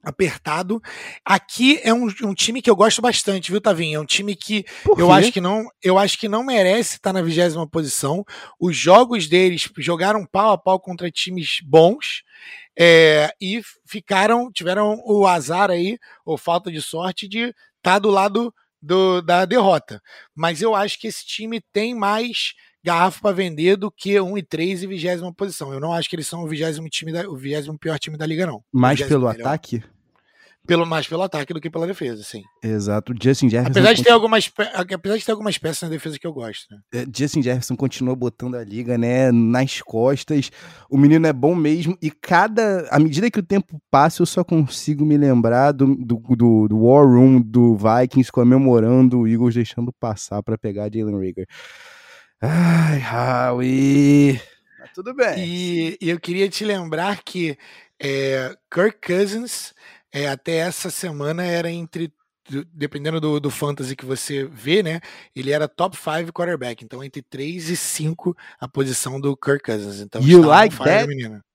apertado. 0.04 0.82
Aqui 1.26 1.80
é 1.84 1.94
um, 1.94 2.08
um, 2.24 2.34
time 2.34 2.62
que 2.62 2.70
eu 2.70 2.76
gosto 2.76 3.02
bastante, 3.02 3.52
viu, 3.52 3.60
Tavinho? 3.60 3.98
É 3.98 4.00
um 4.00 4.06
time 4.06 4.36
que 4.36 4.66
eu 4.98 5.12
acho 5.12 5.32
que 5.32 5.42
não, 5.42 5.68
eu 5.84 5.98
acho 5.98 6.18
que 6.18 6.30
não 6.30 6.44
merece 6.44 6.96
estar 6.96 7.14
na 7.14 7.22
vigésima 7.22 7.68
posição. 7.68 8.26
Os 8.60 8.76
jogos 8.76 9.28
deles 9.28 9.70
jogaram 9.78 10.26
pau 10.26 10.52
a 10.52 10.58
pau 10.58 10.80
contra 10.80 11.12
times 11.12 11.60
bons 11.64 12.24
é, 12.78 13.32
e 13.42 13.62
ficaram, 13.86 14.52
tiveram 14.52 15.02
o 15.06 15.28
azar 15.28 15.70
aí, 15.70 15.98
ou 16.26 16.38
falta 16.38 16.72
de 16.72 16.82
sorte, 16.82 17.28
de 17.28 17.40
estar 17.40 17.56
tá 17.82 18.00
do 18.00 18.10
lado 18.10 18.54
do, 18.82 19.22
da 19.22 19.46
derrota. 19.46 20.02
Mas 20.34 20.62
eu 20.62 20.74
acho 20.76 21.00
que 21.00 21.08
esse 21.08 21.26
time 21.26 21.62
tem 21.74 21.94
mais 21.94 22.54
garrafa 22.84 23.22
para 23.22 23.36
vender 23.36 23.76
do 23.76 23.92
que 23.92 24.20
1 24.20 24.38
e 24.38 24.44
3 24.44 24.84
e 24.84 24.88
20 24.88 25.34
posição. 25.36 25.74
Eu 25.74 25.80
não 25.80 25.94
acho 25.94 26.10
que 26.10 26.16
eles 26.16 26.28
são 26.28 26.44
o 26.44 26.48
20 26.48 26.90
time 26.90 27.12
da, 27.12 27.30
o 27.30 27.36
20 27.36 27.78
pior 27.78 28.00
time 28.00 28.18
da 28.18 28.26
liga, 28.26 28.46
não. 28.46 28.64
Mais 28.72 29.02
pelo 29.02 29.28
melhor. 29.28 29.42
ataque? 29.42 29.84
Pelo, 30.68 30.86
mais 30.86 31.08
pelo 31.08 31.24
ataque 31.24 31.52
do 31.52 31.60
que 31.60 31.68
pela 31.68 31.88
defesa, 31.88 32.22
sim. 32.22 32.44
Exato. 32.62 33.12
Justin 33.20 33.50
Jefferson. 33.50 33.72
Apesar 33.72 33.94
de, 33.94 34.04
ter 34.04 34.12
algumas, 34.12 34.52
apesar 34.76 35.18
de 35.18 35.26
ter 35.26 35.32
algumas 35.32 35.58
peças 35.58 35.82
na 35.82 35.90
defesa 35.90 36.20
que 36.20 36.28
eu 36.28 36.32
gosto. 36.32 36.68
Né? 36.70 36.80
É, 36.94 37.06
Justin 37.12 37.42
Jefferson 37.42 37.76
continua 37.76 38.16
botando 38.16 38.54
a 38.54 38.64
liga, 38.64 38.96
né, 38.96 39.32
nas 39.32 39.82
costas. 39.82 40.52
O 40.88 40.96
menino 40.96 41.26
é 41.26 41.34
bom 41.34 41.56
mesmo. 41.56 41.98
E 42.00 42.12
cada. 42.12 42.88
À 42.92 43.00
medida 43.00 43.32
que 43.32 43.40
o 43.40 43.44
tempo 43.44 43.82
passa, 43.90 44.22
eu 44.22 44.28
só 44.28 44.44
consigo 44.44 45.04
me 45.04 45.18
lembrar 45.18 45.72
do, 45.72 45.96
do, 45.96 46.22
do, 46.36 46.68
do 46.68 46.78
War 46.78 47.04
Room 47.04 47.42
do 47.42 47.76
Vikings 47.76 48.32
comemorando 48.32 49.22
o 49.22 49.28
Eagles 49.28 49.56
deixando 49.56 49.92
passar 49.92 50.44
para 50.44 50.56
pegar 50.56 50.92
Jalen 50.94 51.18
Rager. 51.18 51.48
Ai, 52.42 53.02
Howie. 53.02 54.42
Mas 54.80 54.92
tudo 54.94 55.14
bem. 55.14 55.46
E, 55.46 55.98
e, 56.02 56.10
eu 56.10 56.20
queria 56.20 56.48
te 56.50 56.64
lembrar 56.64 57.22
que 57.24 57.58
é, 58.00 58.56
Kirk 58.72 59.00
Cousins, 59.06 59.74
é, 60.12 60.28
até 60.30 60.58
essa 60.58 60.90
semana, 60.90 61.44
era 61.44 61.70
entre. 61.70 62.14
Dependendo 62.74 63.22
do, 63.22 63.40
do 63.40 63.52
fantasy 63.52 63.96
que 63.96 64.06
você 64.06 64.44
vê, 64.46 64.82
né? 64.82 65.02
Ele 65.36 65.52
era 65.52 65.68
top 65.68 65.96
5 65.96 66.34
quarterback. 66.34 66.84
Então, 66.84 67.04
entre 67.04 67.22
3 67.22 67.70
e 67.70 67.76
5 67.78 68.36
a 68.60 68.68
posição 68.68 69.22
do 69.22 69.38
Kirk 69.38 69.64
Cousins. 69.64 70.00
Então, 70.00 70.20
you 70.22 70.42
like 70.42 70.76
that? 70.78 71.08
Menina. 71.08 71.46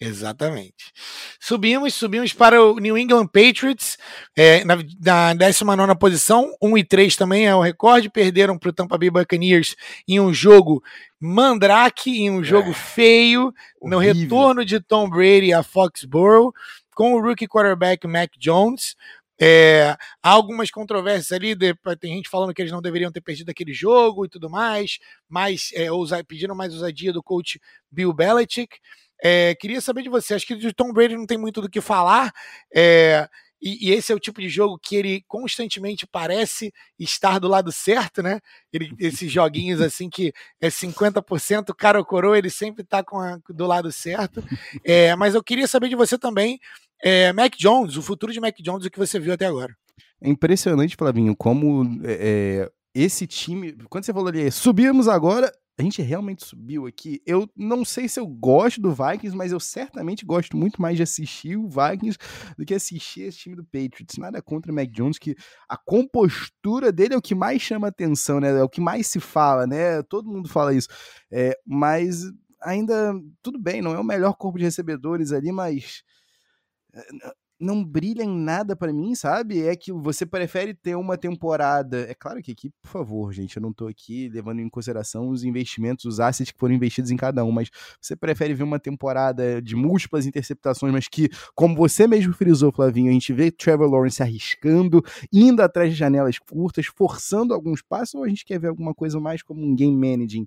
Exatamente. 0.00 0.92
Subimos, 1.40 1.94
subimos 1.94 2.32
para 2.32 2.62
o 2.62 2.78
New 2.78 2.96
England 2.96 3.26
Patriots 3.26 3.96
é, 4.36 4.64
na, 4.64 4.76
na 5.00 5.34
19 5.34 5.94
posição, 5.98 6.54
1 6.60 6.78
e 6.78 6.84
3 6.84 7.16
também 7.16 7.46
é 7.46 7.54
o 7.54 7.60
recorde. 7.60 8.10
Perderam 8.10 8.58
para 8.58 8.70
o 8.70 8.72
Tampa 8.72 8.98
Bay 8.98 9.10
Buccaneers 9.10 9.76
em 10.06 10.20
um 10.20 10.32
jogo 10.32 10.82
mandrake, 11.20 12.10
em 12.10 12.30
um 12.30 12.44
jogo 12.44 12.70
é, 12.70 12.74
feio, 12.74 13.52
horrível. 13.80 13.88
no 13.90 13.98
retorno 13.98 14.64
de 14.64 14.80
Tom 14.80 15.08
Brady 15.08 15.52
a 15.52 15.62
Foxborough, 15.62 16.52
com 16.94 17.14
o 17.14 17.20
rookie 17.20 17.48
quarterback 17.48 18.06
Mac 18.06 18.30
Jones. 18.38 18.94
É, 19.40 19.96
há 20.22 20.30
algumas 20.30 20.70
controvérsias 20.70 21.32
ali, 21.32 21.56
de, 21.56 21.74
tem 21.98 22.14
gente 22.14 22.28
falando 22.28 22.54
que 22.54 22.62
eles 22.62 22.70
não 22.70 22.80
deveriam 22.80 23.10
ter 23.10 23.20
perdido 23.20 23.50
aquele 23.50 23.72
jogo 23.74 24.24
e 24.24 24.28
tudo 24.28 24.48
mais, 24.48 24.98
mas 25.28 25.70
é, 25.74 25.90
ousa, 25.90 26.22
pediram 26.22 26.54
mais 26.54 26.72
ousadia 26.72 27.12
do 27.12 27.22
coach 27.22 27.60
Bill 27.90 28.12
Belichick. 28.12 28.78
É, 29.26 29.54
queria 29.54 29.80
saber 29.80 30.02
de 30.02 30.10
você. 30.10 30.34
Acho 30.34 30.46
que 30.46 30.54
de 30.54 30.70
Tom 30.74 30.92
Brady 30.92 31.16
não 31.16 31.24
tem 31.24 31.38
muito 31.38 31.62
do 31.62 31.70
que 31.70 31.80
falar. 31.80 32.30
É, 32.74 33.26
e, 33.62 33.88
e, 33.88 33.92
esse 33.92 34.12
é 34.12 34.14
o 34.14 34.20
tipo 34.20 34.42
de 34.42 34.50
jogo 34.50 34.78
que 34.78 34.94
ele 34.94 35.24
constantemente 35.26 36.06
parece 36.06 36.70
estar 36.98 37.38
do 37.38 37.48
lado 37.48 37.72
certo, 37.72 38.22
né? 38.22 38.38
Ele, 38.70 38.92
esses 39.00 39.32
joguinhos 39.32 39.80
assim 39.80 40.10
que 40.10 40.34
é 40.60 40.68
50% 40.68 41.74
cara 41.74 41.98
ou 41.98 42.04
coroa, 42.04 42.36
ele 42.36 42.50
sempre 42.50 42.82
está 42.82 43.02
do 43.48 43.66
lado 43.66 43.90
certo. 43.90 44.44
É, 44.84 45.16
mas 45.16 45.34
eu 45.34 45.42
queria 45.42 45.66
saber 45.66 45.88
de 45.88 45.96
você 45.96 46.18
também, 46.18 46.60
é, 47.02 47.32
Mac 47.32 47.54
Jones, 47.56 47.96
o 47.96 48.02
futuro 48.02 48.30
de 48.30 48.40
Mac 48.40 48.54
Jones, 48.60 48.84
o 48.84 48.90
que 48.90 48.98
você 48.98 49.18
viu 49.18 49.32
até 49.32 49.46
agora. 49.46 49.74
É 50.20 50.28
impressionante, 50.28 50.96
Flavinho, 50.96 51.34
como 51.34 52.00
é, 52.04 52.70
esse 52.94 53.26
time, 53.26 53.72
quando 53.88 54.04
você 54.04 54.12
falou 54.12 54.28
ali, 54.28 54.50
subimos 54.52 55.08
agora, 55.08 55.50
a 55.76 55.82
gente 55.82 56.00
realmente 56.00 56.44
subiu 56.44 56.86
aqui. 56.86 57.20
Eu 57.26 57.48
não 57.56 57.84
sei 57.84 58.08
se 58.08 58.20
eu 58.20 58.26
gosto 58.26 58.80
do 58.80 58.92
Vikings, 58.92 59.36
mas 59.36 59.50
eu 59.50 59.58
certamente 59.58 60.24
gosto 60.24 60.56
muito 60.56 60.80
mais 60.80 60.96
de 60.96 61.02
assistir 61.02 61.56
o 61.56 61.68
Vikings 61.68 62.16
do 62.56 62.64
que 62.64 62.74
assistir 62.74 63.22
esse 63.22 63.38
time 63.38 63.56
do 63.56 63.64
Patriots. 63.64 64.16
Nada 64.16 64.40
contra 64.40 64.70
o 64.70 64.74
Mac 64.74 64.88
Jones, 64.90 65.18
que 65.18 65.34
a 65.68 65.76
compostura 65.76 66.92
dele 66.92 67.14
é 67.14 67.16
o 67.16 67.22
que 67.22 67.34
mais 67.34 67.60
chama 67.60 67.88
atenção, 67.88 68.38
né? 68.38 68.50
É 68.50 68.62
o 68.62 68.68
que 68.68 68.80
mais 68.80 69.08
se 69.08 69.18
fala, 69.18 69.66
né? 69.66 70.00
Todo 70.04 70.30
mundo 70.30 70.48
fala 70.48 70.72
isso. 70.72 70.88
É, 71.32 71.58
mas 71.66 72.22
ainda, 72.62 73.12
tudo 73.42 73.58
bem, 73.58 73.82
não 73.82 73.94
é 73.94 73.98
o 73.98 74.04
melhor 74.04 74.34
corpo 74.34 74.58
de 74.58 74.64
recebedores 74.64 75.32
ali, 75.32 75.50
mas 75.50 76.04
é, 76.94 77.00
não 77.58 77.84
brilha 77.84 78.22
em 78.22 78.36
nada 78.36 78.74
para 78.76 78.92
mim, 78.92 79.14
sabe? 79.14 79.62
É 79.62 79.76
que 79.76 79.92
você 79.92 80.26
prefere 80.26 80.74
ter 80.74 80.96
uma 80.96 81.16
temporada. 81.16 82.00
É 82.08 82.14
claro 82.14 82.42
que 82.42 82.52
aqui, 82.52 82.70
por 82.82 82.88
favor, 82.88 83.32
gente, 83.32 83.56
eu 83.56 83.62
não 83.62 83.72
tô 83.72 83.86
aqui 83.86 84.28
levando 84.28 84.60
em 84.60 84.68
consideração 84.68 85.28
os 85.28 85.44
investimentos, 85.44 86.04
os 86.04 86.20
assets 86.20 86.52
que 86.52 86.58
foram 86.58 86.74
investidos 86.74 87.10
em 87.10 87.16
cada 87.16 87.44
um, 87.44 87.52
mas 87.52 87.70
você 88.00 88.16
prefere 88.16 88.54
ver 88.54 88.64
uma 88.64 88.78
temporada 88.78 89.62
de 89.62 89.76
múltiplas 89.76 90.26
interceptações, 90.26 90.92
mas 90.92 91.08
que, 91.08 91.28
como 91.54 91.76
você 91.76 92.06
mesmo 92.06 92.32
frisou, 92.32 92.72
Flavinho, 92.72 93.10
a 93.10 93.12
gente 93.12 93.32
vê 93.32 93.50
Trevor 93.50 93.90
Lawrence 93.90 94.22
arriscando, 94.22 95.02
indo 95.32 95.62
atrás 95.62 95.90
de 95.90 95.96
janelas 95.96 96.38
curtas, 96.38 96.86
forçando 96.86 97.54
alguns 97.54 97.82
passos, 97.82 98.14
ou 98.14 98.24
a 98.24 98.28
gente 98.28 98.44
quer 98.44 98.58
ver 98.58 98.68
alguma 98.68 98.94
coisa 98.94 99.20
mais 99.20 99.42
como 99.42 99.64
um 99.64 99.74
game 99.74 99.96
managing? 99.96 100.46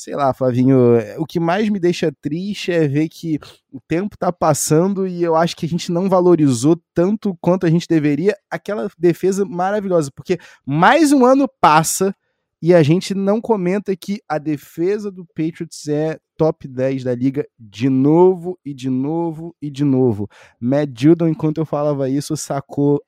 Sei 0.00 0.16
lá, 0.16 0.32
Flavinho, 0.32 0.78
o 1.18 1.26
que 1.26 1.38
mais 1.38 1.68
me 1.68 1.78
deixa 1.78 2.10
triste 2.22 2.72
é 2.72 2.88
ver 2.88 3.06
que 3.10 3.38
o 3.70 3.78
tempo 3.86 4.16
tá 4.16 4.32
passando 4.32 5.06
e 5.06 5.22
eu 5.22 5.36
acho 5.36 5.54
que 5.54 5.66
a 5.66 5.68
gente 5.68 5.92
não 5.92 6.08
valorizou 6.08 6.80
tanto 6.94 7.36
quanto 7.38 7.66
a 7.66 7.70
gente 7.70 7.86
deveria 7.86 8.34
aquela 8.50 8.90
defesa 8.98 9.44
maravilhosa, 9.44 10.10
porque 10.10 10.38
mais 10.64 11.12
um 11.12 11.26
ano 11.26 11.46
passa 11.60 12.16
e 12.62 12.72
a 12.72 12.82
gente 12.82 13.14
não 13.14 13.42
comenta 13.42 13.94
que 13.94 14.22
a 14.26 14.38
defesa 14.38 15.10
do 15.10 15.26
Patriots 15.26 15.86
é 15.86 16.18
top 16.34 16.66
10 16.66 17.04
da 17.04 17.14
liga 17.14 17.46
de 17.58 17.90
novo 17.90 18.58
e 18.64 18.72
de 18.72 18.88
novo 18.88 19.54
e 19.60 19.70
de 19.70 19.84
novo. 19.84 20.30
Matt 20.58 20.98
Judon, 20.98 21.28
enquanto 21.28 21.58
eu 21.58 21.66
falava 21.66 22.08
isso, 22.08 22.34
sacou 22.38 23.02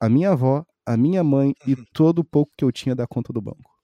a 0.00 0.08
minha 0.08 0.30
avó, 0.30 0.64
a 0.86 0.96
minha 0.96 1.22
mãe 1.22 1.54
e 1.66 1.74
uhum. 1.74 1.84
todo 1.92 2.20
o 2.20 2.24
pouco 2.24 2.52
que 2.56 2.64
eu 2.64 2.72
tinha 2.72 2.94
da 2.94 3.06
conta 3.06 3.34
do 3.34 3.42
banco. 3.42 3.76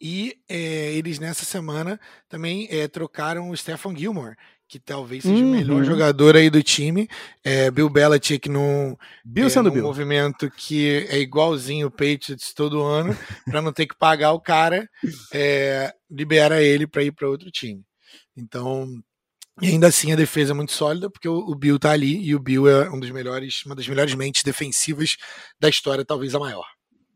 E 0.00 0.36
é, 0.48 0.92
eles 0.92 1.18
nessa 1.18 1.44
semana 1.44 1.98
também 2.28 2.68
é, 2.70 2.86
trocaram 2.86 3.50
o 3.50 3.56
Stefan 3.56 3.96
Gilmore, 3.96 4.36
que 4.68 4.78
talvez 4.78 5.22
seja 5.22 5.42
uhum. 5.42 5.48
o 5.48 5.56
melhor 5.56 5.78
uhum. 5.78 5.84
jogador 5.84 6.36
aí 6.36 6.50
do 6.50 6.62
time. 6.62 7.08
É, 7.42 7.70
Bill 7.70 7.88
Belichick 7.88 8.48
num, 8.48 8.96
Bill 9.24 9.48
é, 9.48 9.62
num 9.62 9.70
Bill. 9.70 9.82
movimento 9.82 10.50
que 10.50 11.06
é 11.08 11.18
igualzinho 11.18 11.88
o 11.88 11.90
Patriots 11.90 12.52
todo 12.54 12.82
ano, 12.82 13.16
para 13.46 13.62
não 13.62 13.72
ter 13.72 13.86
que 13.86 13.96
pagar 13.96 14.32
o 14.32 14.40
cara, 14.40 14.88
é, 15.32 15.92
libera 16.10 16.62
ele 16.62 16.86
para 16.86 17.02
ir 17.02 17.12
para 17.12 17.28
outro 17.28 17.50
time. 17.50 17.82
Então, 18.36 18.86
e 19.60 19.68
ainda 19.68 19.88
assim 19.88 20.12
a 20.12 20.16
defesa 20.16 20.52
é 20.52 20.54
muito 20.54 20.72
sólida, 20.72 21.10
porque 21.10 21.28
o, 21.28 21.38
o 21.38 21.54
Bill 21.54 21.78
tá 21.78 21.90
ali 21.90 22.22
e 22.22 22.34
o 22.34 22.38
Bill 22.38 22.68
é 22.68 22.88
um 22.90 23.00
dos 23.00 23.10
melhores, 23.10 23.64
uma 23.66 23.74
das 23.74 23.88
melhores 23.88 24.14
mentes 24.14 24.44
defensivas 24.44 25.16
da 25.58 25.68
história, 25.68 26.04
talvez 26.04 26.34
a 26.34 26.38
maior. 26.38 26.66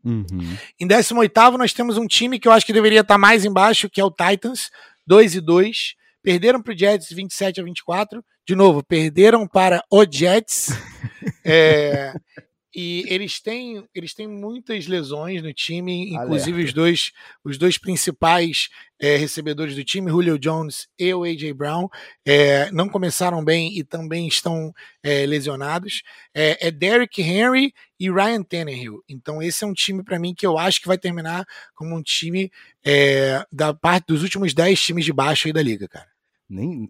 Uhum. 0.03 0.57
Em 0.79 0.87
18 0.87 1.57
nós 1.57 1.73
temos 1.73 1.97
um 1.97 2.07
time 2.07 2.39
que 2.39 2.47
eu 2.47 2.51
acho 2.51 2.65
que 2.65 2.73
deveria 2.73 3.01
estar 3.01 3.17
mais 3.17 3.45
embaixo, 3.45 3.89
que 3.89 4.01
é 4.01 4.03
o 4.03 4.11
Titans, 4.11 4.69
2 5.07 5.35
e 5.35 5.41
2. 5.41 5.95
Perderam 6.21 6.61
para 6.61 6.73
o 6.73 6.77
Jets 6.77 7.09
27 7.11 7.61
a 7.61 7.63
24. 7.63 8.23
De 8.45 8.55
novo, 8.55 8.83
perderam 8.83 9.47
para 9.47 9.83
o 9.89 10.05
Jets. 10.09 10.69
é, 11.45 12.13
e 12.75 13.05
eles 13.07 13.39
têm, 13.39 13.87
eles 13.93 14.13
têm 14.13 14.27
muitas 14.27 14.87
lesões 14.87 15.43
no 15.43 15.53
time, 15.53 16.11
inclusive 16.13 16.63
os 16.63 16.73
dois, 16.73 17.11
os 17.43 17.57
dois 17.57 17.77
principais 17.77 18.69
é, 18.99 19.15
recebedores 19.15 19.75
do 19.75 19.83
time, 19.83 20.09
Julio 20.09 20.39
Jones 20.39 20.87
e 20.97 21.13
o 21.13 21.23
A.J. 21.23 21.53
Brown, 21.53 21.87
é, 22.25 22.71
não 22.71 22.89
começaram 22.89 23.43
bem 23.43 23.77
e 23.77 23.83
também 23.83 24.27
estão 24.27 24.73
é, 25.03 25.25
lesionados. 25.25 26.01
É, 26.33 26.67
é 26.67 26.71
Derrick 26.71 27.21
Henry 27.21 27.73
e 27.99 28.09
Ryan 28.09 28.41
Tannehill. 28.41 29.03
Então 29.07 29.41
esse 29.41 29.63
é 29.63 29.67
um 29.67 29.73
time 29.73 30.03
para 30.03 30.17
mim 30.17 30.33
que 30.33 30.45
eu 30.45 30.57
acho 30.57 30.81
que 30.81 30.87
vai 30.87 30.97
terminar 30.97 31.45
como 31.75 31.95
um 31.95 32.01
time 32.01 32.51
da 33.51 33.73
parte 33.73 34.07
dos 34.07 34.23
últimos 34.23 34.53
10 34.53 34.81
times 34.81 35.05
de 35.05 35.13
baixo 35.13 35.47
aí 35.47 35.53
da 35.53 35.61
liga, 35.61 35.87
cara. 35.87 36.07
Nem, 36.49 36.89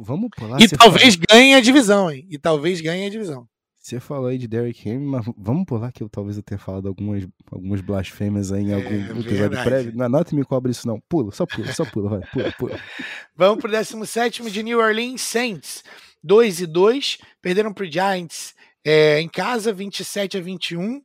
vamos 0.00 0.30
pular. 0.36 0.60
E 0.60 0.68
talvez 0.68 1.14
fala. 1.14 1.26
ganhe 1.30 1.54
a 1.54 1.60
divisão, 1.60 2.10
hein? 2.10 2.26
E 2.30 2.38
talvez 2.38 2.80
ganhe 2.80 3.06
a 3.06 3.10
divisão. 3.10 3.48
Você 3.84 4.00
falou 4.00 4.28
aí 4.28 4.38
de 4.38 4.48
Derrick 4.48 4.88
Henry, 4.88 5.04
mas 5.04 5.26
vamos 5.36 5.66
pular 5.66 5.92
que 5.92 6.02
eu 6.02 6.08
talvez 6.08 6.38
eu 6.38 6.42
tenha 6.42 6.56
falado 6.56 6.88
algumas, 6.88 7.28
algumas 7.52 7.82
blasfêmias 7.82 8.50
aí 8.50 8.62
em 8.62 8.70
é, 8.70 8.76
algum 8.76 9.20
episódio 9.20 9.62
prévio. 9.62 9.92
Não, 9.94 10.08
não 10.08 10.24
me 10.32 10.42
cobre 10.42 10.72
isso, 10.72 10.88
não. 10.88 10.98
Pula, 11.06 11.30
só 11.32 11.44
pula, 11.44 11.70
só 11.70 11.84
pula, 11.84 12.08
vai, 12.08 12.20
pula, 12.32 12.52
pula. 12.52 12.80
Vamos 13.36 13.60
pro 13.60 13.70
17 13.70 14.50
de 14.50 14.62
New 14.62 14.78
Orleans 14.78 15.20
Saints. 15.20 15.84
2 16.22 16.60
e 16.60 16.66
2, 16.66 17.18
perderam 17.42 17.74
pro 17.74 17.84
Giants 17.84 18.54
é, 18.82 19.20
em 19.20 19.28
casa, 19.28 19.70
27 19.70 20.38
a 20.38 20.40
21. 20.40 21.02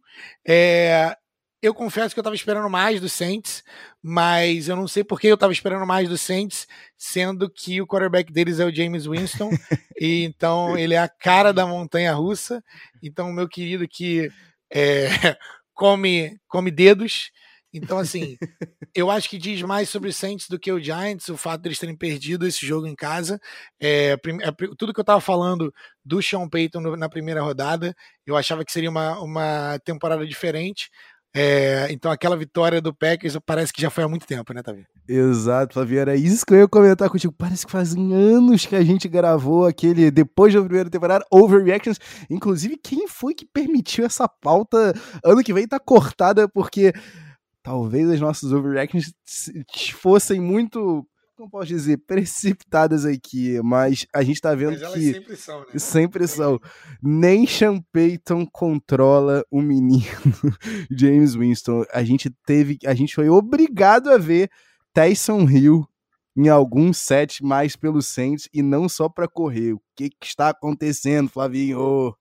É, 0.48 1.18
eu 1.62 1.74
confesso 1.74 2.16
que 2.16 2.20
eu 2.20 2.22
estava 2.22 2.36
esperando 2.36 2.70
mais 2.70 3.02
do 3.02 3.10
Saints, 3.10 3.64
mas 4.02 4.70
eu 4.70 4.76
não 4.76 4.88
sei 4.88 5.04
por 5.04 5.20
que 5.20 5.28
eu 5.28 5.36
estava 5.36 5.52
esperando 5.52 5.86
mais 5.86 6.08
do 6.08 6.18
Saints, 6.18 6.68
sendo 6.98 7.50
que 7.50 7.82
o 7.82 7.88
quarterback 7.88 8.32
deles 8.32 8.60
é 8.60 8.66
o 8.66 8.74
James 8.74 9.06
Winston, 9.06 9.50
e 10.00 10.24
então 10.24 10.78
ele 10.78 10.94
é 10.94 11.00
a 11.00 11.10
cara 11.10 11.52
da 11.52 11.68
montanha 11.68 12.14
russa. 12.14 12.64
Então, 13.04 13.32
meu 13.34 13.48
querido 13.48 13.88
que 13.88 14.32
é, 14.72 15.08
come, 15.74 16.40
come 16.48 16.72
dedos. 16.72 17.32
Então, 17.72 18.00
assim, 18.00 18.36
eu 18.96 19.12
acho 19.12 19.30
que 19.30 19.38
diz 19.38 19.62
mais 19.62 19.90
sobre 19.90 20.10
o 20.10 20.14
Saints 20.14 20.48
do 20.50 20.58
que 20.58 20.72
o 20.72 20.82
Giants, 20.82 21.30
o 21.30 21.38
fato 21.38 21.62
deles 21.62 21.78
terem 21.78 21.96
perdido 21.96 22.48
esse 22.48 22.66
jogo 22.66 22.88
em 22.88 22.96
casa. 22.96 23.40
É, 23.80 24.14
é, 24.14 24.52
tudo 24.78 24.94
que 24.94 25.00
eu 25.00 25.04
estava 25.04 25.22
falando 25.22 25.72
do 26.04 26.22
Sean 26.22 26.50
Payton 26.50 26.82
na 26.98 27.08
primeira 27.08 27.42
rodada, 27.44 27.96
eu 28.26 28.36
achava 28.36 28.66
que 28.66 28.72
seria 28.72 28.90
uma, 28.90 29.20
uma 29.20 29.80
temporada 29.86 30.26
diferente. 30.26 30.90
É, 31.36 31.88
então 31.92 32.12
aquela 32.12 32.36
vitória 32.36 32.82
do 32.82 32.94
Packers 32.94 33.38
parece 33.46 33.72
que 33.72 33.82
já 33.82 33.90
foi 33.90 34.04
há 34.04 34.08
muito 34.08 34.26
tempo, 34.26 34.52
né, 34.52 34.64
Tavi? 34.64 34.86
Exato, 35.08 35.74
Flavio, 35.74 36.00
era 36.00 36.16
isso 36.16 36.46
que 36.46 36.54
eu 36.54 36.60
ia 36.60 36.68
comentar 36.68 37.10
contigo. 37.10 37.34
Parece 37.38 37.66
que 37.66 37.72
fazem 37.72 38.14
anos 38.14 38.66
que 38.66 38.76
a 38.76 38.84
gente 38.84 39.08
gravou 39.08 39.66
aquele, 39.66 40.10
depois 40.10 40.54
da 40.54 40.62
primeira 40.62 40.90
temporada, 40.90 41.26
Overreactions. 41.32 42.00
Inclusive, 42.30 42.78
quem 42.78 43.08
foi 43.08 43.36
que 43.36 43.46
permitiu 43.46 44.06
essa 44.06 44.28
pauta 44.28 44.94
ano 45.24 45.44
que 45.44 45.54
vem 45.54 45.68
tá 45.68 45.80
cortada, 45.80 46.48
porque 46.48 46.94
talvez 47.62 48.10
as 48.10 48.20
nossas 48.20 48.52
Overreactions 48.52 49.14
fossem 49.94 50.40
muito 50.40 51.06
não 51.40 51.50
posso 51.50 51.68
dizer, 51.68 51.98
precipitadas 52.06 53.06
aqui, 53.06 53.62
mas 53.64 54.06
a 54.14 54.22
gente 54.24 54.42
tá 54.42 54.54
vendo 54.54 54.80
mas 54.80 54.94
que. 54.94 55.14
Sempre 55.14 55.36
são, 55.36 55.60
né? 55.62 55.66
Sempre 55.78 56.28
são. 56.28 56.60
Nem 57.02 57.48
Sean 57.48 57.82
Payton 57.92 58.46
controla 58.46 59.44
o 59.50 59.62
menino 59.62 60.04
James 60.92 61.36
Winston. 61.36 61.86
A 61.94 62.04
gente 62.04 62.30
teve. 62.46 62.78
A 62.86 62.94
gente 62.94 63.16
foi 63.16 63.30
obrigado 63.30 64.10
a 64.10 64.18
ver 64.18 64.50
Tyson 64.94 65.50
Hill 65.50 65.88
em 66.36 66.50
algum 66.50 66.94
set 66.94 67.44
mais 67.44 67.76
pelo 67.76 68.02
Saints 68.02 68.48
e 68.54 68.62
não 68.62 68.88
só 68.88 69.10
para 69.10 69.28
correr. 69.28 69.74
O 69.74 69.82
que, 69.96 70.10
que 70.10 70.28
está 70.28 70.50
acontecendo, 70.50 71.30
Flavinho? 71.30 72.14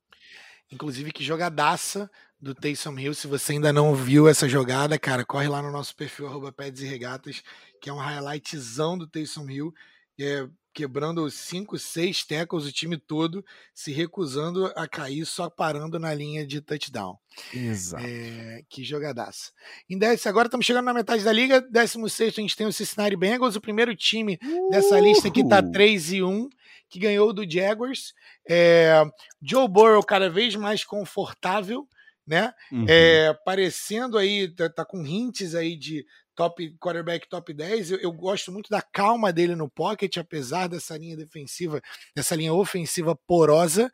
Inclusive, 0.71 1.13
que 1.13 1.25
jogadaça 1.25 2.11
do 2.41 2.55
Taysom 2.55 2.99
Hill. 2.99 3.15
Se 3.15 3.27
você 3.27 3.53
ainda 3.53 3.73
não 3.73 3.95
viu 3.95 4.29
essa 4.29 4.49
jogada, 4.49 4.99
cara, 4.99 5.25
corre 5.25 5.49
lá 5.49 5.61
no 5.61 5.73
nosso 5.73 5.95
perfil, 5.95 6.27
arroba 6.27 6.53
Peds 6.53 6.83
e 6.83 6.87
Regatas, 6.87 7.43
que 7.81 7.91
é 7.91 7.93
um 7.93 7.99
highlightzão 7.99 8.97
do 8.97 9.07
Taysom 9.07 9.49
Hill, 9.51 9.75
é, 10.21 10.49
quebrando 10.73 11.29
cinco, 11.31 11.79
seis 11.79 12.25
tackles, 12.25 12.65
o 12.65 12.73
time 12.73 12.97
todo 12.97 13.45
se 13.75 13.93
recusando 13.93 14.67
a 14.77 14.87
cair, 14.87 15.27
só 15.27 15.51
parando 15.51 15.99
na 15.99 16.15
linha 16.15 16.47
de 16.47 16.61
touchdown. 16.61 17.17
Exato. 17.53 18.05
É, 18.07 18.63
que 18.69 18.85
jogadaça. 18.85 19.51
Em 19.91 19.99
agora 20.27 20.47
estamos 20.47 20.65
chegando 20.65 20.85
na 20.85 20.95
metade 20.95 21.25
da 21.25 21.33
liga, 21.33 21.61
16 21.61 22.21
a 22.21 22.41
gente 22.41 22.57
tem 22.57 22.67
o 22.67 22.73
Cincinnati 22.73 23.17
Bengals, 23.17 23.57
o 23.57 23.61
primeiro 23.61 23.95
time 23.97 24.39
dessa 24.71 25.01
lista 25.01 25.27
aqui 25.29 25.47
tá 25.49 25.61
3 25.61 26.13
e 26.13 26.23
1, 26.23 26.49
que 26.89 27.01
ganhou 27.01 27.33
do 27.33 27.49
Jaguars. 27.49 28.15
É, 28.49 29.03
Joe 29.43 29.69
Burrow 29.69 30.03
cada 30.05 30.31
vez 30.31 30.55
mais 30.55 30.85
confortável, 30.85 31.89
né? 32.29 32.53
Uhum. 32.71 32.85
É, 32.87 33.33
parecendo 33.45 34.19
aí, 34.19 34.55
tá, 34.55 34.69
tá, 34.69 34.85
com 34.85 35.05
hints 35.05 35.55
aí 35.55 35.77
de 35.77 36.05
top 36.37 36.77
quarterback 36.79 37.27
top 37.27 37.55
10. 37.55 37.93
Eu, 37.93 37.99
eu, 37.99 38.13
gosto 38.13 38.53
muito 38.53 38.69
da 38.69 38.83
calma 38.83 39.33
dele 39.33 39.57
no 39.57 39.69
pocket, 39.69 40.19
apesar 40.19 40.69
dessa 40.69 40.97
linha 40.99 41.17
defensiva, 41.17 41.81
dessa 42.15 42.37
linha 42.37 42.53
ofensiva 42.53 43.17
porosa. 43.27 43.91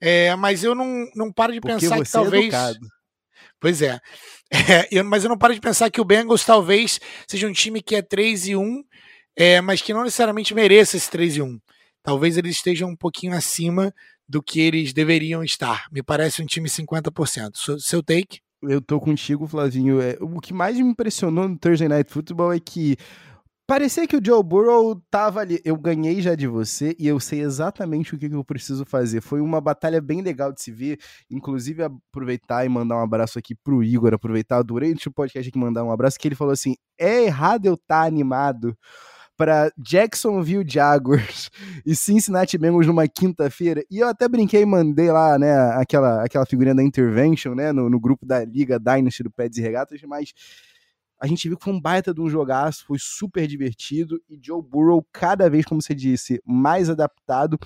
É, 0.00 0.36
mas 0.36 0.62
eu 0.62 0.74
não, 0.74 1.06
não 1.16 1.32
paro 1.32 1.54
de 1.54 1.60
Porque 1.60 1.74
pensar 1.74 1.96
que 1.96 2.02
é 2.02 2.04
talvez. 2.04 2.54
É 2.54 2.74
pois 3.58 3.80
é. 3.80 3.98
é 4.52 4.86
eu, 4.92 5.02
mas 5.02 5.24
eu 5.24 5.30
não 5.30 5.38
paro 5.38 5.54
de 5.54 5.60
pensar 5.60 5.90
que 5.90 6.00
o 6.00 6.04
Bengals 6.04 6.44
talvez 6.44 7.00
seja 7.26 7.48
um 7.48 7.52
time 7.52 7.82
que 7.82 7.96
é 7.96 8.02
3 8.02 8.48
e 8.48 8.56
1, 8.56 8.84
é, 9.34 9.60
mas 9.62 9.80
que 9.80 9.94
não 9.94 10.04
necessariamente 10.04 10.54
mereça 10.54 10.96
esse 10.96 11.10
3 11.10 11.36
e 11.36 11.42
1. 11.42 11.58
Talvez 12.02 12.36
eles 12.36 12.56
estejam 12.56 12.90
um 12.90 12.96
pouquinho 12.96 13.34
acima 13.34 13.94
do 14.28 14.42
que 14.42 14.60
eles 14.60 14.92
deveriam 14.92 15.42
estar. 15.42 15.86
Me 15.90 16.02
parece 16.02 16.42
um 16.42 16.46
time 16.46 16.68
50%. 16.68 17.78
Seu 17.78 18.02
take? 18.02 18.40
Eu 18.62 18.80
tô 18.80 19.00
contigo, 19.00 19.46
Flavinho. 19.46 20.00
É, 20.00 20.16
o 20.20 20.40
que 20.40 20.52
mais 20.52 20.76
me 20.76 20.82
impressionou 20.82 21.48
no 21.48 21.56
Thursday 21.56 21.88
Night 21.88 22.12
Football 22.12 22.52
é 22.52 22.60
que 22.60 22.96
Parecia 23.68 24.06
que 24.06 24.16
o 24.16 24.24
Joe 24.24 24.42
Burrow 24.42 24.98
tava 25.10 25.40
ali. 25.40 25.60
Eu 25.62 25.76
ganhei 25.76 26.22
já 26.22 26.34
de 26.34 26.46
você 26.46 26.96
e 26.98 27.06
eu 27.06 27.20
sei 27.20 27.42
exatamente 27.42 28.14
o 28.14 28.18
que, 28.18 28.26
que 28.26 28.34
eu 28.34 28.42
preciso 28.42 28.82
fazer. 28.86 29.20
Foi 29.20 29.42
uma 29.42 29.60
batalha 29.60 30.00
bem 30.00 30.22
legal 30.22 30.50
de 30.54 30.62
se 30.62 30.72
ver. 30.72 30.98
Inclusive, 31.30 31.82
aproveitar 31.82 32.64
e 32.64 32.68
mandar 32.70 32.96
um 32.96 33.02
abraço 33.02 33.38
aqui 33.38 33.54
pro 33.54 33.84
Igor. 33.84 34.14
Aproveitar 34.14 34.62
durante 34.62 35.06
o 35.08 35.12
podcast 35.12 35.50
aqui 35.50 35.58
mandar 35.58 35.84
um 35.84 35.92
abraço. 35.92 36.18
Que 36.18 36.28
ele 36.28 36.34
falou 36.34 36.54
assim: 36.54 36.76
é 36.98 37.24
errado 37.24 37.66
eu 37.66 37.74
estar 37.74 38.00
tá 38.00 38.06
animado 38.06 38.74
para 39.38 39.72
Jacksonville 39.78 40.68
Jaguars 40.68 41.48
e 41.86 41.94
Cincinnati 41.94 42.58
Bengals 42.58 42.88
numa 42.88 43.06
quinta-feira. 43.06 43.84
E 43.88 44.00
eu 44.00 44.08
até 44.08 44.28
brinquei 44.28 44.62
e 44.62 44.66
mandei 44.66 45.12
lá, 45.12 45.38
né, 45.38 45.56
aquela, 45.76 46.24
aquela 46.24 46.44
figurinha 46.44 46.74
da 46.74 46.82
Intervention, 46.82 47.54
né, 47.54 47.70
no, 47.70 47.88
no 47.88 48.00
grupo 48.00 48.26
da 48.26 48.44
Liga 48.44 48.80
Dynasty 48.80 49.22
do 49.22 49.30
Pets 49.30 49.56
e 49.56 49.62
Regatas, 49.62 50.02
mas 50.02 50.34
a 51.20 51.26
gente 51.28 51.48
viu 51.48 51.56
que 51.56 51.64
foi 51.64 51.72
um 51.72 51.80
baita 51.80 52.12
de 52.12 52.20
um 52.20 52.28
jogaço, 52.28 52.84
foi 52.84 52.98
super 52.98 53.46
divertido 53.46 54.20
e 54.28 54.38
Joe 54.42 54.60
Burrow 54.60 55.06
cada 55.12 55.48
vez, 55.48 55.64
como 55.64 55.80
você 55.80 55.94
disse, 55.94 56.42
mais 56.44 56.90
adaptado 56.90 57.56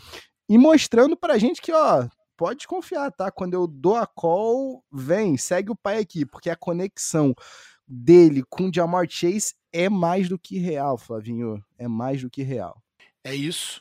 e 0.49 0.59
mostrando 0.59 1.17
pra 1.17 1.39
gente 1.39 1.63
que, 1.63 1.73
ó, 1.73 2.07
pode 2.37 2.67
confiar, 2.67 3.11
tá? 3.13 3.31
Quando 3.31 3.55
eu 3.55 3.67
dou 3.67 3.97
a 3.97 4.07
call, 4.07 4.85
vem, 4.93 5.39
segue 5.39 5.71
o 5.71 5.77
pai 5.77 5.99
aqui, 5.99 6.27
porque 6.27 6.51
a 6.51 6.57
conexão 6.57 7.35
dele 7.87 8.43
com 8.49 8.69
o 8.69 8.75
Jamar 8.75 9.07
Chase 9.09 9.55
é 9.73 9.89
mais 9.89 10.29
do 10.29 10.39
que 10.39 10.59
real, 10.59 10.99
Flavinho, 10.99 11.63
é 11.79 11.89
mais 11.89 12.23
do 12.23 12.31
que 12.31 12.43
real. 12.43 12.83
É 13.25 13.35
isso. 13.35 13.81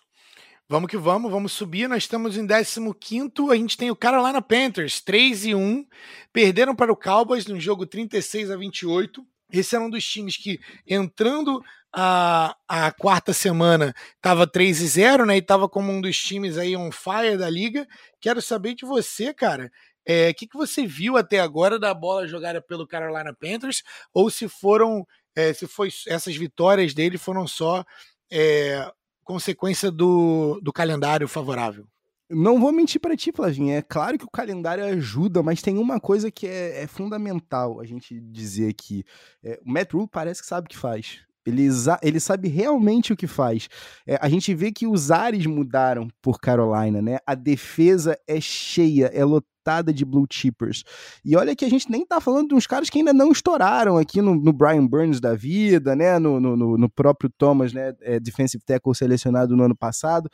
Vamos 0.72 0.90
que 0.90 0.96
vamos, 0.96 1.30
vamos 1.30 1.52
subir. 1.52 1.90
Nós 1.90 2.04
estamos 2.04 2.38
em 2.38 2.48
15. 2.48 3.32
A 3.52 3.56
gente 3.56 3.76
tem 3.76 3.92
o 3.92 3.96
Carolina 3.96 4.42
Panthers, 4.42 5.02
3 5.02 5.48
e 5.48 5.56
1. 5.56 5.86
Perderam 6.32 6.74
para 6.74 6.94
o 6.94 6.96
Cowboys 6.96 7.46
no 7.46 7.60
jogo 7.60 7.86
36 7.86 8.50
a 8.50 8.56
28. 8.56 9.22
Esse 9.52 9.76
era 9.76 9.84
um 9.84 9.90
dos 9.90 10.06
times 10.06 10.38
que, 10.38 10.62
entrando 10.88 11.62
a, 11.94 12.56
a 12.70 12.92
quarta 12.94 13.34
semana, 13.34 13.94
estava 14.16 14.48
3 14.48 14.80
e 14.82 14.88
0, 14.88 15.26
né? 15.26 15.36
E 15.36 15.40
estava 15.40 15.68
como 15.68 15.92
um 15.92 16.00
dos 16.00 16.18
times 16.18 16.58
aí 16.58 16.78
on 16.78 16.90
fire 16.90 17.38
da 17.38 17.50
liga. 17.50 17.86
Quero 18.22 18.42
saber 18.42 18.74
de 18.74 18.86
você, 18.86 19.34
cara. 19.34 19.70
O 20.08 20.12
é, 20.12 20.34
que, 20.34 20.48
que 20.48 20.58
você 20.58 20.86
viu 20.86 21.18
até 21.18 21.40
agora 21.40 21.78
da 21.78 21.94
bola 21.94 22.28
jogada 22.28 22.62
pelo 22.62 22.88
Carolina 22.88 23.34
Panthers? 23.34 23.84
Ou 24.14 24.30
se 24.30 24.48
foram. 24.48 25.06
É, 25.36 25.54
se 25.54 25.68
foi 25.68 25.90
essas 26.08 26.36
vitórias 26.36 26.94
dele 26.94 27.18
foram 27.18 27.48
só 27.48 27.86
é, 28.30 28.92
consequência 29.24 29.90
do, 29.90 30.60
do 30.62 30.74
calendário 30.74 31.28
favorável? 31.28 31.88
Não 32.30 32.60
vou 32.60 32.72
mentir 32.72 33.00
para 33.00 33.16
ti, 33.16 33.32
Flavinho. 33.34 33.74
É 33.74 33.82
claro 33.82 34.18
que 34.18 34.24
o 34.24 34.32
calendário 34.32 34.86
ajuda, 34.86 35.44
mas 35.44 35.62
tem 35.62 35.78
uma 35.78 36.00
coisa 36.00 36.32
que 36.32 36.48
é, 36.48 36.84
é 36.84 36.88
fundamental 36.88 37.82
a 37.82 37.86
gente 37.86 38.20
dizer 38.22 38.70
aqui. 38.70 39.04
É, 39.44 39.60
o 39.66 39.70
Matt 39.70 39.94
Rule 39.94 40.08
parece 40.10 40.42
que 40.42 40.48
sabe 40.48 40.66
o 40.66 40.70
que 40.70 40.78
faz. 40.78 41.20
Ele, 41.46 41.68
ele 42.02 42.20
sabe 42.20 42.48
realmente 42.48 43.14
o 43.14 43.18
que 43.18 43.28
faz. 43.28 43.68
É, 44.06 44.18
a 44.22 44.30
gente 44.30 44.54
vê 44.54 44.72
que 44.72 44.86
os 44.86 45.12
ares 45.12 45.46
mudaram 45.46 46.08
por 46.22 46.40
Carolina, 46.40 47.02
né? 47.02 47.18
A 47.26 47.36
defesa 47.36 48.18
é 48.28 48.40
cheia, 48.40 49.08
é 49.08 49.24
lotada 49.24 49.94
de 49.94 50.06
blue 50.06 50.28
chippers. 50.30 50.84
E 51.24 51.36
olha 51.36 51.56
que 51.56 51.66
a 51.66 51.70
gente 51.70 51.90
nem 51.90 52.06
tá 52.06 52.20
falando 52.22 52.50
de 52.50 52.56
uns 52.56 52.68
caras 52.68 52.90
que 52.90 53.00
ainda 53.00 53.14
não 53.14 53.32
estouraram 53.32 53.98
aqui 53.98 54.22
no, 54.22 54.36
no 54.36 54.54
Brian 54.54 54.86
Burns 54.86 55.20
da 55.20 55.34
vida, 55.34 55.96
né? 55.96 56.20
No, 56.20 56.40
no, 56.40 56.78
no 56.78 56.90
próprio 56.90 57.30
Thomas, 57.38 57.74
né? 57.74 57.94
É, 58.02 58.20
defensive 58.20 58.64
tackle 58.64 58.96
selecionado 58.96 59.56
no 59.56 59.64
ano 59.64 59.76
passado 59.76 60.30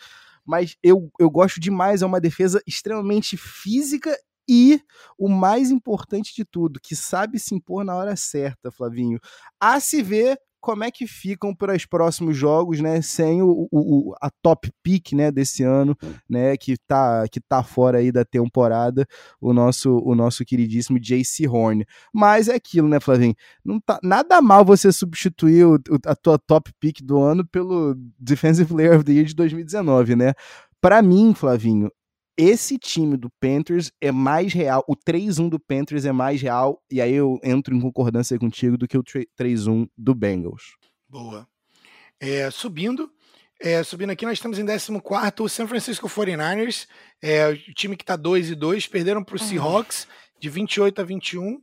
mas 0.48 0.78
eu, 0.82 1.12
eu 1.20 1.30
gosto 1.30 1.60
demais, 1.60 2.02
é 2.02 2.06
uma 2.06 2.22
defesa 2.22 2.62
extremamente 2.66 3.36
física 3.36 4.18
e 4.50 4.82
o 5.18 5.28
mais 5.28 5.70
importante 5.70 6.34
de 6.34 6.46
tudo, 6.46 6.80
que 6.82 6.96
sabe 6.96 7.38
se 7.38 7.54
impor 7.54 7.84
na 7.84 7.96
hora 7.96 8.16
certa, 8.16 8.72
Flavinho. 8.72 9.20
A 9.60 9.80
se 9.82 10.02
ver 10.02 10.40
como 10.60 10.84
é 10.84 10.92
que 10.92 11.08
ficam 11.08 11.54
para 11.56 11.76
os 11.76 11.86
próximos 11.86 12.36
jogos, 12.36 12.80
né, 12.80 13.02
sem 13.02 13.42
o, 13.42 13.68
o, 13.72 14.14
a 14.22 14.30
top 14.42 14.72
pick, 14.84 15.14
né, 15.14 15.32
desse 15.32 15.64
ano, 15.64 15.96
né, 16.30 16.58
que 16.58 16.76
tá 16.88 17.28
que 17.30 17.40
tá 17.40 17.64
fora 17.64 18.00
aí 18.00 18.12
da 18.12 18.26
temporada, 18.26 19.06
o 19.40 19.54
nosso 19.54 19.98
o 20.00 20.16
nosso 20.16 20.44
queridíssimo 20.46 21.00
JC 21.00 21.48
Horn. 21.48 21.86
Mas 22.14 22.48
é 22.48 22.56
aquilo, 22.56 22.88
né, 22.88 23.00
Flavinho? 23.00 23.36
Não 23.64 23.80
tá 23.80 24.00
nada 24.04 24.42
mal 24.42 24.66
você 24.66 24.92
substituir 24.92 25.66
o, 25.66 25.80
a 26.06 26.16
tua 26.16 26.38
top 26.38 26.72
pick 26.80 27.02
do 27.02 27.20
ano 27.20 27.46
pelo 27.46 27.96
Defensive 28.20 28.68
Player 28.68 28.96
of 28.96 29.04
the 29.04 29.14
Year 29.14 29.26
de 29.26 29.36
2019, 29.36 30.16
né? 30.16 30.34
Para 30.80 31.02
mim, 31.02 31.34
Flavinho, 31.34 31.92
esse 32.38 32.78
time 32.78 33.18
do 33.18 33.30
Panthers 33.40 33.92
é 34.00 34.12
mais 34.12 34.54
real, 34.54 34.84
o 34.88 34.96
3-1 34.96 35.50
do 35.50 35.60
Panthers 35.60 36.06
é 36.06 36.12
mais 36.12 36.42
real, 36.42 36.84
e 36.92 37.02
aí 37.02 37.14
eu 37.14 37.40
entro 37.44 37.76
em 37.76 37.82
concordância 37.82 38.38
contigo 38.38 38.78
do 38.78 38.88
que 38.88 38.98
o 38.98 39.04
3-1 39.04 39.90
do 39.98 40.14
Bengals. 40.14 40.76
Boa. 41.10 41.48
É, 42.20 42.50
subindo, 42.52 43.12
é, 43.60 43.82
subindo 43.82 44.12
aqui, 44.12 44.26
nós 44.26 44.38
estamos 44.38 44.60
em 44.60 44.66
14 44.66 45.34
o 45.40 45.50
San 45.50 45.68
Francisco 45.68 46.08
49ers, 46.08 46.88
é, 47.22 47.50
o 47.50 47.74
time 47.74 47.98
que 47.98 48.04
está 48.04 48.16
2 48.16 48.52
e 48.52 48.56
2, 48.56 48.88
perderam 48.88 49.24
para 49.24 49.36
o 49.36 49.40
Seahawks 49.40 50.08
de 50.40 50.50
28 50.50 51.02
a 51.02 51.04
21. 51.04 51.60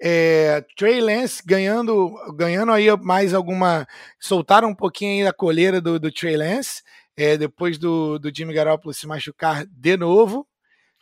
É, 0.00 0.64
Trey 0.76 1.00
Lance 1.00 1.42
ganhando, 1.44 2.14
ganhando 2.36 2.72
aí 2.72 2.86
mais 3.02 3.34
alguma. 3.34 3.86
Soltaram 4.20 4.68
um 4.68 4.74
pouquinho 4.74 5.22
aí 5.22 5.26
a 5.26 5.32
coleira 5.32 5.80
do, 5.80 5.98
do 5.98 6.12
Trey 6.12 6.36
Lance 6.36 6.82
é, 7.18 7.36
depois 7.36 7.76
do, 7.78 8.16
do 8.16 8.30
Jimmy 8.34 8.54
Garoppolo 8.54 8.94
se 8.94 9.04
machucar 9.04 9.66
de 9.66 9.96
novo, 9.96 10.46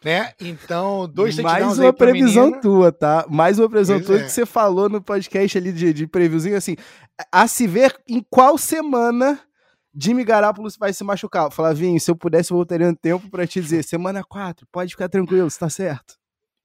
né? 0.02 0.32
Então, 0.40 1.06
dois 1.06 1.38
Mais 1.38 1.78
uma 1.78 1.92
previsão 1.92 2.58
tua, 2.58 2.90
tá? 2.90 3.26
Mais 3.28 3.58
uma 3.58 3.68
previsão 3.68 3.96
pois 3.96 4.06
tua 4.06 4.20
é. 4.20 4.22
que 4.22 4.30
você 4.30 4.46
falou 4.46 4.88
no 4.88 5.02
podcast 5.02 5.58
ali 5.58 5.70
de, 5.72 5.92
de 5.92 6.06
previewzinho, 6.06 6.56
assim, 6.56 6.74
a 7.30 7.46
se 7.46 7.66
ver 7.66 7.94
em 8.08 8.24
qual 8.30 8.56
semana 8.56 9.38
Jimmy 9.94 10.24
Garoppolo 10.24 10.70
vai 10.78 10.90
se 10.94 11.04
machucar. 11.04 11.50
Flavinho, 11.50 12.00
se 12.00 12.10
eu 12.10 12.16
pudesse, 12.16 12.50
eu 12.50 12.56
voltaria 12.56 12.86
no 12.86 12.96
tempo 12.96 13.28
para 13.28 13.46
te 13.46 13.60
dizer, 13.60 13.84
semana 13.84 14.24
4, 14.24 14.66
pode 14.72 14.92
ficar 14.92 15.10
tranquilo, 15.10 15.46
está 15.46 15.68
certo. 15.68 16.14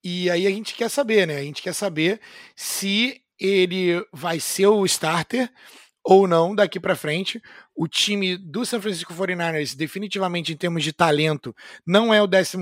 E 0.02 0.30
aí 0.30 0.47
a 0.47 0.49
gente 0.49 0.74
quer 0.76 0.89
saber, 0.89 1.28
né? 1.28 1.36
A 1.36 1.43
gente 1.43 1.62
quer 1.62 1.74
saber 1.74 2.22
se 2.56 3.22
ele 3.38 4.02
vai 4.14 4.39
ser 4.39 4.68
o 4.68 4.86
starter 4.86 5.52
ou 6.04 6.28
não 6.28 6.56
daqui 6.56 6.80
para 6.80 6.95
frente. 6.95 7.41
O 7.76 7.88
time 7.88 8.38
do 8.38 8.66
San 8.66 8.82
Francisco 8.82 9.14
49ers, 9.14 9.76
definitivamente 9.76 10.52
em 10.52 10.58
termos 10.58 10.84
de 10.84 10.91
talento, 10.91 11.56
não 11.86 12.14
é 12.14 12.22
o 12.22 12.28
14 12.28 12.58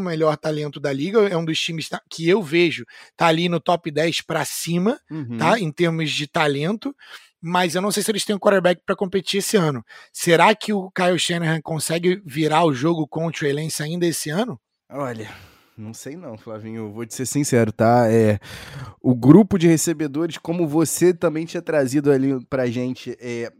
melhor 0.00 0.36
talento 0.36 0.80
da 0.80 0.92
liga, 0.92 1.20
é 1.28 1.36
um 1.36 1.44
dos 1.44 1.60
times 1.60 1.88
que 2.10 2.28
eu 2.28 2.42
vejo 2.42 2.84
tá 3.16 3.26
ali 3.26 3.48
no 3.48 3.60
top 3.60 3.90
10 3.90 4.22
para 4.22 4.44
cima, 4.44 5.00
uhum. 5.10 5.38
tá? 5.38 5.58
Em 5.58 5.70
termos 5.70 6.10
de 6.10 6.26
talento. 6.26 6.94
Mas 7.40 7.74
eu 7.74 7.82
não 7.82 7.92
sei 7.92 8.02
se 8.02 8.10
eles 8.10 8.24
têm 8.24 8.34
um 8.34 8.40
quarterback 8.40 8.82
para 8.84 8.96
competir 8.96 9.38
esse 9.38 9.56
ano. 9.56 9.84
Será 10.12 10.54
que 10.54 10.72
o 10.72 10.90
Kyle 10.90 11.18
Shanahan 11.18 11.60
consegue 11.60 12.20
virar 12.24 12.64
o 12.64 12.72
jogo 12.72 13.06
com 13.06 13.26
o 13.26 13.30
Trey 13.30 13.52
Lance 13.52 13.82
ainda 13.82 14.06
esse 14.06 14.30
ano? 14.30 14.58
Olha, 14.90 15.30
não 15.76 15.92
sei 15.92 16.16
não, 16.16 16.38
Flavinho. 16.38 16.92
Vou 16.92 17.04
te 17.04 17.14
ser 17.14 17.26
sincero, 17.26 17.72
tá? 17.72 18.10
É, 18.10 18.38
o 19.00 19.14
grupo 19.14 19.58
de 19.58 19.68
recebedores, 19.68 20.38
como 20.38 20.66
você 20.66 21.12
também 21.12 21.44
tinha 21.44 21.62
trazido 21.62 22.10
ali 22.10 22.44
pra 22.46 22.66
gente, 22.66 23.16
é, 23.20 23.52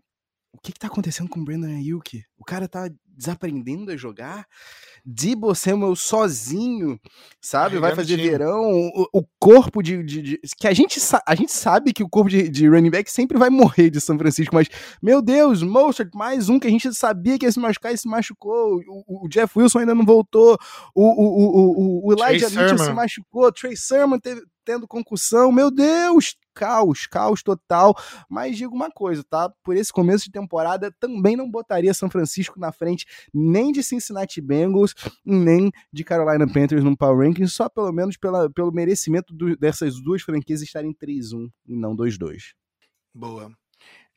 o 0.52 0.58
que, 0.58 0.72
que 0.72 0.78
tá 0.78 0.86
acontecendo 0.86 1.28
com 1.28 1.40
o 1.40 1.44
Brandon 1.44 1.66
Ayuk? 1.66 2.22
O 2.38 2.44
cara 2.44 2.66
tá 2.66 2.88
desaprendendo 3.16 3.90
a 3.90 3.96
jogar? 3.96 4.46
Debo 5.04 5.54
Samuel 5.54 5.94
sozinho, 5.94 6.98
sabe? 7.40 7.78
Vai 7.78 7.94
fazer 7.94 8.16
verão. 8.16 8.90
O, 8.92 9.20
o 9.20 9.24
corpo 9.38 9.80
de, 9.80 10.02
de, 10.02 10.22
de, 10.22 10.40
Que 10.58 10.66
a 10.66 10.74
gente, 10.74 10.98
a 11.24 11.34
gente 11.34 11.52
sabe 11.52 11.92
que 11.92 12.02
o 12.02 12.08
corpo 12.08 12.28
de, 12.28 12.48
de 12.48 12.68
running 12.68 12.90
back 12.90 13.10
sempre 13.10 13.38
vai 13.38 13.48
morrer 13.48 13.88
de 13.88 14.00
São 14.00 14.18
Francisco, 14.18 14.54
mas, 14.54 14.68
meu 15.00 15.22
Deus, 15.22 15.62
Mostert, 15.62 16.10
mais 16.14 16.48
um 16.48 16.58
que 16.58 16.66
a 16.66 16.70
gente 16.70 16.92
sabia 16.92 17.38
que 17.38 17.46
ia 17.46 17.52
se 17.52 17.60
machucar 17.60 17.94
e 17.94 17.98
se 17.98 18.08
machucou. 18.08 18.80
O, 19.06 19.26
o 19.26 19.28
Jeff 19.28 19.56
Wilson 19.56 19.80
ainda 19.80 19.94
não 19.94 20.04
voltou. 20.04 20.58
O, 20.94 21.04
o, 21.04 22.06
o, 22.06 22.08
o, 22.08 22.12
Elijah 22.12 22.50
Mitchell 22.50 22.78
se 22.78 22.92
machucou. 22.92 23.52
Trey 23.52 23.76
Sermon 23.76 24.18
teve, 24.18 24.42
tendo 24.66 24.88
concussão. 24.88 25.52
Meu 25.52 25.70
Deus, 25.70 26.36
caos, 26.52 27.06
caos 27.06 27.42
total. 27.42 27.94
Mas 28.28 28.56
digo 28.56 28.74
uma 28.74 28.90
coisa, 28.90 29.22
tá? 29.22 29.50
Por 29.62 29.76
esse 29.76 29.92
começo 29.92 30.24
de 30.24 30.32
temporada, 30.32 30.92
também 30.98 31.36
não 31.36 31.48
botaria 31.48 31.94
São 31.94 32.10
Francisco 32.10 32.58
na 32.58 32.72
frente 32.72 33.05
nem 33.32 33.72
de 33.72 33.82
Cincinnati 33.82 34.40
Bengals, 34.40 34.94
nem 35.24 35.70
de 35.92 36.04
Carolina 36.04 36.46
Panthers 36.46 36.84
no 36.84 36.96
Power 36.96 37.26
Rankings, 37.26 37.52
só 37.52 37.68
pelo 37.68 37.92
menos 37.92 38.16
pela, 38.16 38.50
pelo 38.50 38.72
merecimento 38.72 39.34
do, 39.34 39.56
dessas 39.56 40.00
duas 40.00 40.22
franquias 40.22 40.62
estarem 40.62 40.94
3-1 40.94 41.48
e 41.66 41.76
não 41.76 41.96
2-2. 41.96 42.54
Boa. 43.14 43.50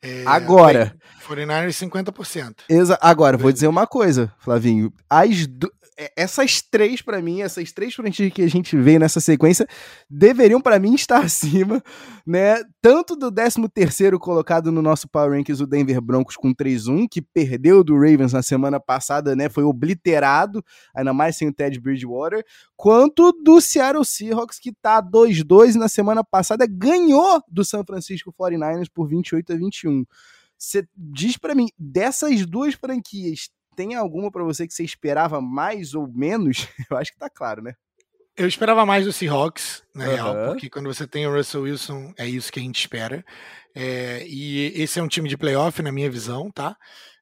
É, 0.02 0.24
agora. 0.26 0.96
49ers 1.26 1.88
50%. 1.88 2.62
Exa 2.68 2.98
agora, 3.02 3.36
vou 3.36 3.52
dizer 3.52 3.68
uma 3.68 3.86
coisa, 3.86 4.32
Flavinho. 4.38 4.92
As 5.08 5.46
do... 5.46 5.70
É, 6.00 6.10
essas 6.16 6.62
três, 6.62 7.02
para 7.02 7.20
mim, 7.20 7.42
essas 7.42 7.72
três 7.72 7.94
franquias 7.94 8.32
que 8.32 8.40
a 8.40 8.48
gente 8.48 8.74
vê 8.74 8.98
nessa 8.98 9.20
sequência, 9.20 9.68
deveriam, 10.08 10.58
para 10.58 10.78
mim, 10.78 10.94
estar 10.94 11.18
acima, 11.22 11.82
né? 12.26 12.56
Tanto 12.80 13.14
do 13.14 13.30
13 13.30 13.68
terceiro 13.68 14.18
colocado 14.18 14.72
no 14.72 14.80
nosso 14.80 15.06
Power 15.06 15.32
Rankings, 15.32 15.62
o 15.62 15.66
Denver 15.66 16.00
Broncos 16.00 16.36
com 16.36 16.54
3-1, 16.54 17.06
que 17.06 17.20
perdeu 17.20 17.84
do 17.84 17.96
Ravens 17.96 18.32
na 18.32 18.42
semana 18.42 18.80
passada, 18.80 19.36
né? 19.36 19.50
Foi 19.50 19.62
obliterado, 19.62 20.64
ainda 20.94 21.12
mais 21.12 21.36
sem 21.36 21.48
o 21.48 21.52
Ted 21.52 21.78
Bridgewater, 21.78 22.46
quanto 22.78 23.30
do 23.32 23.60
Seattle 23.60 24.02
Seahawks, 24.02 24.58
que 24.58 24.72
tá 24.72 25.02
2-2 25.02 25.74
e 25.74 25.78
na 25.78 25.88
semana 25.88 26.24
passada 26.24 26.66
ganhou 26.66 27.42
do 27.46 27.62
San 27.62 27.84
Francisco 27.84 28.32
49ers 28.32 28.88
por 28.90 29.06
28 29.06 29.52
a 29.52 29.56
21. 29.56 30.06
Você 30.56 30.88
diz 30.96 31.36
para 31.36 31.54
mim, 31.54 31.68
dessas 31.78 32.46
duas 32.46 32.72
franquias, 32.72 33.50
tem 33.76 33.94
alguma 33.94 34.30
para 34.30 34.44
você 34.44 34.66
que 34.66 34.74
você 34.74 34.84
esperava 34.84 35.40
mais 35.40 35.94
ou 35.94 36.06
menos? 36.08 36.68
Eu 36.90 36.96
acho 36.96 37.12
que 37.12 37.18
tá 37.18 37.30
claro, 37.30 37.62
né? 37.62 37.74
Eu 38.36 38.48
esperava 38.48 38.86
mais 38.86 39.04
do 39.04 39.12
Seahawks, 39.12 39.82
na 39.94 40.04
uhum. 40.04 40.14
real, 40.14 40.34
porque 40.46 40.70
quando 40.70 40.86
você 40.86 41.06
tem 41.06 41.26
o 41.26 41.34
Russell 41.34 41.62
Wilson, 41.62 42.14
é 42.16 42.26
isso 42.26 42.50
que 42.50 42.58
a 42.58 42.62
gente 42.62 42.80
espera. 42.80 43.22
É, 43.74 44.24
e 44.26 44.72
esse 44.80 44.98
é 44.98 45.02
um 45.02 45.08
time 45.08 45.28
de 45.28 45.36
playoff, 45.36 45.82
na 45.82 45.92
minha 45.92 46.10
visão, 46.10 46.50
tá? 46.50 46.74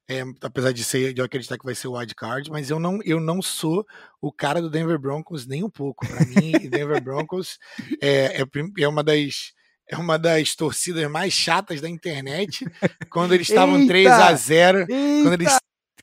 É, 0.09 0.23
apesar 0.41 0.73
de 0.73 0.83
ser 0.85 1.13
de 1.13 1.21
eu 1.21 1.25
acreditar 1.25 1.59
que 1.59 1.65
vai 1.65 1.75
ser 1.75 1.89
o 1.89 1.99
wild 1.99 2.15
card, 2.15 2.51
mas 2.51 2.71
eu 2.71 2.79
não, 2.79 2.99
eu 3.05 3.21
não 3.21 3.43
sou 3.43 3.85
o 4.23 4.33
cara 4.33 4.63
do 4.63 4.71
Denver 4.71 4.99
Broncos 4.99 5.47
nem 5.47 5.63
um 5.63 5.69
pouco. 5.69 6.07
Para 6.07 6.25
mim, 6.25 6.53
Denver 6.71 7.03
Broncos 7.03 7.59
é, 8.01 8.41
é, 8.41 8.45
é, 8.79 8.89
uma 8.89 9.03
das 9.03 9.53
é 9.91 9.97
uma 9.97 10.19
das 10.19 10.55
torcidas 10.55 11.11
mais 11.11 11.33
chatas 11.33 11.81
da 11.81 11.89
internet. 11.89 12.65
Quando 13.11 13.35
eles 13.35 13.49
estavam 13.49 13.87
3 13.87 14.07
a 14.09 14.35
0 14.35 14.87
quando 14.87 15.33
eles, 15.33 15.59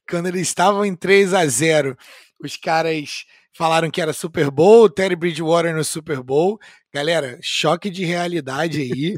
quando 0.10 0.28
eles 0.28 0.42
estavam 0.42 0.86
em 0.86 0.96
3 0.96 1.34
a 1.34 1.46
0 1.46 1.98
os 2.40 2.58
caras 2.58 3.26
falaram 3.54 3.90
que 3.90 4.02
era 4.02 4.14
Super 4.14 4.52
Bowl, 4.52 4.90
Terry 4.90 5.16
Bridgewater 5.16 5.74
no 5.74 5.84
Super 5.84 6.22
Bowl. 6.22 6.60
Galera, 6.94 7.40
choque 7.42 7.90
de 7.90 8.04
realidade 8.04 8.82
aí, 8.82 9.18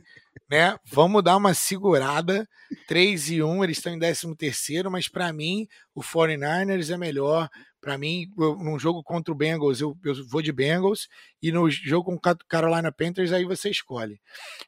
né? 0.49 0.77
Vamos 0.85 1.23
dar 1.23 1.37
uma 1.37 1.53
segurada. 1.53 2.47
3 2.87 3.29
e 3.31 3.43
1, 3.43 3.63
eles 3.63 3.77
estão 3.77 3.93
em 3.93 3.99
13 3.99 4.35
terceiro, 4.35 4.91
mas 4.91 5.07
para 5.07 5.31
mim 5.31 5.67
o 5.95 6.01
49ers 6.01 6.93
é 6.93 6.97
melhor. 6.97 7.49
Para 7.79 7.97
mim, 7.97 8.25
eu, 8.37 8.57
num 8.57 8.77
jogo 8.77 9.01
contra 9.03 9.31
o 9.31 9.37
Bengals, 9.37 9.79
eu, 9.79 9.95
eu, 10.03 10.27
vou 10.27 10.41
de 10.41 10.51
Bengals, 10.51 11.07
e 11.41 11.51
no 11.51 11.69
jogo 11.69 12.11
com 12.19 12.35
Carolina 12.49 12.91
Panthers, 12.91 13.31
aí 13.31 13.45
você 13.45 13.69
escolhe. 13.69 14.19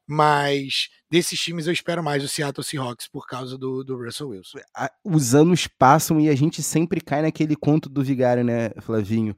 Mas 0.08 0.88
desses 1.12 1.38
times 1.40 1.68
eu 1.68 1.74
espero 1.74 2.04
mais 2.04 2.24
o 2.24 2.30
Seattle 2.30 2.64
Seahawks 2.64 3.10
por 3.10 3.28
causa 3.28 3.58
do, 3.58 3.84
do 3.84 3.98
Russell 3.98 4.30
Wilson. 4.30 4.60
Os 5.04 5.36
anos 5.36 5.68
passam 5.68 6.22
e 6.22 6.30
a 6.30 6.36
gente 6.36 6.64
sempre 6.64 7.02
cai 7.02 7.22
naquele 7.22 7.56
conto 7.56 7.90
do 7.90 8.04
Vigário, 8.04 8.44
né, 8.44 8.70
Flavinho? 8.80 9.36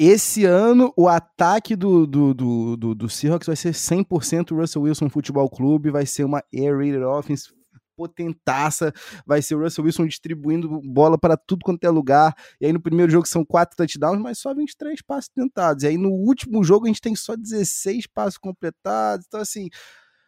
Esse 0.00 0.44
ano, 0.44 0.92
o 0.96 1.08
ataque 1.08 1.74
do, 1.74 2.06
do, 2.06 2.32
do, 2.32 2.76
do, 2.76 2.94
do 2.94 3.08
Seahawks 3.08 3.48
vai 3.48 3.56
ser 3.56 3.72
100% 3.72 4.56
Russell 4.56 4.82
Wilson 4.82 5.10
Futebol 5.10 5.50
Clube, 5.50 5.90
vai 5.90 6.06
ser 6.06 6.22
uma 6.22 6.40
Air 6.54 6.76
Rated 6.76 7.02
Offense 7.02 7.48
potentaça, 7.96 8.92
vai 9.26 9.42
ser 9.42 9.56
o 9.56 9.60
Russell 9.60 9.84
Wilson 9.84 10.06
distribuindo 10.06 10.80
bola 10.82 11.18
para 11.18 11.36
tudo 11.36 11.64
quanto 11.64 11.82
é 11.82 11.90
lugar, 11.90 12.32
e 12.60 12.66
aí 12.66 12.72
no 12.72 12.80
primeiro 12.80 13.10
jogo 13.10 13.26
são 13.26 13.44
quatro 13.44 13.76
touchdowns, 13.76 14.20
mas 14.20 14.38
só 14.38 14.54
23 14.54 15.02
passes 15.02 15.28
tentados, 15.30 15.82
e 15.82 15.88
aí 15.88 15.98
no 15.98 16.10
último 16.10 16.62
jogo 16.62 16.84
a 16.84 16.88
gente 16.88 17.00
tem 17.00 17.16
só 17.16 17.34
16 17.34 18.06
passes 18.06 18.38
completados, 18.38 19.26
então 19.26 19.40
assim, 19.40 19.68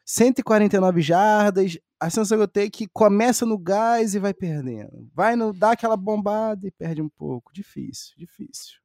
149 0.05 1.01
jardas, 1.01 1.79
a 2.01 2.11
sensação 2.11 2.39
que 2.39 2.43
eu 2.43 2.49
tenho 2.49 2.67
é 2.67 2.71
que 2.71 2.89
começa 2.89 3.47
no 3.47 3.57
gás 3.57 4.17
e 4.17 4.19
vai 4.19 4.35
perdendo, 4.35 5.09
vai 5.15 5.37
no, 5.37 5.53
dá 5.53 5.71
aquela 5.71 5.97
bombada 5.97 6.67
e 6.67 6.73
perde 6.73 7.01
um 7.01 7.09
pouco, 7.09 7.53
difícil, 7.53 8.17
difícil. 8.19 8.81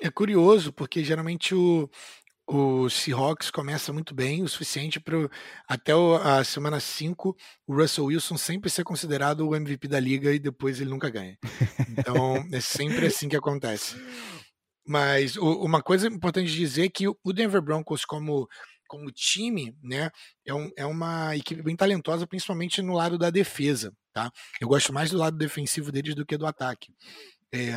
É 0.00 0.10
curioso, 0.10 0.72
porque 0.72 1.02
geralmente 1.02 1.54
o, 1.54 1.90
o 2.46 2.88
Seahawks 2.88 3.50
começa 3.50 3.92
muito 3.92 4.14
bem, 4.14 4.42
o 4.42 4.48
suficiente 4.48 4.98
para 4.98 5.28
até 5.68 5.92
a 6.22 6.42
semana 6.44 6.80
5 6.80 7.36
o 7.66 7.74
Russell 7.74 8.06
Wilson 8.06 8.36
sempre 8.36 8.70
ser 8.70 8.84
considerado 8.84 9.46
o 9.46 9.54
MVP 9.54 9.88
da 9.88 10.00
liga 10.00 10.32
e 10.32 10.38
depois 10.38 10.80
ele 10.80 10.90
nunca 10.90 11.10
ganha. 11.10 11.36
Então 11.90 12.36
é 12.52 12.60
sempre 12.60 13.06
assim 13.06 13.28
que 13.28 13.36
acontece. 13.36 13.96
Mas 14.86 15.36
o, 15.36 15.62
uma 15.62 15.82
coisa 15.82 16.08
importante 16.08 16.50
dizer 16.50 16.86
é 16.86 16.88
que 16.88 17.06
o 17.08 17.32
Denver 17.32 17.60
Broncos 17.60 18.04
como 18.04 18.48
como 18.88 19.12
time, 19.12 19.76
né, 19.82 20.10
é, 20.46 20.54
um, 20.54 20.70
é 20.74 20.86
uma 20.86 21.36
equipe 21.36 21.62
bem 21.62 21.76
talentosa, 21.76 22.26
principalmente 22.26 22.80
no 22.80 22.94
lado 22.94 23.18
da 23.18 23.28
defesa, 23.28 23.92
tá? 24.14 24.32
Eu 24.58 24.66
gosto 24.66 24.94
mais 24.94 25.10
do 25.10 25.18
lado 25.18 25.36
defensivo 25.36 25.92
deles 25.92 26.14
do 26.14 26.24
que 26.24 26.38
do 26.38 26.46
ataque. 26.46 26.90
É, 27.52 27.74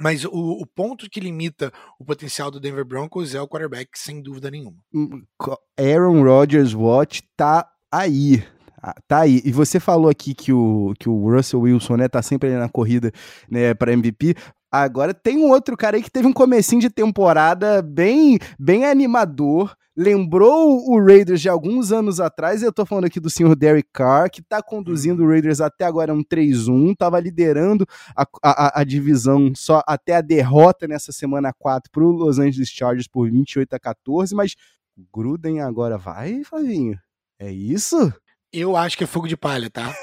mas 0.00 0.24
o, 0.24 0.30
o, 0.32 0.66
ponto 0.66 1.08
que 1.08 1.20
limita 1.20 1.72
o 1.98 2.04
potencial 2.04 2.50
do 2.50 2.58
Denver 2.58 2.84
Broncos 2.84 3.34
é 3.34 3.40
o 3.40 3.48
quarterback, 3.48 3.90
sem 3.94 4.20
dúvida 4.20 4.50
nenhuma. 4.50 4.76
Hum, 4.92 5.22
Aaron 5.78 6.22
Rodgers 6.22 6.74
Watch 6.74 7.22
tá 7.36 7.68
aí. 7.92 8.44
Tá 9.08 9.20
aí. 9.20 9.40
E 9.44 9.52
você 9.52 9.80
falou 9.80 10.10
aqui 10.10 10.34
que 10.34 10.52
o, 10.52 10.92
que 10.98 11.08
o 11.08 11.30
Russell 11.30 11.60
Wilson, 11.60 11.96
né, 11.96 12.08
tá 12.08 12.20
sempre 12.20 12.50
na 12.50 12.68
corrida, 12.68 13.10
né, 13.50 13.72
para 13.72 13.92
MVP. 13.92 14.34
Agora 14.82 15.14
tem 15.14 15.38
um 15.38 15.50
outro 15.50 15.76
cara 15.76 15.96
aí 15.96 16.02
que 16.02 16.10
teve 16.10 16.26
um 16.26 16.32
comecinho 16.32 16.80
de 16.80 16.90
temporada 16.90 17.80
bem, 17.80 18.40
bem 18.58 18.84
animador. 18.84 19.72
Lembrou 19.96 20.90
o 20.90 20.98
Raiders 20.98 21.40
de 21.40 21.48
alguns 21.48 21.92
anos 21.92 22.18
atrás. 22.18 22.60
Eu 22.60 22.72
tô 22.72 22.84
falando 22.84 23.04
aqui 23.04 23.20
do 23.20 23.30
senhor 23.30 23.54
Derek 23.54 23.88
Carr, 23.92 24.28
que 24.28 24.42
tá 24.42 24.60
conduzindo 24.60 25.22
o 25.22 25.28
Raiders 25.28 25.60
até 25.60 25.84
agora 25.84 26.12
um 26.12 26.24
3-1, 26.24 26.96
tava 26.98 27.20
liderando 27.20 27.86
a, 28.16 28.26
a, 28.42 28.80
a, 28.80 28.84
divisão 28.84 29.52
só 29.54 29.80
até 29.86 30.16
a 30.16 30.20
derrota 30.20 30.88
nessa 30.88 31.12
semana 31.12 31.52
4 31.56 31.88
pro 31.92 32.10
Los 32.10 32.40
Angeles 32.40 32.68
Chargers 32.68 33.06
por 33.06 33.30
28 33.30 33.74
a 33.74 33.78
14, 33.78 34.34
mas 34.34 34.56
Gruden 35.14 35.60
agora 35.60 35.96
vai, 35.96 36.42
Flavinho? 36.42 36.98
É 37.38 37.48
isso? 37.48 38.12
Eu 38.52 38.76
acho 38.76 38.98
que 38.98 39.04
é 39.04 39.06
fogo 39.06 39.28
de 39.28 39.36
palha, 39.36 39.70
tá? 39.70 39.94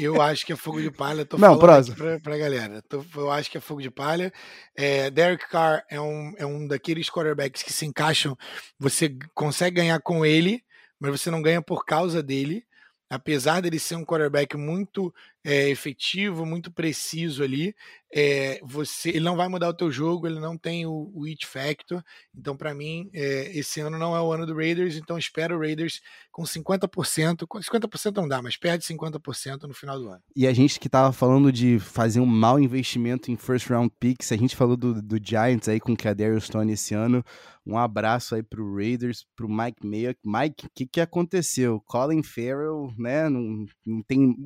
Eu 0.00 0.20
acho 0.20 0.44
que 0.44 0.52
é 0.52 0.56
fogo 0.56 0.80
de 0.80 0.90
palha. 0.90 1.24
Tô 1.24 1.36
Não, 1.38 1.58
falando 1.58 1.94
pra, 1.94 2.20
pra 2.20 2.38
galera. 2.38 2.82
Tô, 2.82 3.04
eu 3.16 3.30
acho 3.30 3.50
que 3.50 3.58
é 3.58 3.60
fogo 3.60 3.80
de 3.80 3.90
palha. 3.90 4.32
É, 4.76 5.10
Derek 5.10 5.48
Carr 5.48 5.84
é 5.90 6.00
um, 6.00 6.34
é 6.36 6.46
um 6.46 6.66
daqueles 6.66 7.08
quarterbacks 7.08 7.62
que 7.62 7.72
se 7.72 7.86
encaixam. 7.86 8.36
Você 8.78 9.16
consegue 9.34 9.76
ganhar 9.76 10.00
com 10.00 10.24
ele, 10.24 10.62
mas 10.98 11.20
você 11.20 11.30
não 11.30 11.42
ganha 11.42 11.62
por 11.62 11.84
causa 11.84 12.22
dele 12.22 12.64
apesar 13.08 13.62
dele 13.62 13.78
ser 13.78 13.96
um 13.96 14.04
quarterback 14.04 14.56
muito 14.56 15.14
é, 15.46 15.68
efetivo, 15.68 16.44
muito 16.44 16.72
preciso 16.72 17.44
ali, 17.44 17.72
é, 18.12 18.58
você, 18.64 19.10
ele 19.10 19.20
não 19.20 19.36
vai 19.36 19.46
mudar 19.46 19.68
o 19.68 19.74
teu 19.74 19.92
jogo, 19.92 20.26
ele 20.26 20.40
não 20.40 20.58
tem 20.58 20.86
o, 20.86 21.12
o 21.14 21.24
it 21.24 21.46
factor. 21.46 22.02
Então, 22.34 22.56
para 22.56 22.74
mim, 22.74 23.08
é, 23.12 23.56
esse 23.56 23.80
ano 23.80 23.96
não 23.96 24.16
é 24.16 24.20
o 24.20 24.32
ano 24.32 24.44
do 24.44 24.56
Raiders, 24.56 24.96
então 24.96 25.16
espero 25.16 25.56
o 25.56 25.60
Raiders 25.60 26.00
com 26.32 26.42
50%, 26.42 27.46
50% 27.46 28.16
não 28.16 28.26
dá, 28.26 28.42
mas 28.42 28.56
perde 28.56 28.84
50% 28.84 29.62
no 29.62 29.74
final 29.74 30.00
do 30.00 30.08
ano. 30.08 30.22
E 30.34 30.48
a 30.48 30.52
gente 30.52 30.80
que 30.80 30.88
tava 30.88 31.12
falando 31.12 31.52
de 31.52 31.78
fazer 31.78 32.18
um 32.18 32.26
mau 32.26 32.58
investimento 32.58 33.30
em 33.30 33.36
first 33.36 33.68
round 33.68 33.92
picks, 34.00 34.32
a 34.32 34.36
gente 34.36 34.56
falou 34.56 34.76
do, 34.76 35.00
do 35.00 35.16
Giants 35.22 35.68
aí 35.68 35.78
com 35.78 35.92
o 35.92 35.96
Kadarius 35.96 36.44
Stone 36.44 36.72
esse 36.72 36.92
ano, 36.92 37.24
um 37.66 37.76
abraço 37.76 38.36
aí 38.36 38.44
pro 38.44 38.76
Raiders, 38.76 39.26
pro 39.34 39.48
Mike 39.48 39.84
Mayock. 39.84 40.20
Mike, 40.24 40.66
o 40.66 40.70
que, 40.72 40.86
que 40.86 41.00
aconteceu? 41.00 41.82
Colin 41.84 42.22
Farrell, 42.22 42.94
né? 42.96 43.28
Não, 43.28 43.66
não 43.84 44.02
tem. 44.04 44.36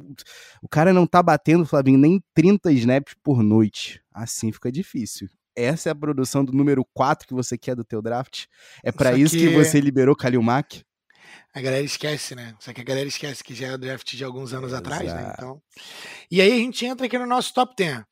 O 0.62 0.68
cara 0.68 0.89
não 0.92 1.06
tá 1.06 1.22
batendo, 1.22 1.66
Flavinho, 1.66 1.98
nem 1.98 2.22
30 2.34 2.72
snaps 2.72 3.14
por 3.22 3.42
noite. 3.42 4.00
Assim 4.12 4.52
fica 4.52 4.70
difícil. 4.70 5.28
Essa 5.56 5.90
é 5.90 5.92
a 5.92 5.94
produção 5.94 6.44
do 6.44 6.52
número 6.52 6.84
4 6.94 7.26
que 7.26 7.34
você 7.34 7.58
quer 7.58 7.74
do 7.74 7.84
teu 7.84 8.00
draft? 8.00 8.46
É 8.82 8.92
para 8.92 9.16
isso, 9.16 9.36
que... 9.36 9.48
que 9.48 9.54
você 9.54 9.80
liberou 9.80 10.16
Kalil 10.16 10.42
Mack? 10.42 10.82
A 11.52 11.60
galera 11.60 11.82
esquece, 11.82 12.34
né? 12.34 12.54
Só 12.60 12.72
que 12.72 12.80
a 12.80 12.84
galera 12.84 13.08
esquece 13.08 13.42
que 13.42 13.54
já 13.54 13.68
é 13.68 13.74
o 13.74 13.78
draft 13.78 14.14
de 14.14 14.24
alguns 14.24 14.52
anos 14.52 14.70
Exato. 14.70 14.88
atrás, 14.88 15.12
né? 15.12 15.32
Então. 15.34 15.60
E 16.30 16.40
aí 16.40 16.52
a 16.52 16.56
gente 16.56 16.86
entra 16.86 17.06
aqui 17.06 17.18
no 17.18 17.26
nosso 17.26 17.52
top 17.52 17.74
10. 17.76 18.04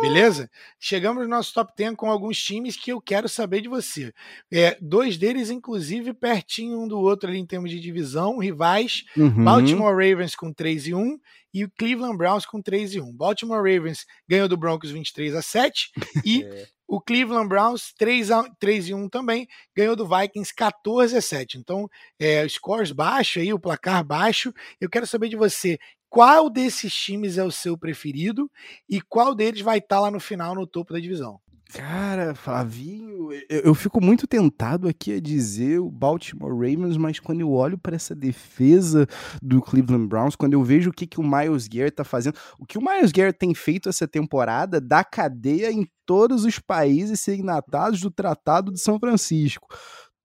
Beleza? 0.00 0.50
Chegamos 0.78 1.22
no 1.22 1.28
nosso 1.28 1.52
top 1.52 1.72
10 1.76 1.96
com 1.96 2.10
alguns 2.10 2.42
times 2.42 2.76
que 2.76 2.92
eu 2.92 3.00
quero 3.00 3.28
saber 3.28 3.60
de 3.60 3.68
você. 3.68 4.12
É, 4.50 4.76
dois 4.80 5.16
deles, 5.16 5.50
inclusive, 5.50 6.14
pertinho 6.14 6.80
um 6.80 6.88
do 6.88 6.98
outro 6.98 7.28
ali 7.28 7.38
em 7.38 7.46
termos 7.46 7.70
de 7.70 7.80
divisão, 7.80 8.38
rivais. 8.38 9.04
Uhum. 9.16 9.44
Baltimore 9.44 9.94
Ravens 9.94 10.34
com 10.34 10.52
3 10.52 10.88
e 10.88 10.94
1 10.94 11.18
e 11.52 11.64
o 11.64 11.70
Cleveland 11.70 12.16
Browns 12.16 12.46
com 12.46 12.60
3 12.60 12.94
e 12.94 13.00
1. 13.00 13.12
Baltimore 13.12 13.58
Ravens 13.58 14.06
ganhou 14.28 14.48
do 14.48 14.56
Broncos 14.56 14.90
23 14.90 15.34
a 15.34 15.42
7 15.42 15.90
e 16.24 16.42
é. 16.44 16.66
o 16.86 17.00
Cleveland 17.00 17.48
Browns 17.48 17.92
3, 17.98 18.30
a, 18.30 18.44
3 18.60 18.90
e 18.90 18.94
1 18.94 19.08
também 19.08 19.48
ganhou 19.74 19.96
do 19.96 20.06
Vikings 20.06 20.54
14 20.54 21.16
a 21.16 21.22
7. 21.22 21.58
Então, 21.58 21.88
é, 22.18 22.46
scores 22.48 22.92
baixo 22.92 23.38
aí, 23.38 23.52
o 23.52 23.58
placar 23.58 24.04
baixo. 24.04 24.52
Eu 24.80 24.88
quero 24.88 25.06
saber 25.06 25.28
de 25.28 25.36
você, 25.36 25.78
qual 26.08 26.48
desses 26.50 26.92
times 26.92 27.38
é 27.38 27.44
o 27.44 27.50
seu 27.50 27.76
preferido 27.76 28.50
e 28.88 29.00
qual 29.00 29.34
deles 29.34 29.60
vai 29.60 29.78
estar 29.78 29.96
tá 29.96 30.00
lá 30.00 30.10
no 30.10 30.20
final 30.20 30.54
no 30.54 30.66
topo 30.66 30.92
da 30.92 31.00
divisão. 31.00 31.40
Cara, 31.70 32.34
Flavinho, 32.34 33.30
eu, 33.30 33.60
eu, 33.60 33.74
fico 33.74 34.02
muito 34.02 34.26
tentado 34.26 34.88
aqui 34.88 35.12
a 35.12 35.20
dizer 35.20 35.78
o 35.78 35.90
Baltimore 35.90 36.50
Ravens, 36.50 36.96
mas 36.96 37.20
quando 37.20 37.42
eu 37.42 37.52
olho 37.52 37.76
para 37.76 37.94
essa 37.94 38.14
defesa 38.14 39.06
do 39.42 39.60
Cleveland 39.60 40.06
Browns, 40.06 40.34
quando 40.34 40.54
eu 40.54 40.62
vejo 40.62 40.88
o 40.88 40.92
que, 40.92 41.06
que 41.06 41.20
o 41.20 41.22
Miles 41.22 41.68
Garrett 41.68 41.96
tá 41.96 42.04
fazendo, 42.04 42.38
o 42.58 42.64
que 42.64 42.78
o 42.78 42.80
Miles 42.80 43.12
Garrett 43.12 43.38
tem 43.38 43.54
feito 43.54 43.86
essa 43.86 44.08
temporada 44.08 44.80
dá 44.80 45.04
cadeia 45.04 45.70
em 45.70 45.86
todos 46.06 46.46
os 46.46 46.58
países 46.58 47.20
signatários 47.20 48.00
do 48.00 48.10
Tratado 48.10 48.72
de 48.72 48.80
São 48.80 48.98
Francisco. 48.98 49.68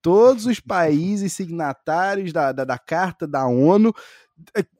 Todos 0.01 0.45
os 0.45 0.61
países 0.61 1.34
signatários 1.34 2.31
da, 2.31 2.53
da, 2.53 2.63
da 2.63 2.77
Carta 2.77 3.27
da 3.27 3.45
ONU 3.47 3.93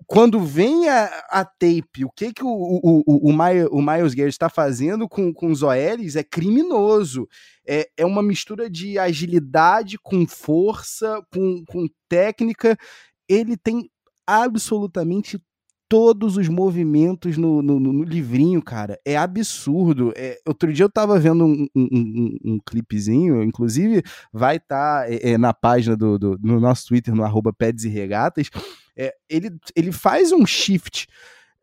quando 0.08 0.40
vem 0.40 0.90
a, 0.90 1.06
a 1.30 1.46
tape, 1.46 2.06
o 2.06 2.10
que, 2.10 2.34
que 2.34 2.44
o, 2.44 2.48
o, 2.48 3.04
o, 3.06 3.30
o, 3.30 3.34
Miles, 3.34 3.68
o 3.72 3.82
Miles 3.82 4.14
Garrett 4.14 4.34
está 4.34 4.50
fazendo 4.50 5.08
com, 5.08 5.34
com 5.34 5.52
os 5.52 5.64
OLs 5.64 6.16
é 6.16 6.24
criminoso. 6.24 7.28
É, 7.68 7.90
é 7.98 8.06
uma 8.06 8.22
mistura 8.22 8.70
de 8.70 9.00
agilidade 9.00 9.98
com 9.98 10.28
força, 10.28 11.22
com, 11.32 11.64
com 11.66 11.88
técnica. 12.10 12.78
Ele 13.28 13.56
tem 13.56 13.90
absolutamente 14.28 15.42
todos 15.94 16.38
os 16.38 16.48
movimentos 16.48 17.38
no, 17.38 17.62
no, 17.62 17.80
no 17.80 18.04
livrinho, 18.04 18.62
cara. 18.64 19.00
É 19.06 19.16
absurdo. 19.16 20.12
É, 20.16 20.40
outro 20.48 20.74
dia 20.74 20.86
eu 20.86 20.92
tava 20.92 21.20
vendo 21.20 21.46
um, 21.46 21.68
um, 21.76 21.88
um, 21.94 22.38
um 22.54 22.60
clipezinho, 22.66 23.44
inclusive 23.44 24.02
vai 24.32 24.58
estar 24.58 25.04
tá, 25.04 25.12
é, 25.12 25.34
é, 25.34 25.38
na 25.38 25.54
página 25.54 25.96
do, 25.96 26.18
do, 26.18 26.40
no 26.42 26.60
nosso 26.60 26.88
Twitter, 26.88 27.14
no 27.14 27.24
arroba 27.24 27.54
Peds 27.54 27.86
e 27.86 27.90
Regatas. 27.90 28.50
É, 28.98 29.14
ele, 29.30 29.50
ele 29.76 29.92
faz 29.92 30.32
um 30.32 30.46
shift 30.46 31.08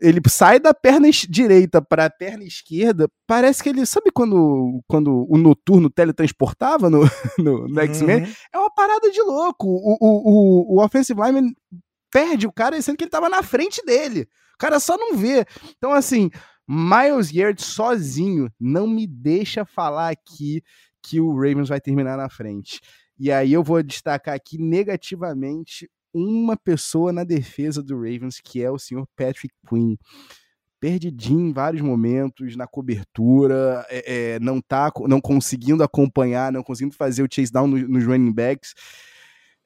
ele 0.00 0.20
sai 0.28 0.58
da 0.58 0.72
perna 0.72 1.08
direita 1.28 1.82
para 1.82 2.06
a 2.06 2.10
perna 2.10 2.42
esquerda, 2.44 3.08
parece 3.26 3.62
que 3.62 3.68
ele. 3.68 3.84
Sabe 3.84 4.10
quando, 4.10 4.82
quando 4.88 5.26
o 5.28 5.36
noturno 5.36 5.90
teletransportava 5.90 6.88
no, 6.88 7.02
no, 7.38 7.68
no 7.68 7.80
X-Men? 7.80 8.22
Uhum. 8.22 8.32
É 8.52 8.58
uma 8.58 8.72
parada 8.72 9.10
de 9.10 9.20
louco. 9.20 9.66
O, 9.68 9.96
o, 10.00 10.76
o, 10.76 10.76
o 10.76 10.84
Offensive 10.84 11.20
Lineman 11.20 11.54
perde 12.10 12.46
o 12.46 12.52
cara, 12.52 12.80
sendo 12.80 12.96
que 12.96 13.04
ele 13.04 13.10
tava 13.10 13.28
na 13.28 13.42
frente 13.42 13.84
dele. 13.84 14.26
O 14.54 14.58
cara 14.58 14.80
só 14.80 14.96
não 14.96 15.16
vê. 15.16 15.44
Então, 15.76 15.92
assim, 15.92 16.30
Miles 16.66 17.30
Garrett 17.30 17.62
sozinho 17.62 18.50
não 18.58 18.86
me 18.86 19.06
deixa 19.06 19.64
falar 19.64 20.10
aqui 20.10 20.62
que 21.02 21.20
o 21.20 21.34
Ravens 21.34 21.68
vai 21.68 21.80
terminar 21.80 22.16
na 22.16 22.28
frente. 22.28 22.80
E 23.18 23.30
aí 23.30 23.52
eu 23.52 23.62
vou 23.62 23.82
destacar 23.82 24.34
aqui 24.34 24.58
negativamente 24.58 25.90
uma 26.12 26.56
pessoa 26.56 27.12
na 27.12 27.24
defesa 27.24 27.82
do 27.82 27.96
Ravens, 27.96 28.40
que 28.42 28.62
é 28.62 28.70
o 28.70 28.78
senhor 28.78 29.06
Patrick 29.16 29.54
Quinn. 29.68 29.96
Perdidinho 30.80 31.48
em 31.48 31.52
vários 31.52 31.82
momentos, 31.82 32.56
na 32.56 32.66
cobertura, 32.66 33.84
é, 33.90 34.34
é, 34.34 34.40
não 34.40 34.60
tá 34.60 34.90
não 35.06 35.20
conseguindo 35.20 35.82
acompanhar, 35.82 36.50
não 36.50 36.62
conseguindo 36.62 36.96
fazer 36.96 37.22
o 37.22 37.28
chase 37.30 37.52
down 37.52 37.66
nos, 37.66 37.88
nos 37.88 38.04
running 38.06 38.32
backs 38.32 38.74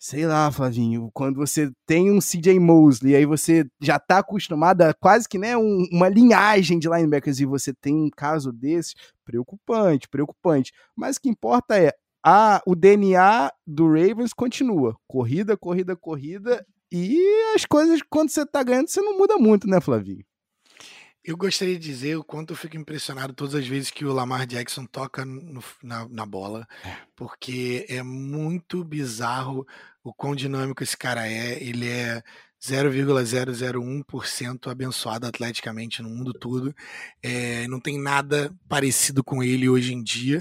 sei 0.04 0.26
lá, 0.26 0.52
Flavinho, 0.52 1.10
quando 1.14 1.36
você 1.36 1.72
tem 1.86 2.10
um 2.10 2.18
CJ 2.18 2.60
Mosley, 2.60 3.16
aí 3.16 3.24
você 3.24 3.64
já 3.80 3.98
tá 3.98 4.18
acostumado 4.18 4.82
a 4.82 4.92
quase 4.92 5.26
que 5.26 5.38
né, 5.38 5.56
um, 5.56 5.88
uma 5.90 6.10
linhagem 6.10 6.78
de 6.78 6.90
linebackers 6.90 7.40
e 7.40 7.46
você 7.46 7.72
tem 7.72 7.94
um 7.94 8.10
caso 8.10 8.52
desse, 8.52 8.94
preocupante, 9.24 10.06
preocupante. 10.06 10.74
Mas 10.94 11.16
o 11.16 11.22
que 11.22 11.30
importa 11.30 11.78
é 11.78 11.94
a, 12.24 12.62
o 12.66 12.74
DNA 12.74 13.52
do 13.66 13.86
Ravens 13.86 14.32
continua. 14.32 14.96
Corrida, 15.06 15.56
corrida, 15.56 15.94
corrida. 15.94 16.66
E 16.90 17.18
as 17.54 17.66
coisas, 17.66 18.00
quando 18.08 18.30
você 18.30 18.46
tá 18.46 18.62
ganhando, 18.62 18.88
você 18.88 19.02
não 19.02 19.18
muda 19.18 19.36
muito, 19.36 19.68
né, 19.68 19.80
Flavinho? 19.80 20.24
Eu 21.22 21.36
gostaria 21.36 21.78
de 21.78 21.86
dizer 21.86 22.16
o 22.16 22.24
quanto 22.24 22.52
eu 22.52 22.56
fico 22.56 22.76
impressionado 22.76 23.32
todas 23.32 23.54
as 23.54 23.66
vezes 23.66 23.90
que 23.90 24.04
o 24.04 24.12
Lamar 24.12 24.46
Jackson 24.46 24.84
toca 24.84 25.24
no, 25.24 25.62
na, 25.82 26.06
na, 26.08 26.26
bola, 26.26 26.66
é. 26.84 26.96
porque 27.16 27.86
é 27.88 28.02
muito 28.02 28.84
bizarro 28.84 29.66
o 30.02 30.12
quão 30.12 30.34
dinâmico 30.34 30.82
esse 30.82 30.96
cara 30.96 31.26
é. 31.26 31.62
Ele 31.62 31.88
é 31.88 32.22
0,001% 32.64 34.70
abençoado 34.70 35.26
atleticamente 35.26 36.00
no 36.00 36.08
mundo 36.08 36.32
todo. 36.32 36.74
É, 37.22 37.68
não 37.68 37.78
tem 37.78 38.00
nada 38.00 38.50
parecido 38.66 39.22
com 39.22 39.42
ele 39.42 39.68
hoje 39.68 39.92
em 39.92 40.02
dia. 40.02 40.38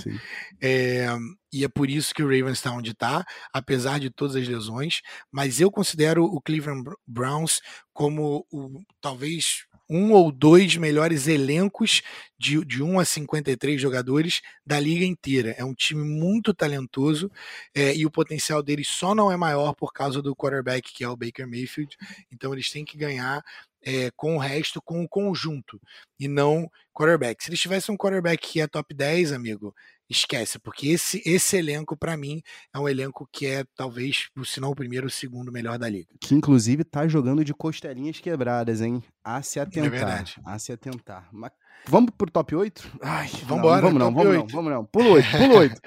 É, 0.62 1.08
e 1.52 1.66
é 1.66 1.68
por 1.68 1.90
isso 1.90 2.14
que 2.14 2.24
o 2.24 2.28
Ravens 2.28 2.60
está 2.60 2.72
onde 2.72 2.92
está, 2.92 3.26
apesar 3.52 4.00
de 4.00 4.10
todas 4.10 4.38
as 4.38 4.48
lesões. 4.48 5.02
Mas 5.30 5.60
eu 5.60 5.70
considero 5.70 6.24
o 6.24 6.42
Cleveland 6.42 6.90
Browns 7.06 7.60
como 7.92 8.48
o, 8.50 8.82
talvez 9.02 9.66
um 9.94 10.12
ou 10.12 10.32
dois 10.32 10.76
melhores 10.76 11.28
elencos 11.28 12.02
de, 12.38 12.66
de 12.66 12.82
1 12.82 13.00
a 13.00 13.06
53 13.06 13.80
jogadores 13.80 14.42
da 14.66 14.80
liga 14.80 15.06
inteira. 15.06 15.54
É 15.58 15.64
um 15.64 15.74
time 15.74 16.04
muito 16.04 16.54
talentoso 16.54 17.32
é, 17.76 17.96
e 17.96 18.06
o 18.06 18.12
potencial 18.12 18.64
deles 18.64 18.88
só 18.88 19.14
não 19.14 19.32
é 19.32 19.38
maior 19.38 19.74
por 19.76 19.94
causa 19.94 20.22
do 20.22 20.36
quarterback, 20.36 20.92
que 20.92 21.04
é 21.04 21.10
o 21.10 21.16
Baker 21.16 21.48
Mayfield. 21.48 21.96
Então 22.32 22.52
eles 22.54 22.72
têm 22.72 22.84
que 22.84 22.98
ganhar 22.98 23.44
é, 23.84 24.10
com 24.16 24.36
o 24.36 24.40
resto, 24.40 24.82
com 24.82 25.04
o 25.04 25.08
conjunto, 25.08 25.80
e 26.20 26.28
não 26.28 26.70
quarterback. 26.94 27.44
Se 27.44 27.50
eles 27.50 27.60
tivessem 27.60 27.94
um 27.94 27.98
quarterback 27.98 28.48
que 28.48 28.62
é 28.62 28.68
top 28.68 28.94
10, 28.94 29.32
amigo, 29.32 29.76
esquece, 30.10 30.60
porque 30.60 30.88
esse, 30.90 31.22
esse 31.26 31.58
elenco, 31.58 31.98
para 31.98 32.16
mim, 32.18 32.42
é 32.74 32.80
um 32.80 32.88
elenco 32.88 33.28
que 33.32 33.46
é 33.46 33.64
talvez, 33.76 34.30
se 34.46 34.60
não 34.60 34.72
o 34.72 34.76
primeiro, 34.76 35.08
o 35.08 35.10
segundo 35.10 35.52
melhor 35.52 35.78
da 35.78 35.90
liga. 35.90 36.14
Que 36.20 36.36
inclusive 36.36 36.84
tá 36.84 37.08
jogando 37.08 37.44
de 37.44 37.54
costelinhas 37.54 38.20
quebradas, 38.20 38.82
hein? 38.82 39.04
A 39.24 39.42
se 39.42 39.60
é 39.60 39.62
atentar. 39.62 39.86
É 39.86 39.90
verdade. 39.90 40.42
A 40.46 40.60
se 40.60 40.72
atentar. 40.72 41.30
Mas 41.32 41.52
Vamos 41.86 42.12
pro 42.18 42.32
top 42.32 42.56
8? 42.56 43.00
Ai, 43.02 43.30
vambora. 43.46 43.82
Não, 43.82 43.92
vamos 43.92 44.00
não, 44.00 44.14
vamos 44.14 44.28
8. 44.28 44.40
não, 44.40 44.48
vamos 44.48 44.72
não. 44.72 44.86
Pulo 44.86 45.10
8, 45.12 45.28
pulo 45.38 45.58
8. 45.58 45.82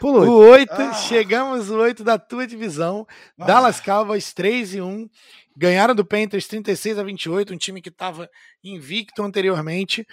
Pulo 0.00 0.18
8. 0.20 0.30
O 0.30 0.36
8, 0.36 0.70
ah. 0.78 0.94
chegamos 0.94 1.68
no 1.68 1.78
8 1.78 2.04
da 2.04 2.16
tua 2.16 2.46
divisão. 2.46 3.06
Ah. 3.38 3.46
Dallas 3.46 3.80
Cowboys 3.80 4.32
3 4.32 4.74
e 4.76 4.80
1. 4.80 5.08
Ganharam 5.56 5.94
do 5.94 6.04
Panthers 6.04 6.46
36 6.46 6.98
a 6.98 7.02
28, 7.02 7.54
um 7.54 7.58
time 7.58 7.82
que 7.82 7.88
estava 7.88 8.28
invicto 8.62 9.22
anteriormente. 9.22 10.06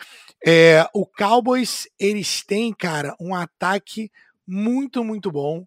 É, 0.45 0.87
o 0.93 1.05
Cowboys, 1.05 1.87
eles 1.99 2.43
têm, 2.43 2.73
cara, 2.73 3.15
um 3.19 3.33
ataque 3.33 4.11
muito, 4.45 5.03
muito 5.03 5.31
bom 5.31 5.65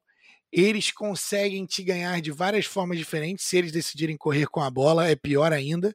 eles 0.53 0.90
conseguem 0.90 1.64
te 1.64 1.82
ganhar 1.82 2.20
de 2.20 2.30
várias 2.30 2.66
formas 2.66 2.98
diferentes. 2.98 3.46
Se 3.46 3.57
eles 3.57 3.72
decidirem 3.72 4.18
correr 4.18 4.46
com 4.46 4.61
a 4.61 4.70
bola, 4.70 5.09
é 5.09 5.16
pior 5.16 5.50
ainda. 5.50 5.94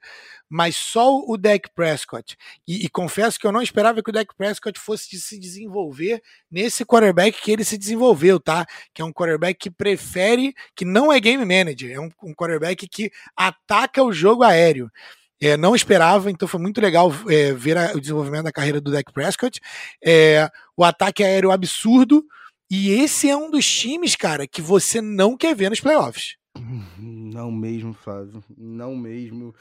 Mas 0.50 0.76
só 0.76 1.20
o 1.20 1.38
Dak 1.38 1.70
Prescott. 1.76 2.36
E, 2.68 2.86
e, 2.86 2.90
confesso 2.90 3.40
que 3.40 3.46
eu 3.46 3.52
não 3.52 3.62
esperava 3.62 4.02
que 4.02 4.10
o 4.10 4.14
Dak 4.14 4.34
Prescott 4.36 4.80
fosse 4.80 5.20
se 5.20 5.40
desenvolver 5.40 6.24
nesse 6.50 6.84
quarterback 6.84 7.40
que 7.40 7.52
ele 7.52 7.64
se 7.64 7.78
desenvolveu, 7.78 8.40
tá? 8.40 8.66
Que 8.94 9.02
é 9.02 9.06
um 9.06 9.14
quarterback 9.14 9.60
que 9.60 9.70
prefere, 9.70 10.56
que 10.76 10.84
não 10.84 11.14
é 11.14 11.20
game 11.20 11.46
manager, 11.46 11.92
é 11.92 12.00
um, 12.00 12.10
um 12.24 12.34
quarterback 12.34 12.88
que 12.88 13.12
ataca 13.36 14.04
o 14.04 14.12
jogo 14.12 14.44
aéreo. 14.44 14.92
É, 15.40 15.56
não 15.56 15.76
esperava, 15.76 16.32
então 16.32 16.48
foi 16.48 16.60
muito 16.60 16.82
legal 16.82 17.14
é, 17.30 17.54
ver 17.54 17.78
a, 17.78 17.92
o 17.94 18.02
desenvolvimento 18.02 18.46
da 18.46 18.52
carreira 18.52 18.82
do 18.82 18.92
Dak 18.92 19.14
Prescott. 19.14 19.62
É, 20.04 20.50
o 20.76 20.84
ataque 20.84 21.24
aéreo 21.24 21.52
absurdo 21.52 22.26
e 22.70 22.92
esse 22.92 23.30
é 23.30 23.36
um 23.36 23.50
dos 23.50 23.66
times, 23.66 24.16
cara, 24.16 24.48
que 24.48 24.62
você 24.62 25.02
não 25.02 25.38
quer 25.38 25.56
ver 25.56 25.70
nos 25.70 25.80
playoffs. 25.80 26.36
Não 26.98 27.52
mesmo, 27.52 27.94
Flávio. 27.94 28.44
Não 28.58 28.96
mesmo. 28.96 29.54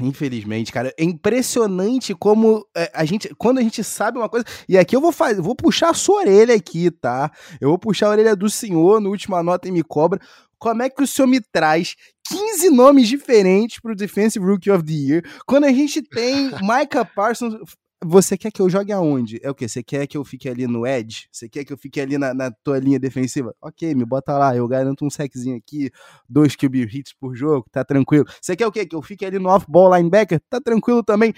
Infelizmente, 0.00 0.72
cara, 0.72 0.92
é 0.98 1.04
impressionante 1.04 2.14
como 2.14 2.66
é, 2.76 2.90
a 2.92 3.04
gente, 3.04 3.34
quando 3.38 3.58
a 3.58 3.62
gente 3.62 3.82
sabe 3.82 4.18
uma 4.18 4.28
coisa, 4.28 4.44
e 4.68 4.76
aqui 4.76 4.94
eu 4.94 5.00
vou 5.00 5.12
fazer, 5.12 5.40
vou 5.40 5.56
puxar 5.56 5.90
a 5.90 5.94
sua 5.94 6.20
orelha 6.20 6.54
aqui, 6.54 6.90
tá? 6.90 7.30
Eu 7.60 7.70
vou 7.70 7.78
puxar 7.78 8.08
a 8.08 8.10
orelha 8.10 8.36
do 8.36 8.50
senhor 8.50 9.00
no 9.00 9.10
última 9.10 9.42
nota 9.42 9.66
e 9.68 9.72
me 9.72 9.82
cobra. 9.82 10.20
Como 10.58 10.82
é 10.82 10.90
que 10.90 11.02
o 11.02 11.06
senhor 11.06 11.26
me 11.26 11.40
traz 11.40 11.96
15 12.28 12.68
nomes 12.70 13.08
diferentes 13.08 13.80
pro 13.80 13.96
Defensive 13.96 14.44
Rookie 14.44 14.70
of 14.70 14.84
the 14.84 14.92
Year, 14.92 15.22
quando 15.46 15.64
a 15.64 15.72
gente 15.72 16.02
tem 16.02 16.50
Micah 16.60 17.04
Parsons 17.04 17.54
você 18.02 18.36
quer 18.36 18.50
que 18.50 18.60
eu 18.62 18.68
jogue 18.70 18.92
aonde? 18.92 19.38
É 19.42 19.50
o 19.50 19.54
quê? 19.54 19.68
Você 19.68 19.82
quer 19.82 20.06
que 20.06 20.16
eu 20.16 20.24
fique 20.24 20.48
ali 20.48 20.66
no 20.66 20.86
edge? 20.86 21.28
Você 21.30 21.48
quer 21.48 21.64
que 21.64 21.72
eu 21.72 21.76
fique 21.76 22.00
ali 22.00 22.16
na, 22.16 22.32
na 22.32 22.50
tua 22.50 22.78
linha 22.78 22.98
defensiva? 22.98 23.54
Ok, 23.60 23.94
me 23.94 24.04
bota 24.04 24.36
lá, 24.38 24.56
eu 24.56 24.66
garanto 24.66 25.04
um 25.04 25.10
sexzinho 25.10 25.56
aqui, 25.56 25.90
dois 26.28 26.56
QB 26.56 26.82
hits 26.84 27.12
por 27.12 27.34
jogo, 27.34 27.66
tá 27.70 27.84
tranquilo. 27.84 28.24
Você 28.40 28.56
quer 28.56 28.66
o 28.66 28.72
quê? 28.72 28.86
Que 28.86 28.96
eu 28.96 29.02
fique 29.02 29.24
ali 29.24 29.38
no 29.38 29.50
off-ball 29.50 29.94
linebacker? 29.94 30.40
Tá 30.48 30.60
tranquilo 30.60 31.02
também. 31.02 31.34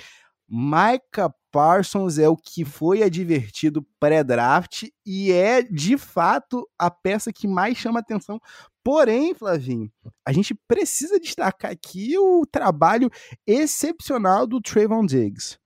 Micah 0.49 1.35
Parsons 1.51 2.19
é 2.19 2.29
o 2.29 2.37
que 2.37 2.65
foi 2.65 3.03
advertido 3.03 3.87
pré-draft 3.99 4.85
e 5.05 5.33
é, 5.33 5.63
de 5.63 5.97
fato, 5.99 6.69
a 6.79 6.91
peça 6.91 7.33
que 7.33 7.49
mais 7.49 7.77
chama 7.77 8.01
atenção. 8.01 8.41
Porém, 8.85 9.35
Flavinho, 9.35 9.91
a 10.27 10.33
gente 10.33 10.55
precisa 10.67 11.19
destacar 11.19 11.71
aqui 11.71 12.19
o 12.19 12.45
trabalho 12.45 13.11
excepcional 13.47 14.47
do 14.47 14.61
Trayvon 14.61 15.07
Diggs. 15.07 15.62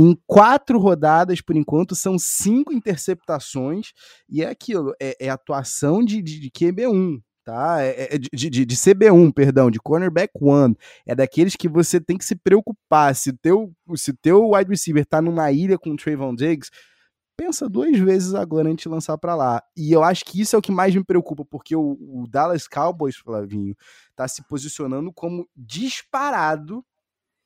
Em 0.00 0.16
quatro 0.28 0.78
rodadas, 0.78 1.40
por 1.40 1.56
enquanto, 1.56 1.96
são 1.96 2.16
cinco 2.16 2.72
interceptações, 2.72 3.88
e 4.28 4.44
é 4.44 4.48
aquilo, 4.48 4.94
é, 5.02 5.26
é 5.26 5.28
atuação 5.28 6.04
de, 6.04 6.22
de, 6.22 6.38
de 6.38 6.50
QB1, 6.52 7.20
tá? 7.44 7.82
É, 7.82 8.14
é 8.14 8.18
de, 8.18 8.48
de, 8.48 8.64
de, 8.64 8.76
CB1, 8.76 9.32
perdão, 9.32 9.68
de 9.68 9.80
cornerback 9.80 10.32
one. 10.40 10.76
É 11.04 11.16
daqueles 11.16 11.56
que 11.56 11.68
você 11.68 12.00
tem 12.00 12.16
que 12.16 12.24
se 12.24 12.36
preocupar. 12.36 13.12
Se 13.16 13.32
teu, 13.32 13.72
se 13.96 14.12
teu 14.12 14.50
wide 14.50 14.70
receiver 14.70 15.04
tá 15.04 15.20
numa 15.20 15.50
ilha 15.50 15.76
com 15.76 15.90
o 15.90 15.96
Trayvon 15.96 16.32
Diggs, 16.32 16.70
pensa 17.36 17.68
duas 17.68 17.98
vezes 17.98 18.34
agora 18.34 18.68
antes 18.68 18.84
de 18.84 18.88
lançar 18.88 19.18
para 19.18 19.34
lá. 19.34 19.60
E 19.76 19.90
eu 19.90 20.04
acho 20.04 20.24
que 20.24 20.40
isso 20.40 20.54
é 20.54 20.58
o 20.60 20.62
que 20.62 20.70
mais 20.70 20.94
me 20.94 21.02
preocupa, 21.02 21.44
porque 21.44 21.74
o, 21.74 21.98
o 22.00 22.28
Dallas 22.30 22.68
Cowboys, 22.68 23.16
Flavinho, 23.16 23.74
tá 24.14 24.28
se 24.28 24.46
posicionando 24.46 25.12
como 25.12 25.48
disparado 25.56 26.84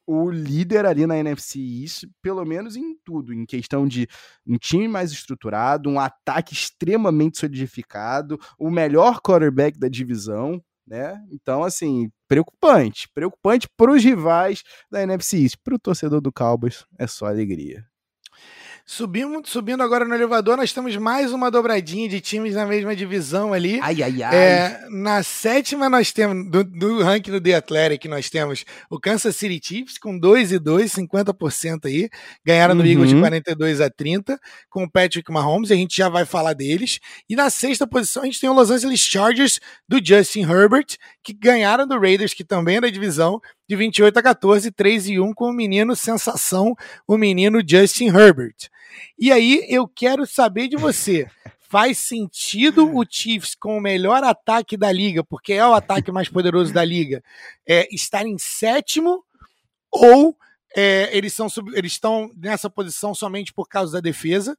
o 0.07 0.31
líder 0.31 0.87
ali 0.87 1.07
na 1.07 1.17
NFC 1.19 1.59
East, 1.59 2.05
pelo 2.21 2.45
menos 2.45 2.77
em 2.77 2.97
tudo, 3.05 3.33
em 3.33 3.47
questão 3.47 3.87
de 3.87 4.09
um 4.47 4.57
time 4.57 4.89
mais 4.89 5.13
estruturado, 5.13 5.89
um 5.89 6.01
ataque 6.01 6.55
extremamente 6.55 7.39
solidificado, 7.39 8.39
o 8.59 8.71
melhor 8.71 9.21
quarterback 9.21 9.79
da 9.79 9.89
divisão, 9.89 10.63
né? 10.87 11.23
Então, 11.31 11.63
assim, 11.63 12.11
preocupante, 12.29 13.09
preocupante 13.15 13.69
para 13.77 13.93
os 13.93 14.03
rivais 14.03 14.63
da 14.91 15.03
NFC 15.03 15.43
East, 15.43 15.57
para 15.63 15.75
o 15.75 15.79
torcedor 15.79 16.21
do 16.21 16.33
Cowboys 16.33 16.85
é 16.99 17.07
só 17.07 17.27
alegria. 17.27 17.92
Subimos, 18.85 19.49
subindo 19.49 19.83
agora 19.83 20.05
no 20.05 20.15
elevador, 20.15 20.57
nós 20.57 20.73
temos 20.73 20.95
mais 20.97 21.33
uma 21.33 21.51
dobradinha 21.51 22.09
de 22.09 22.21
times 22.21 22.55
na 22.55 22.67
mesma 22.67 22.95
divisão 22.97 23.53
ali. 23.53 23.79
Ai, 23.81 24.03
ai, 24.03 24.23
ai. 24.23 24.37
É, 24.37 24.87
na 24.91 25.23
sétima, 25.23 25.89
nós 25.89 26.13
temos, 26.13 26.51
do, 26.51 26.65
do 26.65 27.03
ranking 27.03 27.31
do 27.31 27.41
The 27.41 27.55
Athletic, 27.55 28.05
nós 28.07 28.29
temos 28.29 28.65
o 28.91 28.99
Kansas 28.99 29.37
City 29.37 29.61
Chiefs 29.65 29.99
com 29.99 30.19
2 30.19 30.53
e 30.53 30.59
2, 30.59 30.93
50% 30.93 31.87
aí. 31.87 32.11
Ganharam 32.45 32.75
no 32.75 32.83
Uhum. 32.83 32.89
Eagles 32.89 33.11
de 33.11 33.19
42 33.19 33.81
a 33.81 33.89
30, 33.89 34.39
com 34.69 34.83
o 34.83 34.91
Patrick 34.91 35.31
Mahomes, 35.31 35.71
a 35.71 35.77
gente 35.77 35.97
já 35.97 36.09
vai 36.09 36.27
falar 36.27 36.53
deles. 36.53 36.99
E 37.31 37.37
na 37.37 37.49
sexta 37.51 37.87
posição, 37.87 38.23
a 38.25 38.27
gente 38.27 38.41
tem 38.41 38.51
o 38.51 38.53
Los 38.53 38.71
Angeles 38.71 39.01
Chargers 39.01 39.61
do 39.89 40.05
Justin 40.05 40.43
Herbert, 40.43 40.97
que 41.23 41.33
ganharam 41.33 41.87
do 41.87 41.99
Raiders, 41.99 42.35
que 42.35 42.45
também 42.45 42.77
é 42.79 42.81
da 42.81 42.91
divisão, 42.91 43.41
de 43.69 43.77
28 43.77 44.19
a 44.19 44.23
14, 44.23 44.71
3 44.73 45.09
e 45.09 45.21
1, 45.21 45.33
com 45.33 45.49
o 45.49 45.53
menino 45.53 45.95
sensação, 45.95 46.75
o 47.07 47.17
menino 47.17 47.61
Justin 47.67 48.09
Herbert. 48.09 48.72
E 49.23 49.31
aí, 49.31 49.65
eu 49.69 49.87
quero 49.87 50.27
saber 50.27 50.67
de 50.67 50.77
você. 50.77 51.31
Faz 51.61 51.99
sentido 51.99 52.93
o 52.93 53.05
Chiefs 53.09 53.55
com 53.55 53.79
o 53.79 53.81
melhor 53.81 54.25
ataque 54.25 54.77
da 54.77 54.91
liga, 54.91 55.23
porque 55.23 55.53
é 55.53 55.65
o 55.65 55.75
ataque 55.75 56.11
mais 56.11 56.29
poderoso 56.29 56.75
da 56.75 56.85
liga, 56.85 57.23
é, 57.65 57.87
estar 57.95 58.27
em 58.27 58.37
sétimo 58.37 59.25
ou 59.93 60.37
é, 60.75 61.17
eles, 61.17 61.33
são 61.35 61.47
eles 61.73 61.93
estão 61.93 62.33
nessa 62.37 62.69
posição 62.69 63.15
somente 63.15 63.53
por 63.53 63.69
causa 63.69 63.93
da 63.93 64.01
defesa? 64.01 64.59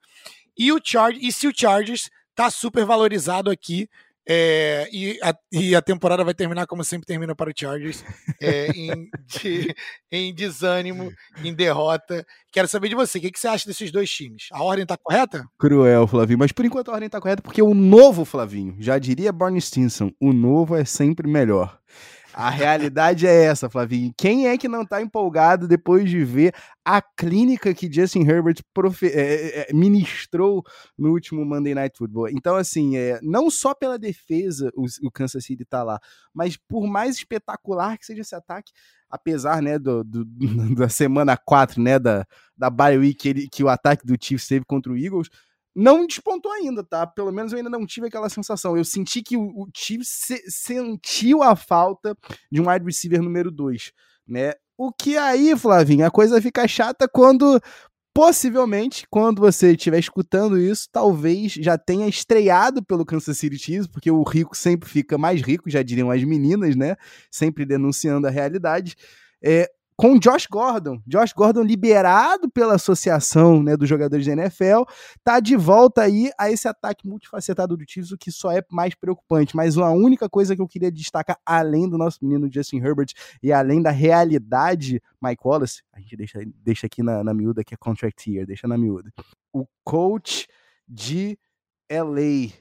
E, 0.58 0.72
o 0.72 0.80
Charge, 0.82 1.20
e 1.22 1.30
se 1.34 1.46
o 1.46 1.54
Chargers 1.54 2.10
está 2.30 2.50
super 2.50 2.86
valorizado 2.86 3.52
aqui 3.52 3.90
é, 4.28 4.88
e, 4.92 5.20
a, 5.22 5.34
e 5.52 5.76
a 5.76 5.82
temporada 5.82 6.24
vai 6.24 6.34
terminar 6.34 6.66
como 6.68 6.84
sempre 6.84 7.06
termina 7.06 7.36
para 7.36 7.50
o 7.50 7.54
Chargers, 7.56 8.04
é, 8.42 8.68
em, 8.72 9.10
de- 9.28 9.76
em 10.12 10.34
desânimo, 10.34 11.12
em 11.44 11.54
derrota. 11.54 12.26
Quero 12.52 12.68
saber 12.68 12.90
de 12.90 12.96
você, 12.96 13.18
o 13.18 13.22
que, 13.22 13.32
que 13.32 13.40
você 13.40 13.48
acha 13.48 13.68
desses 13.68 13.92
dois 13.92 14.10
times? 14.10 14.48
A 14.52 14.64
ordem 14.64 14.84
está 14.84 14.98
correta? 14.98 15.44
Cruel, 15.60 16.08
Flavinho. 16.08 16.40
Mas 16.40 16.52
por 16.52 16.66
enquanto 16.66 16.90
a 16.90 16.94
ordem 16.94 17.10
tá 17.10 17.20
correta, 17.20 17.42
porque 17.42 17.62
o 17.62 17.74
novo 17.74 18.24
Flavinho, 18.26 18.76
já 18.80 18.98
diria 18.98 19.32
Barney 19.32 19.60
Stinson, 19.62 20.12
o 20.20 20.32
novo 20.32 20.76
é 20.76 20.86
sempre 20.86 21.28
melhor. 21.28 21.78
A 22.36 22.50
realidade 22.50 23.28
é 23.28 23.44
essa, 23.46 23.70
Flavinho. 23.70 24.12
Quem 24.18 24.48
é 24.48 24.58
que 24.58 24.68
não 24.68 24.84
tá 24.84 25.00
empolgado 25.02 25.68
depois 25.68 26.10
de 26.10 26.24
ver 26.26 26.54
a 26.84 27.00
clínica 27.02 27.74
que 27.76 27.92
Justin 27.92 28.22
Herbert 28.28 28.56
é, 29.04 29.08
é, 29.08 29.70
é, 29.70 29.74
ministrou 29.74 30.64
no 30.98 31.12
último 31.12 31.46
Monday 31.46 31.76
Night 31.76 31.96
Football? 31.96 32.30
Então, 32.30 32.56
assim, 32.56 32.98
é, 32.98 33.20
não 33.22 33.52
só 33.52 33.76
pela 33.76 34.00
defesa 34.00 34.72
o, 34.76 34.86
o 35.04 35.12
Kansas 35.12 35.46
City 35.46 35.64
tá 35.64 35.84
lá, 35.84 36.00
mas 36.34 36.58
por 36.58 36.88
mais 36.88 37.18
espetacular 37.18 37.98
que 38.00 38.06
seja 38.06 38.22
esse 38.22 38.36
ataque, 38.36 38.72
apesar 39.10 39.62
né, 39.62 39.78
do, 39.78 40.04
do- 40.04 40.26
da 40.76 40.90
semana 40.90 41.38
4, 41.38 41.80
né, 41.80 42.00
da, 42.00 42.26
da 42.58 42.70
bye 42.70 42.98
week 42.98 43.16
que, 43.16 43.30
ele- 43.30 43.48
que 43.48 43.64
o 43.64 43.70
ataque 43.70 44.08
do 44.08 44.18
Chiefs 44.20 44.48
teve 44.48 44.66
contra 44.66 44.92
o 44.92 44.98
Eagles, 44.98 45.30
não 45.76 46.06
despontou 46.06 46.52
ainda, 46.52 46.84
tá? 46.84 47.06
Pelo 47.08 47.32
menos 47.32 47.52
eu 47.52 47.58
ainda 47.58 47.70
não 47.70 47.86
tive 47.86 48.08
aquela 48.08 48.30
sensação. 48.30 48.78
Eu 48.78 48.86
senti 48.86 49.22
que 49.22 49.36
o, 49.38 49.44
o 49.44 49.68
Chiefs 49.76 50.10
se- 50.10 50.44
sentiu 50.48 51.42
a 51.42 51.56
falta 51.56 52.16
de 52.52 52.62
um 52.62 52.70
wide 52.70 52.86
receiver 52.86 53.22
número 53.22 53.50
2, 53.52 53.92
né? 54.28 54.54
O 54.78 54.92
que 54.92 55.18
aí, 55.18 55.56
Flavinho, 55.58 56.06
a 56.06 56.12
coisa 56.12 56.42
fica 56.42 56.68
chata 56.68 57.08
quando 57.08 57.60
possivelmente, 58.14 59.08
quando 59.10 59.42
você 59.42 59.72
estiver 59.72 59.98
escutando 59.98 60.60
isso, 60.60 60.88
talvez 60.92 61.54
já 61.54 61.78
tenha 61.78 62.08
estreado 62.08 62.84
pelo 62.84 63.06
Kansas 63.06 63.38
City 63.38 63.58
Chiefs, 63.58 63.88
porque 63.88 64.12
o 64.12 64.22
rico 64.22 64.56
sempre 64.56 64.88
fica 64.88 65.18
mais 65.18 65.42
rico, 65.42 65.70
já 65.70 65.82
diriam 65.82 66.12
as 66.12 66.24
meninas, 66.24 66.76
né? 66.76 66.96
Sempre 67.32 67.66
denunciando 67.66 68.28
a 68.28 68.30
realidade. 68.30 68.96
É, 69.44 69.68
com 69.96 70.18
Josh 70.18 70.48
Gordon. 70.48 71.02
Josh 71.06 71.34
Gordon 71.34 71.62
liberado 71.62 72.50
pela 72.50 72.76
associação 72.76 73.62
né, 73.62 73.78
dos 73.78 73.88
jogadores 73.88 74.26
da 74.26 74.34
NFL, 74.34 74.84
tá 75.24 75.40
de 75.40 75.56
volta 75.56 76.02
aí 76.02 76.32
a 76.38 76.52
esse 76.52 76.68
ataque 76.68 77.08
multifacetado 77.08 77.78
do 77.78 77.84
Chiefs, 77.88 78.12
o 78.12 78.18
que 78.18 78.32
só 78.32 78.52
é 78.52 78.62
mais 78.70 78.96
preocupante. 78.96 79.56
Mas 79.56 79.78
uma 79.78 79.92
única 79.92 80.30
coisa 80.30 80.56
que 80.56 80.62
eu 80.62 80.68
queria 80.68 80.92
destacar, 80.92 81.38
além 81.46 81.90
do 81.90 81.98
nosso 81.98 82.20
menino 82.22 82.50
Justin 82.52 82.78
Herbert 82.78 83.14
e 83.42 83.52
além 83.52 83.82
da 83.82 83.92
realidade, 83.92 85.02
Mike 85.22 85.42
Wallace, 85.46 85.84
a 85.94 86.00
gente 86.00 86.16
deixa, 86.16 86.40
deixa 86.64 86.88
aqui 86.88 87.04
na, 87.04 87.24
na 87.24 87.34
miúda, 87.34 87.64
que 87.64 87.74
é 87.74 87.78
contract 87.78 88.32
year, 88.32 88.46
deixa 88.46 88.68
na 88.68 88.78
miúda. 88.78 89.12
O 89.52 89.66
coach 89.84 90.48
de 90.88 91.38
LA, 91.90 92.52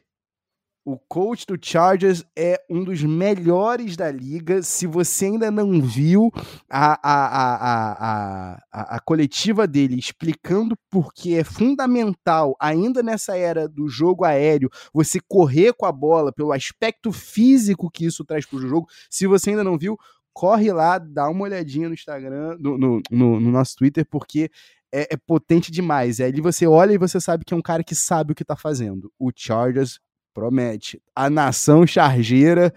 o 0.84 0.98
coach 0.98 1.46
do 1.46 1.56
Chargers 1.60 2.24
é 2.36 2.60
um 2.68 2.82
dos 2.82 3.02
melhores 3.02 3.96
da 3.96 4.10
liga. 4.10 4.62
Se 4.62 4.86
você 4.86 5.26
ainda 5.26 5.50
não 5.50 5.80
viu 5.80 6.30
a, 6.68 6.98
a, 7.02 7.26
a, 7.36 8.58
a, 8.72 8.96
a, 8.96 9.00
coletiva 9.00 9.66
dele 9.66 9.96
explicando 9.96 10.76
por 10.90 11.14
que 11.14 11.36
é 11.36 11.44
fundamental, 11.44 12.56
ainda 12.58 13.02
nessa 13.02 13.36
era 13.36 13.68
do 13.68 13.88
jogo 13.88 14.24
aéreo, 14.24 14.70
você 14.92 15.20
correr 15.20 15.72
com 15.72 15.86
a 15.86 15.92
bola, 15.92 16.32
pelo 16.32 16.52
aspecto 16.52 17.12
físico 17.12 17.90
que 17.90 18.06
isso 18.06 18.24
traz 18.24 18.44
para 18.44 18.56
o 18.56 18.66
jogo. 18.66 18.88
Se 19.08 19.26
você 19.26 19.50
ainda 19.50 19.62
não 19.62 19.78
viu, 19.78 19.96
corre 20.32 20.72
lá, 20.72 20.98
dá 20.98 21.28
uma 21.28 21.44
olhadinha 21.44 21.88
no 21.88 21.94
Instagram, 21.94 22.56
no, 22.58 22.76
no, 22.76 23.02
no, 23.08 23.40
no 23.40 23.50
nosso 23.52 23.76
Twitter, 23.76 24.04
porque 24.10 24.50
é, 24.92 25.14
é 25.14 25.16
potente 25.16 25.70
demais. 25.70 26.18
E 26.18 26.24
ali 26.24 26.40
você 26.40 26.66
olha 26.66 26.92
e 26.92 26.98
você 26.98 27.20
sabe 27.20 27.44
que 27.44 27.54
é 27.54 27.56
um 27.56 27.62
cara 27.62 27.84
que 27.84 27.94
sabe 27.94 28.32
o 28.32 28.34
que 28.34 28.44
tá 28.44 28.56
fazendo. 28.56 29.12
O 29.16 29.30
Chargers 29.34 30.00
promete. 30.32 31.02
A 31.14 31.28
nação 31.28 31.86
chargeira 31.86 32.74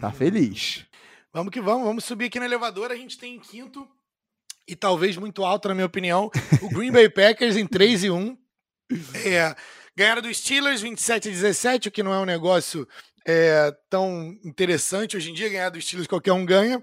tá 0.00 0.10
feliz. 0.10 0.86
Vamos 1.34 1.50
que 1.50 1.62
vamos, 1.62 1.86
vamos 1.86 2.04
subir 2.04 2.26
aqui 2.26 2.38
no 2.38 2.44
elevador. 2.44 2.90
A 2.90 2.94
gente 2.94 3.16
tem 3.16 3.36
em 3.36 3.40
quinto, 3.40 3.88
e 4.68 4.76
talvez 4.76 5.16
muito 5.16 5.44
alto, 5.44 5.68
na 5.68 5.74
minha 5.74 5.86
opinião, 5.86 6.30
o 6.60 6.68
Green 6.68 6.92
Bay 6.92 7.08
Packers 7.08 7.56
em 7.56 7.66
3 7.66 8.04
e 8.04 8.10
1. 8.10 8.36
É, 9.24 9.56
ganharam 9.96 10.20
do 10.20 10.32
Steelers 10.32 10.82
27 10.82 11.28
a 11.28 11.32
17, 11.32 11.88
o 11.88 11.90
que 11.90 12.02
não 12.02 12.12
é 12.12 12.18
um 12.18 12.26
negócio 12.26 12.86
é, 13.26 13.74
tão 13.88 14.36
interessante 14.44 15.16
hoje 15.16 15.30
em 15.30 15.34
dia. 15.34 15.48
Ganhar 15.48 15.70
do 15.70 15.80
Steelers 15.80 16.06
qualquer 16.06 16.32
um 16.32 16.44
ganha. 16.44 16.82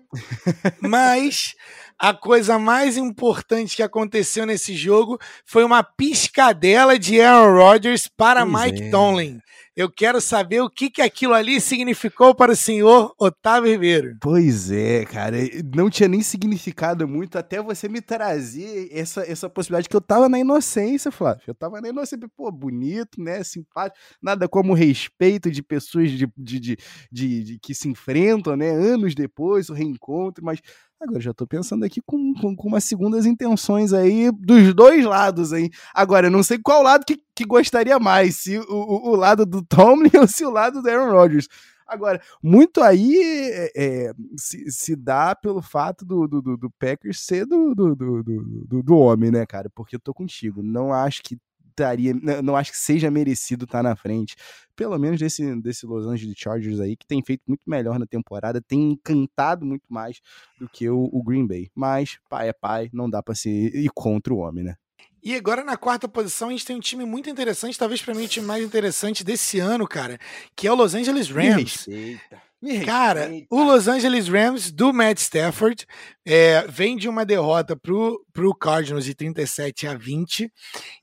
Mas 0.82 1.54
a 1.98 2.14
coisa 2.14 2.58
mais 2.58 2.98
importante 2.98 3.76
que 3.76 3.84
aconteceu 3.84 4.46
nesse 4.46 4.76
jogo 4.76 5.20
foi 5.46 5.64
uma 5.64 5.84
piscadela 5.84 6.98
de 6.98 7.22
Aaron 7.22 7.56
Rodgers 7.56 8.08
para 8.08 8.46
Pois 8.46 8.64
Mike 8.64 8.84
é. 8.84 8.90
Tomlin. 8.90 9.40
Eu 9.80 9.90
quero 9.90 10.20
saber 10.20 10.60
o 10.60 10.70
que, 10.70 10.90
que 10.90 11.02
aquilo 11.02 11.34
ali 11.34 11.62
significou 11.62 12.36
para 12.36 12.52
o 12.52 12.56
senhor 12.56 13.16
Otávio 13.18 13.72
Ribeiro. 13.72 14.18
Pois 14.20 14.70
é, 14.70 15.06
cara. 15.06 15.38
Não 15.74 15.90
tinha 15.90 16.10
nem 16.10 16.22
significado 16.22 17.08
muito 17.08 17.38
até 17.38 17.62
você 17.62 17.88
me 17.88 18.02
trazer 18.02 18.90
essa, 18.92 19.22
essa 19.22 19.50
possibilidade 19.50 19.88
que 19.88 19.96
eu 19.96 20.02
tava 20.02 20.28
na 20.28 20.38
inocência, 20.38 21.10
Flávio. 21.14 21.44
Eu 21.48 21.56
tava 21.56 21.80
na 21.80 21.88
inocência, 21.88 22.28
pô, 22.36 22.52
bonito, 22.52 23.24
né? 23.24 23.42
Simpático. 23.42 23.98
Nada 24.22 24.50
como 24.50 24.74
respeito 24.74 25.50
de 25.50 25.64
pessoas 25.64 26.12
de, 26.12 26.28
de, 26.38 26.60
de, 26.60 26.78
de- 27.10 27.44
de- 27.46 27.60
que 27.60 27.74
se 27.74 27.88
enfrentam, 27.88 28.58
né? 28.58 28.72
Anos 28.72 29.16
depois, 29.16 29.70
o 29.70 29.74
reencontro, 29.74 30.44
mas. 30.44 30.60
Agora 31.02 31.22
já 31.22 31.34
tô 31.34 31.48
pensando 31.48 31.86
aqui 31.86 32.02
com, 32.02 32.34
com, 32.34 32.54
com 32.56 32.68
umas 32.68 32.84
segundas 32.84 33.26
intenções 33.26 33.94
aí 33.94 34.30
dos 34.34 34.74
dois 34.74 35.06
lados, 35.06 35.54
hein? 35.54 35.70
Agora, 35.94 36.28
eu 36.28 36.32
não 36.32 36.44
sei 36.44 36.60
qual 36.60 36.84
lado 36.84 37.06
que, 37.06 37.18
que 37.34 37.46
gostaria 37.46 37.98
mais, 37.98 38.36
se 38.36 38.58
o, 38.58 38.64
o, 38.70 39.10
o 39.12 39.16
lado 39.16 39.46
do 39.46 39.64
Tomlin 39.64 40.12
ou 40.20 40.28
se 40.28 40.44
o 40.44 40.50
lado 40.50 40.82
do 40.82 40.90
Aaron 40.90 41.12
Rodgers. 41.12 41.48
Agora, 41.88 42.22
muito 42.44 42.82
aí 42.82 43.18
é, 43.52 43.72
é, 44.10 44.14
se, 44.38 44.70
se 44.70 44.96
dá 44.96 45.34
pelo 45.36 45.62
fato 45.62 46.06
do, 46.06 46.28
do, 46.28 46.42
do, 46.42 46.58
do 46.58 46.70
Packers 46.72 47.22
ser 47.22 47.46
do, 47.48 47.74
do, 47.74 47.96
do, 47.96 48.24
do- 48.24 48.84
do 48.84 48.96
homem, 48.98 49.32
né, 49.32 49.46
cara? 49.46 49.70
Porque 49.74 49.96
eu 49.96 50.00
tô 50.00 50.14
contigo. 50.14 50.62
Não 50.62 50.94
acho 50.94 51.24
que 51.24 51.38
estaria. 51.82 52.14
Não, 52.42 52.56
acho 52.56 52.72
que 52.72 52.78
seja 52.78 53.10
merecido 53.10 53.66
estar 53.66 53.84
na 53.84 53.96
frente. 53.96 54.36
Pelo 54.76 54.98
menos 54.98 55.20
desse, 55.20 55.60
desse 55.62 55.86
Los 55.86 56.06
Angeles 56.06 56.36
Chargers 56.38 56.80
aí, 56.80 56.96
que 56.96 57.06
tem 57.06 57.22
feito 57.24 57.44
muito 57.48 57.62
melhor 57.66 58.00
na 58.00 58.06
temporada, 58.06 58.62
tem 58.62 58.92
encantado 58.92 59.66
muito 59.66 59.84
mais 59.90 60.20
do 60.58 60.70
que 60.70 60.90
o, 60.90 61.10
o 61.12 61.24
Green 61.24 61.46
Bay. 61.46 61.70
Mas 61.76 62.18
pai 62.30 62.50
é 62.50 62.54
pai, 62.54 62.90
não 62.94 63.10
dá 63.10 63.22
pra 63.22 63.36
se 63.36 63.50
ir 63.50 63.90
contra 63.94 64.34
o 64.34 64.38
homem, 64.38 64.64
né? 64.64 64.76
E 65.22 65.36
agora 65.36 65.66
na 65.66 65.76
quarta 65.76 66.08
posição 66.08 66.48
a 66.48 66.52
gente 66.52 66.66
tem 66.66 66.76
um 66.76 66.80
time 66.80 67.04
muito 67.04 67.30
interessante, 67.30 67.78
talvez 67.78 68.02
para 68.02 68.14
mim 68.14 68.24
o 68.24 68.28
time 68.28 68.46
mais 68.46 68.64
interessante 68.64 69.22
desse 69.22 69.60
ano, 69.60 69.86
cara, 69.86 70.18
que 70.56 70.66
é 70.66 70.72
o 70.72 70.76
Los 70.76 70.96
Angeles 70.96 71.30
Me 71.30 71.50
Rams. 71.50 71.86
respeita. 71.86 72.49
Me 72.62 72.84
Cara, 72.84 73.22
respeita. 73.22 73.48
o 73.50 73.64
Los 73.64 73.88
Angeles 73.88 74.28
Rams 74.28 74.72
do 74.72 74.92
Matt 74.92 75.20
Stafford 75.20 75.86
é, 76.26 76.66
vem 76.68 76.98
de 76.98 77.08
uma 77.08 77.26
derrota 77.26 77.76
pro, 77.76 78.26
pro 78.34 78.54
Cardinals 78.54 79.06
de 79.06 79.16
37 79.16 79.88
a 79.88 79.94
20 79.94 80.52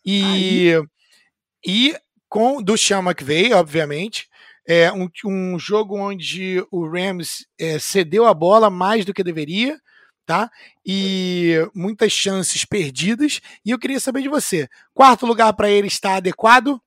e, 0.05 0.73
e 1.67 1.97
com 2.29 2.63
do 2.63 2.77
Sean 2.77 2.99
McVay, 3.01 3.53
obviamente. 3.55 4.29
É 4.69 4.93
um, 4.93 5.09
um 5.25 5.59
jogo 5.59 5.97
onde 5.97 6.63
o 6.71 6.87
Rams 6.89 7.47
é, 7.59 7.79
cedeu 7.79 8.27
a 8.27 8.35
bola 8.35 8.69
mais 8.69 9.05
do 9.05 9.15
que 9.15 9.23
deveria, 9.23 9.79
tá? 10.27 10.51
E 10.85 11.55
muitas 11.73 12.13
chances 12.13 12.65
perdidas. 12.65 13.41
E 13.65 13.71
eu 13.71 13.79
queria 13.79 14.01
saber 14.01 14.23
de 14.23 14.29
você: 14.29 14.69
quarto 14.93 15.25
lugar 15.25 15.53
para 15.55 15.71
ele 15.71 15.87
está 15.87 16.17
adequado? 16.17 16.81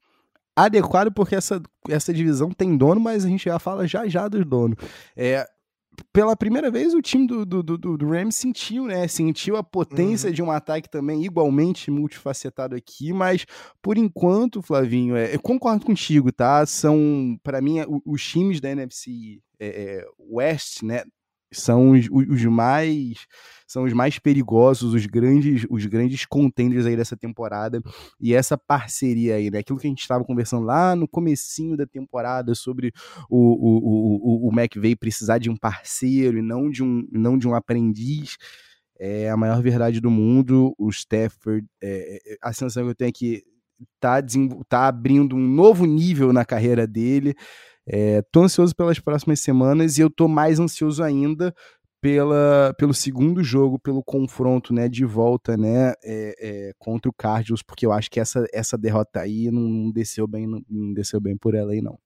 Adequado 0.65 1.11
porque 1.11 1.35
essa, 1.35 1.61
essa 1.87 2.13
divisão 2.13 2.51
tem 2.51 2.77
dono, 2.77 2.99
mas 2.99 3.25
a 3.25 3.27
gente 3.27 3.45
já 3.45 3.59
fala 3.59 3.87
já 3.87 4.07
já 4.07 4.27
dos 4.27 4.45
donos. 4.45 4.77
É, 5.15 5.45
pela 6.13 6.35
primeira 6.35 6.71
vez 6.71 6.93
o 6.93 7.01
time 7.01 7.27
do, 7.27 7.45
do, 7.45 7.63
do, 7.63 7.97
do 7.97 8.07
Rams 8.07 8.35
sentiu, 8.35 8.85
né? 8.85 9.07
Sentiu 9.07 9.55
a 9.55 9.63
potência 9.63 10.27
uhum. 10.27 10.33
de 10.33 10.41
um 10.41 10.51
ataque 10.51 10.89
também 10.89 11.23
igualmente 11.23 11.91
multifacetado 11.91 12.75
aqui, 12.75 13.11
mas 13.13 13.45
por 13.81 13.97
enquanto, 13.97 14.61
Flavinho, 14.61 15.15
é, 15.15 15.33
eu 15.33 15.39
concordo 15.39 15.85
contigo, 15.85 16.31
tá? 16.31 16.65
São, 16.65 17.37
para 17.43 17.61
mim, 17.61 17.77
os 18.05 18.23
times 18.23 18.59
da 18.59 18.69
NFC 18.69 19.41
é, 19.59 19.67
é, 19.67 20.05
West, 20.17 20.83
né? 20.83 21.03
São 21.51 21.91
os, 21.91 22.07
os 22.09 22.45
mais 22.45 23.27
são 23.69 23.83
os 23.83 23.93
mais 23.93 24.17
perigosos, 24.17 24.95
os 24.95 25.05
grandes, 25.05 25.63
os 25.69 25.85
grandes 25.85 26.25
contenders 26.25 26.87
aí 26.87 26.97
dessa 26.97 27.15
temporada. 27.15 27.79
E 28.19 28.33
essa 28.33 28.57
parceria 28.57 29.35
aí, 29.35 29.51
né? 29.51 29.59
Aquilo 29.59 29.77
que 29.77 29.85
a 29.85 29.89
gente 29.89 30.01
estava 30.01 30.25
conversando 30.25 30.65
lá 30.65 30.95
no 30.95 31.07
comecinho 31.07 31.77
da 31.77 31.85
temporada 31.85 32.55
sobre 32.55 32.91
o, 33.29 33.37
o, 33.37 34.47
o, 34.47 34.49
o 34.49 34.59
McVay 34.59 34.95
precisar 34.95 35.37
de 35.37 35.51
um 35.51 35.55
parceiro 35.55 36.39
e 36.39 36.41
não 36.41 36.67
de 36.67 36.83
um, 36.83 37.07
não 37.11 37.37
de 37.37 37.47
um 37.47 37.53
aprendiz. 37.53 38.37
É 38.99 39.29
a 39.29 39.37
maior 39.37 39.61
verdade 39.61 40.01
do 40.01 40.09
mundo. 40.09 40.73
O 40.75 40.89
Stafford, 40.89 41.63
é, 41.79 42.17
é 42.25 42.37
a 42.41 42.51
sensação 42.51 42.85
que 42.85 42.89
eu 42.89 42.95
tenho 42.95 43.09
é 43.09 43.11
que 43.11 43.43
tá, 43.99 44.19
tá 44.67 44.87
abrindo 44.87 45.35
um 45.35 45.47
novo 45.47 45.85
nível 45.85 46.33
na 46.33 46.43
carreira 46.43 46.87
dele. 46.87 47.35
É, 47.91 48.21
tô 48.31 48.43
ansioso 48.43 48.75
pelas 48.75 48.99
próximas 48.99 49.39
semanas 49.39 49.97
e 49.97 50.01
eu 50.01 50.09
tô 50.09 50.27
mais 50.27 50.59
ansioso 50.59 51.03
ainda 51.03 51.53
pela, 52.01 52.73
pelo 52.77 52.93
segundo 52.93 53.43
jogo, 53.43 53.79
pelo 53.79 54.03
confronto, 54.03 54.73
né, 54.73 54.87
de 54.87 55.03
volta, 55.05 55.57
né, 55.57 55.93
é, 56.03 56.35
é, 56.69 56.71
contra 56.77 57.09
o 57.09 57.13
Cardinals, 57.13 57.63
porque 57.63 57.85
eu 57.85 57.91
acho 57.91 58.09
que 58.09 58.19
essa, 58.19 58.45
essa 58.53 58.77
derrota 58.77 59.19
aí 59.21 59.51
não 59.51 59.91
desceu 59.91 60.27
bem, 60.27 60.47
não, 60.47 60.61
não 60.69 60.93
desceu 60.93 61.19
bem 61.19 61.35
por 61.35 61.55
ela 61.55 61.71
aí, 61.73 61.81
não. 61.81 61.99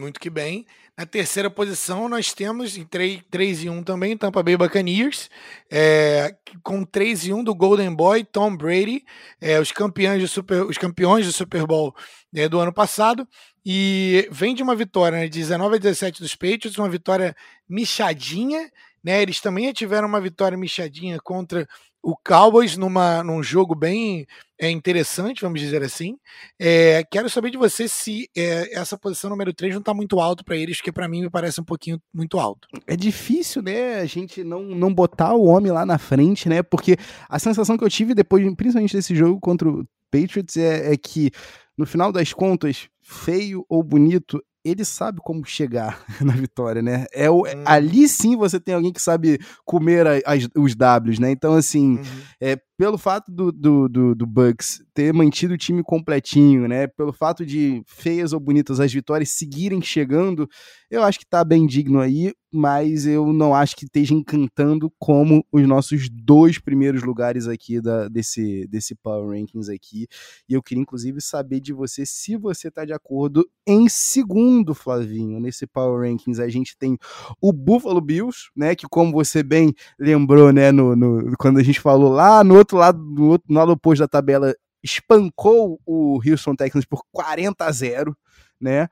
Muito 0.00 0.18
que 0.18 0.30
bem. 0.30 0.64
Na 0.96 1.04
terceira 1.04 1.50
posição, 1.50 2.08
nós 2.08 2.32
temos 2.32 2.74
em 2.78 2.84
3, 2.86 3.20
3 3.30 3.64
e 3.64 3.68
1 3.68 3.82
também, 3.82 4.16
Tampa 4.16 4.42
Bay 4.42 4.56
Buccaneers, 4.56 5.28
é, 5.70 6.34
com 6.62 6.82
3 6.86 7.26
e 7.26 7.32
1 7.34 7.44
do 7.44 7.54
Golden 7.54 7.94
Boy, 7.94 8.24
Tom 8.24 8.56
Brady, 8.56 9.04
é, 9.38 9.60
os, 9.60 9.70
campeões 9.70 10.22
do 10.22 10.26
Super, 10.28 10.64
os 10.64 10.78
campeões 10.78 11.26
do 11.26 11.32
Super 11.34 11.66
Bowl 11.66 11.94
é, 12.34 12.48
do 12.48 12.58
ano 12.58 12.72
passado, 12.72 13.28
e 13.64 14.26
vem 14.32 14.54
de 14.54 14.62
uma 14.62 14.74
vitória 14.74 15.18
né, 15.18 15.28
de 15.28 15.38
19 15.38 15.76
a 15.76 15.78
17 15.78 16.22
dos 16.22 16.34
Patriots, 16.34 16.78
uma 16.78 16.88
vitória 16.88 17.36
michadinha, 17.68 18.70
né? 19.04 19.20
Eles 19.20 19.38
também 19.38 19.70
tiveram 19.74 20.08
uma 20.08 20.20
vitória 20.20 20.56
michadinha 20.56 21.18
contra 21.22 21.68
o 22.02 22.16
Cowboys 22.16 22.76
numa, 22.76 23.22
num 23.22 23.42
jogo 23.42 23.74
bem 23.74 24.26
é, 24.58 24.70
interessante, 24.70 25.42
vamos 25.42 25.60
dizer 25.60 25.82
assim. 25.82 26.16
É, 26.58 27.04
quero 27.10 27.28
saber 27.28 27.50
de 27.50 27.58
você 27.58 27.88
se 27.88 28.28
é, 28.36 28.78
essa 28.78 28.98
posição 28.98 29.30
número 29.30 29.52
3 29.52 29.74
não 29.74 29.80
está 29.80 29.94
muito 29.94 30.18
alto 30.20 30.44
para 30.44 30.56
eles, 30.56 30.78
porque 30.78 30.92
para 30.92 31.08
mim 31.08 31.22
me 31.22 31.30
parece 31.30 31.60
um 31.60 31.64
pouquinho 31.64 32.00
muito 32.12 32.38
alto. 32.38 32.68
É 32.86 32.96
difícil, 32.96 33.62
né, 33.62 34.00
a 34.00 34.06
gente 34.06 34.42
não, 34.42 34.62
não 34.62 34.92
botar 34.92 35.34
o 35.34 35.44
homem 35.44 35.72
lá 35.72 35.84
na 35.84 35.98
frente, 35.98 36.48
né? 36.48 36.62
Porque 36.62 36.96
a 37.28 37.38
sensação 37.38 37.76
que 37.76 37.84
eu 37.84 37.90
tive 37.90 38.14
depois, 38.14 38.42
principalmente 38.54 38.96
desse 38.96 39.14
jogo 39.14 39.40
contra 39.40 39.68
o 39.68 39.86
Patriots, 40.10 40.56
é, 40.56 40.92
é 40.92 40.96
que 40.96 41.30
no 41.76 41.86
final 41.86 42.12
das 42.12 42.32
contas, 42.32 42.88
feio 43.00 43.64
ou 43.68 43.82
bonito, 43.82 44.42
ele 44.64 44.84
sabe 44.84 45.20
como 45.22 45.44
chegar 45.44 46.04
na 46.20 46.32
vitória, 46.32 46.82
né? 46.82 47.06
É 47.12 47.30
o, 47.30 47.42
hum. 47.42 47.64
Ali 47.64 48.08
sim 48.08 48.36
você 48.36 48.60
tem 48.60 48.74
alguém 48.74 48.92
que 48.92 49.02
sabe 49.02 49.38
comer 49.64 50.06
as, 50.26 50.48
os 50.56 50.74
Ws, 50.74 51.18
né? 51.18 51.30
Então, 51.30 51.54
assim, 51.54 51.96
uhum. 51.96 52.04
é, 52.40 52.58
pelo 52.80 52.96
fato 52.96 53.30
do, 53.30 53.52
do, 53.52 53.88
do, 53.90 54.14
do, 54.14 54.26
Bucks 54.26 54.82
ter 54.94 55.12
mantido 55.12 55.52
o 55.52 55.58
time 55.58 55.82
completinho, 55.82 56.66
né? 56.66 56.86
Pelo 56.86 57.12
fato 57.12 57.44
de 57.44 57.82
feias 57.86 58.32
ou 58.32 58.40
bonitas 58.40 58.80
as 58.80 58.90
vitórias 58.90 59.32
seguirem 59.32 59.82
chegando, 59.82 60.48
eu 60.90 61.02
acho 61.02 61.18
que 61.18 61.26
tá 61.26 61.44
bem 61.44 61.66
digno 61.66 62.00
aí, 62.00 62.32
mas 62.52 63.06
eu 63.06 63.32
não 63.32 63.54
acho 63.54 63.76
que 63.76 63.84
esteja 63.84 64.14
encantando 64.14 64.92
como 64.98 65.44
os 65.52 65.66
nossos 65.68 66.08
dois 66.10 66.58
primeiros 66.58 67.02
lugares 67.02 67.46
aqui 67.46 67.80
da, 67.80 68.08
desse, 68.08 68.66
desse 68.68 68.94
Power 68.94 69.28
Rankings 69.38 69.70
aqui. 69.70 70.08
E 70.48 70.54
eu 70.54 70.62
queria, 70.62 70.82
inclusive, 70.82 71.20
saber 71.20 71.60
de 71.60 71.72
você 71.72 72.04
se 72.04 72.36
você 72.36 72.70
tá 72.70 72.84
de 72.84 72.92
acordo. 72.92 73.48
Em 73.66 73.88
segundo, 73.88 74.74
Flavinho, 74.74 75.38
nesse 75.38 75.66
Power 75.66 76.08
Rankings, 76.08 76.42
a 76.42 76.48
gente 76.48 76.76
tem 76.76 76.98
o 77.40 77.52
Buffalo 77.52 78.00
Bills, 78.00 78.50
né? 78.56 78.74
Que, 78.74 78.86
como 78.88 79.12
você 79.12 79.42
bem 79.42 79.72
lembrou, 79.98 80.52
né, 80.52 80.72
no, 80.72 80.96
no 80.96 81.36
quando 81.38 81.58
a 81.58 81.62
gente 81.62 81.78
falou 81.78 82.10
lá 82.10 82.42
no 82.42 82.56
outro 82.56 82.69
outro 82.70 82.78
lado, 82.78 82.98
no 82.98 83.28
outro 83.28 83.52
lado 83.52 83.72
oposto 83.72 84.00
da 84.00 84.08
tabela, 84.08 84.54
espancou 84.82 85.80
o 85.84 86.20
Houston 86.24 86.54
Texans 86.54 86.84
por 86.84 87.02
40 87.12 87.64
a 87.64 87.72
0, 87.72 88.16
né? 88.60 88.88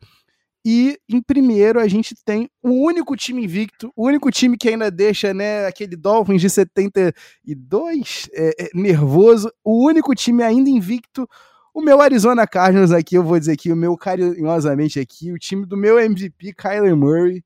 E 0.65 0.99
em 1.09 1.23
primeiro 1.23 1.81
a 1.81 1.89
gente 1.89 2.15
tem 2.25 2.51
o 2.63 2.85
único 2.85 3.17
time 3.17 3.45
invicto, 3.45 3.93
o 3.97 4.07
único 4.07 4.31
time 4.31 4.59
que 4.59 4.69
ainda 4.69 4.91
deixa, 4.91 5.33
né, 5.33 5.67
aquele 5.67 5.97
Dolphins 5.97 6.43
de 6.43 6.51
72 6.51 8.29
é, 8.35 8.65
é, 8.65 8.71
nervoso, 8.75 9.51
o 9.65 9.87
único 9.87 10.15
time 10.15 10.43
ainda 10.43 10.69
invicto, 10.69 11.29
o 11.73 11.81
meu 11.81 12.03
Arizona 12.03 12.47
Cardinals 12.47 12.91
aqui, 12.91 13.15
eu 13.15 13.23
vou 13.23 13.39
dizer 13.39 13.53
aqui, 13.53 13.73
o 13.73 13.77
meu 13.77 13.97
carinhosamente 13.97 14.99
aqui, 14.99 15.33
o 15.33 15.39
time 15.39 15.65
do 15.65 15.77
meu 15.77 15.99
MVP, 15.99 16.53
Kyler 16.55 16.97
Murray. 16.97 17.43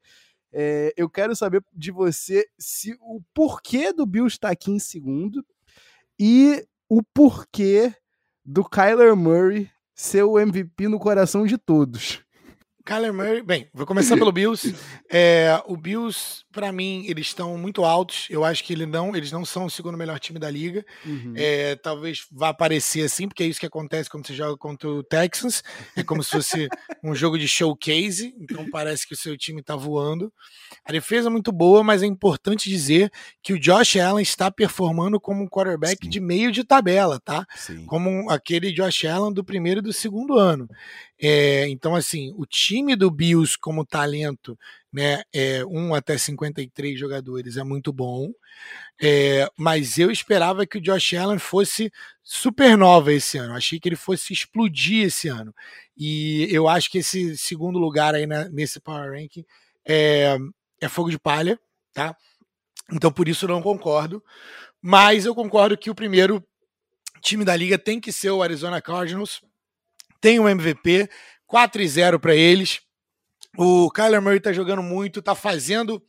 É, 0.54 0.92
eu 0.96 1.08
quero 1.08 1.36
saber 1.36 1.62
de 1.72 1.90
você 1.90 2.46
se 2.58 2.96
o 3.00 3.20
porquê 3.34 3.92
do 3.92 4.06
Bills 4.06 4.34
estar 4.34 4.50
aqui 4.50 4.70
em 4.70 4.78
segundo 4.78 5.44
e 6.24 6.64
o 6.88 7.02
porquê 7.02 7.92
do 8.44 8.62
Kyler 8.62 9.16
Murray 9.16 9.68
ser 9.92 10.22
o 10.22 10.38
MVP 10.38 10.86
no 10.86 11.00
coração 11.00 11.44
de 11.44 11.58
todos. 11.58 12.20
Kyler 12.84 13.14
Murray, 13.14 13.42
bem, 13.42 13.68
vou 13.72 13.86
começar 13.86 14.16
pelo 14.16 14.32
Bills. 14.32 14.74
É, 15.08 15.62
o 15.66 15.76
Bills, 15.76 16.44
para 16.50 16.72
mim, 16.72 17.04
eles 17.06 17.28
estão 17.28 17.56
muito 17.56 17.84
altos. 17.84 18.26
Eu 18.28 18.44
acho 18.44 18.64
que 18.64 18.72
ele 18.72 18.86
não, 18.86 19.14
eles 19.14 19.30
não 19.30 19.44
são 19.44 19.66
o 19.66 19.70
segundo 19.70 19.96
melhor 19.96 20.18
time 20.18 20.38
da 20.38 20.50
liga. 20.50 20.84
Uhum. 21.04 21.34
É, 21.36 21.76
talvez 21.76 22.26
vá 22.32 22.48
aparecer 22.48 23.04
assim, 23.04 23.28
porque 23.28 23.42
é 23.44 23.46
isso 23.46 23.60
que 23.60 23.66
acontece 23.66 24.10
quando 24.10 24.26
você 24.26 24.34
joga 24.34 24.56
contra 24.56 24.88
o 24.88 25.02
Texans. 25.02 25.62
É 25.96 26.02
como 26.02 26.22
se 26.24 26.30
fosse 26.30 26.68
um 27.04 27.14
jogo 27.14 27.38
de 27.38 27.46
showcase. 27.46 28.34
Então 28.40 28.68
parece 28.70 29.06
que 29.06 29.14
o 29.14 29.16
seu 29.16 29.36
time 29.36 29.60
está 29.60 29.76
voando. 29.76 30.32
A 30.84 30.90
defesa 30.90 31.28
é 31.28 31.30
muito 31.30 31.52
boa, 31.52 31.84
mas 31.84 32.02
é 32.02 32.06
importante 32.06 32.68
dizer 32.68 33.12
que 33.42 33.52
o 33.52 33.60
Josh 33.60 33.96
Allen 33.96 34.22
está 34.22 34.50
performando 34.50 35.20
como 35.20 35.44
um 35.44 35.48
quarterback 35.48 36.04
Sim. 36.04 36.10
de 36.10 36.20
meio 36.20 36.50
de 36.50 36.64
tabela, 36.64 37.20
tá? 37.20 37.46
Sim. 37.54 37.86
Como 37.86 38.28
aquele 38.28 38.72
Josh 38.72 39.04
Allen 39.04 39.32
do 39.32 39.44
primeiro 39.44 39.78
e 39.78 39.82
do 39.82 39.92
segundo 39.92 40.36
ano. 40.36 40.68
É, 41.24 41.68
então, 41.68 41.94
assim, 41.94 42.34
o 42.36 42.44
time 42.44 42.96
do 42.96 43.08
Bills 43.08 43.56
como 43.56 43.86
talento, 43.86 44.58
né, 44.92 45.22
é, 45.32 45.64
1 45.64 45.94
até 45.94 46.18
53 46.18 46.98
jogadores 46.98 47.56
é 47.56 47.62
muito 47.62 47.92
bom, 47.92 48.32
é, 49.00 49.48
mas 49.56 49.98
eu 49.98 50.10
esperava 50.10 50.66
que 50.66 50.78
o 50.78 50.80
Josh 50.80 51.14
Allen 51.14 51.38
fosse 51.38 51.92
supernova 52.24 53.12
esse 53.12 53.38
ano, 53.38 53.54
achei 53.54 53.78
que 53.78 53.88
ele 53.88 53.94
fosse 53.94 54.32
explodir 54.32 55.06
esse 55.06 55.28
ano, 55.28 55.54
e 55.96 56.48
eu 56.50 56.66
acho 56.66 56.90
que 56.90 56.98
esse 56.98 57.38
segundo 57.38 57.78
lugar 57.78 58.16
aí 58.16 58.26
na, 58.26 58.48
nesse 58.48 58.80
Power 58.80 59.12
Ranking 59.12 59.44
é, 59.86 60.36
é 60.80 60.88
fogo 60.88 61.08
de 61.08 61.20
palha, 61.20 61.56
tá? 61.94 62.16
Então, 62.92 63.12
por 63.12 63.28
isso, 63.28 63.46
não 63.46 63.62
concordo, 63.62 64.20
mas 64.80 65.24
eu 65.24 65.36
concordo 65.36 65.78
que 65.78 65.88
o 65.88 65.94
primeiro 65.94 66.44
time 67.20 67.44
da 67.44 67.54
liga 67.54 67.78
tem 67.78 68.00
que 68.00 68.12
ser 68.12 68.30
o 68.30 68.42
Arizona 68.42 68.82
Cardinals, 68.82 69.40
tem 70.22 70.38
um 70.40 70.48
MVP, 70.48 71.10
4 71.46 71.82
e 71.82 71.88
0 71.88 72.20
para 72.20 72.34
eles. 72.34 72.80
O 73.58 73.90
Kyler 73.90 74.22
Murray 74.22 74.40
tá 74.40 74.52
jogando 74.52 74.82
muito, 74.82 75.20
tá 75.20 75.34
fazendo 75.34 76.02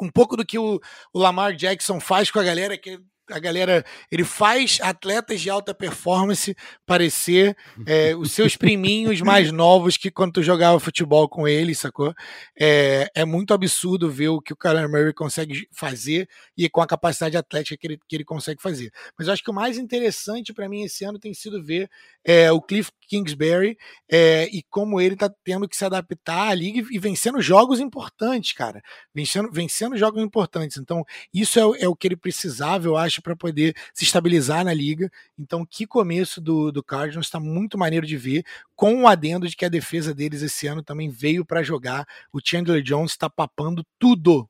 um 0.00 0.10
pouco 0.10 0.36
do 0.36 0.44
que 0.44 0.58
o, 0.58 0.80
o 1.12 1.18
Lamar 1.18 1.56
Jackson 1.56 1.98
faz 1.98 2.30
com 2.30 2.38
a 2.38 2.44
galera, 2.44 2.78
que 2.78 3.00
a 3.30 3.38
galera, 3.38 3.84
ele 4.10 4.24
faz 4.24 4.78
atletas 4.82 5.40
de 5.40 5.48
alta 5.48 5.74
performance 5.74 6.54
parecer 6.84 7.56
é, 7.86 8.14
os 8.14 8.32
seus 8.32 8.56
priminhos 8.56 9.20
mais 9.22 9.52
novos 9.52 9.96
que 9.96 10.10
quando 10.10 10.32
tu 10.32 10.42
jogava 10.42 10.80
futebol 10.80 11.28
com 11.28 11.46
ele, 11.46 11.74
sacou? 11.74 12.14
É, 12.58 13.08
é 13.14 13.24
muito 13.24 13.54
absurdo 13.54 14.10
ver 14.10 14.28
o 14.28 14.40
que 14.40 14.52
o 14.52 14.56
Kyler 14.56 14.88
Murray 14.88 15.12
consegue 15.12 15.68
fazer 15.72 16.28
e 16.56 16.68
com 16.68 16.80
a 16.80 16.86
capacidade 16.86 17.36
atlética 17.36 17.76
que 17.76 17.86
ele, 17.86 17.98
que 18.08 18.16
ele 18.16 18.24
consegue 18.24 18.60
fazer. 18.60 18.92
Mas 19.18 19.26
eu 19.26 19.32
acho 19.32 19.42
que 19.42 19.50
o 19.50 19.54
mais 19.54 19.78
interessante 19.78 20.52
para 20.52 20.68
mim 20.68 20.82
esse 20.82 21.04
ano 21.04 21.18
tem 21.18 21.32
sido 21.34 21.62
ver 21.62 21.88
é, 22.24 22.50
o 22.52 22.60
Cliff 22.60 22.90
Kingsbury 23.08 23.76
é, 24.10 24.48
e 24.52 24.62
como 24.70 25.00
ele 25.00 25.16
tá 25.16 25.30
tendo 25.44 25.68
que 25.68 25.76
se 25.76 25.84
adaptar 25.84 26.48
à 26.48 26.54
liga 26.54 26.86
e, 26.90 26.98
vencendo 26.98 27.40
jogos 27.42 27.78
importantes, 27.78 28.52
cara. 28.52 28.82
Vencendo, 29.14 29.50
vencendo 29.52 29.96
jogos 29.96 30.22
importantes. 30.22 30.78
Então, 30.78 31.04
isso 31.32 31.58
é, 31.58 31.82
é 31.82 31.88
o 31.88 31.94
que 31.94 32.08
ele 32.08 32.16
precisava, 32.16 32.86
eu 32.86 32.96
acho, 32.96 33.11
para 33.20 33.36
poder 33.36 33.74
se 33.92 34.04
estabilizar 34.04 34.64
na 34.64 34.72
liga. 34.72 35.10
Então, 35.38 35.66
que 35.66 35.86
começo 35.86 36.40
do, 36.40 36.70
do 36.72 36.82
Cardinals 36.82 37.26
está 37.26 37.40
muito 37.40 37.76
maneiro 37.76 38.06
de 38.06 38.16
ver, 38.16 38.44
com 38.74 39.02
o 39.02 39.06
adendo 39.06 39.48
de 39.48 39.56
que 39.56 39.64
a 39.64 39.68
defesa 39.68 40.14
deles 40.14 40.42
esse 40.42 40.66
ano 40.66 40.82
também 40.82 41.10
veio 41.10 41.44
para 41.44 41.62
jogar. 41.62 42.06
O 42.32 42.40
Chandler 42.42 42.82
Jones 42.82 43.12
está 43.12 43.28
papando 43.28 43.84
tudo. 43.98 44.48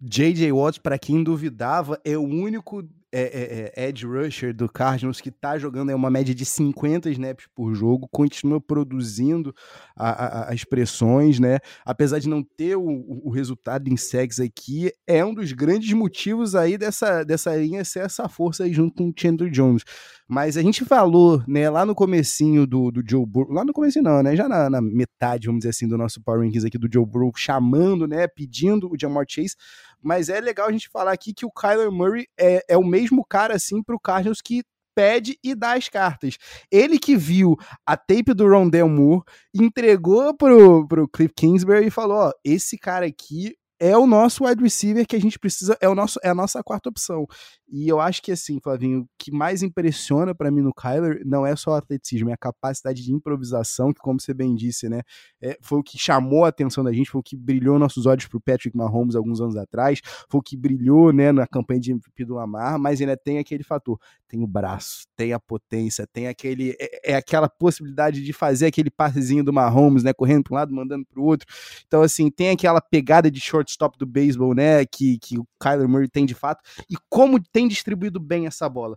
J.J. 0.00 0.50
Watt, 0.50 0.80
para 0.80 0.98
quem 0.98 1.22
duvidava, 1.22 2.00
é 2.04 2.18
o 2.18 2.22
único 2.22 2.82
é, 3.12 3.20
é, 3.20 3.72
é, 3.76 3.88
Edge 3.88 4.06
Rusher 4.06 4.54
do 4.54 4.68
Cardinals, 4.68 5.20
que 5.20 5.30
tá 5.30 5.58
jogando 5.58 5.90
é 5.90 5.94
uma 5.94 6.10
média 6.10 6.34
de 6.34 6.44
50 6.44 7.10
snaps 7.10 7.46
por 7.54 7.74
jogo, 7.74 8.08
continua 8.10 8.60
produzindo 8.60 9.54
a, 9.94 10.10
a, 10.10 10.52
as 10.52 10.64
pressões, 10.64 11.38
né? 11.38 11.58
Apesar 11.84 12.18
de 12.18 12.28
não 12.28 12.42
ter 12.42 12.76
o, 12.76 12.82
o 13.24 13.30
resultado 13.30 13.88
em 13.88 13.96
sex 13.96 14.40
aqui, 14.40 14.90
é 15.06 15.22
um 15.24 15.34
dos 15.34 15.52
grandes 15.52 15.92
motivos 15.92 16.54
aí 16.54 16.78
dessa, 16.78 17.22
dessa 17.22 17.54
linha 17.54 17.84
ser 17.84 18.00
essa 18.00 18.28
força 18.28 18.64
aí 18.64 18.72
junto 18.72 18.94
com 18.96 19.10
o 19.10 19.12
Chandler 19.14 19.50
Jones. 19.50 19.82
Mas 20.28 20.56
a 20.56 20.62
gente 20.62 20.82
falou, 20.84 21.42
né, 21.46 21.68
lá 21.68 21.84
no 21.84 21.94
comecinho 21.94 22.66
do, 22.66 22.90
do 22.90 23.02
Joe 23.06 23.26
Burrow, 23.26 23.52
lá 23.52 23.66
no 23.66 23.72
comecinho 23.74 24.04
não, 24.04 24.22
né, 24.22 24.34
já 24.34 24.48
na, 24.48 24.70
na, 24.70 24.80
metade, 24.80 25.46
vamos 25.46 25.60
dizer 25.60 25.70
assim, 25.70 25.86
do 25.86 25.98
nosso 25.98 26.22
Power 26.22 26.40
Rankings 26.40 26.66
aqui 26.66 26.78
do 26.78 26.88
Joe 26.90 27.04
Burrow, 27.04 27.32
chamando, 27.36 28.06
né, 28.06 28.26
pedindo 28.26 28.90
o 28.90 28.98
Jamar 28.98 29.26
Chase, 29.28 29.54
mas 30.02 30.28
é 30.28 30.40
legal 30.40 30.68
a 30.68 30.72
gente 30.72 30.88
falar 30.88 31.12
aqui 31.12 31.32
que 31.32 31.46
o 31.46 31.50
Kyler 31.50 31.90
Murray 31.90 32.26
é, 32.38 32.64
é 32.68 32.76
o 32.76 32.84
mesmo 32.84 33.24
cara, 33.24 33.54
assim, 33.54 33.82
pro 33.82 34.00
Cardinals 34.00 34.40
que 34.42 34.62
pede 34.94 35.38
e 35.42 35.54
dá 35.54 35.74
as 35.74 35.88
cartas. 35.88 36.36
Ele 36.70 36.98
que 36.98 37.16
viu 37.16 37.56
a 37.86 37.96
tape 37.96 38.34
do 38.34 38.48
Rondell 38.48 38.88
Moore, 38.88 39.22
entregou 39.54 40.36
pro, 40.36 40.86
pro 40.86 41.08
Cliff 41.08 41.32
Kingsbury 41.34 41.86
e 41.86 41.90
falou, 41.90 42.28
ó, 42.28 42.32
esse 42.44 42.78
cara 42.78 43.06
aqui 43.06 43.54
é 43.82 43.98
o 43.98 44.06
nosso 44.06 44.44
wide 44.44 44.62
receiver 44.62 45.04
que 45.04 45.16
a 45.16 45.20
gente 45.20 45.40
precisa, 45.40 45.76
é, 45.80 45.88
o 45.88 45.94
nosso, 45.94 46.20
é 46.22 46.28
a 46.28 46.34
nossa 46.34 46.62
quarta 46.62 46.88
opção. 46.88 47.26
E 47.68 47.88
eu 47.88 48.00
acho 48.00 48.22
que 48.22 48.30
assim, 48.30 48.60
Flavinho, 48.60 49.00
o 49.00 49.08
que 49.18 49.32
mais 49.32 49.60
impressiona 49.60 50.32
para 50.32 50.52
mim 50.52 50.60
no 50.60 50.72
Kyler 50.72 51.20
não 51.24 51.44
é 51.44 51.56
só 51.56 51.72
o 51.72 51.74
atleticismo, 51.74 52.30
é 52.30 52.32
a 52.32 52.36
capacidade 52.36 53.02
de 53.02 53.12
improvisação, 53.12 53.92
que, 53.92 53.98
como 53.98 54.20
você 54.20 54.32
bem 54.32 54.54
disse, 54.54 54.88
né, 54.88 55.00
é, 55.40 55.58
foi 55.60 55.80
o 55.80 55.82
que 55.82 55.98
chamou 55.98 56.44
a 56.44 56.48
atenção 56.48 56.84
da 56.84 56.92
gente, 56.92 57.10
foi 57.10 57.20
o 57.20 57.24
que 57.24 57.34
brilhou 57.34 57.76
nossos 57.76 58.06
olhos 58.06 58.28
pro 58.28 58.40
Patrick 58.40 58.76
Mahomes 58.76 59.16
alguns 59.16 59.40
anos 59.40 59.56
atrás, 59.56 60.00
foi 60.30 60.38
o 60.38 60.42
que 60.42 60.56
brilhou, 60.56 61.12
né, 61.12 61.32
na 61.32 61.46
campanha 61.46 61.80
de 61.80 61.90
MVP 61.90 62.24
do 62.24 62.34
Lamar, 62.34 62.78
mas 62.78 63.00
ainda 63.00 63.16
tem 63.16 63.38
aquele 63.38 63.64
fator, 63.64 63.98
tem 64.28 64.44
o 64.44 64.46
braço, 64.46 65.06
tem 65.16 65.32
a 65.32 65.40
potência, 65.40 66.06
tem 66.06 66.28
aquele, 66.28 66.76
é, 66.78 67.12
é 67.12 67.16
aquela 67.16 67.48
possibilidade 67.48 68.22
de 68.22 68.32
fazer 68.32 68.66
aquele 68.66 68.90
passezinho 68.90 69.42
do 69.42 69.52
Mahomes, 69.52 70.04
né, 70.04 70.12
correndo 70.12 70.44
para 70.44 70.54
um 70.54 70.56
lado, 70.56 70.72
mandando 70.72 71.04
pro 71.04 71.24
outro. 71.24 71.48
Então, 71.86 72.02
assim, 72.02 72.30
tem 72.30 72.50
aquela 72.50 72.80
pegada 72.80 73.30
de 73.30 73.40
short 73.40 73.71
shortstop 73.72 73.98
do 73.98 74.06
beisebol, 74.06 74.54
né? 74.54 74.84
Que, 74.84 75.18
que 75.18 75.38
o 75.38 75.46
Kyler 75.60 75.88
Murray 75.88 76.08
tem 76.08 76.26
de 76.26 76.34
fato. 76.34 76.62
E 76.90 76.94
como 77.08 77.42
tem 77.42 77.66
distribuído 77.66 78.20
bem 78.20 78.46
essa 78.46 78.68
bola. 78.68 78.96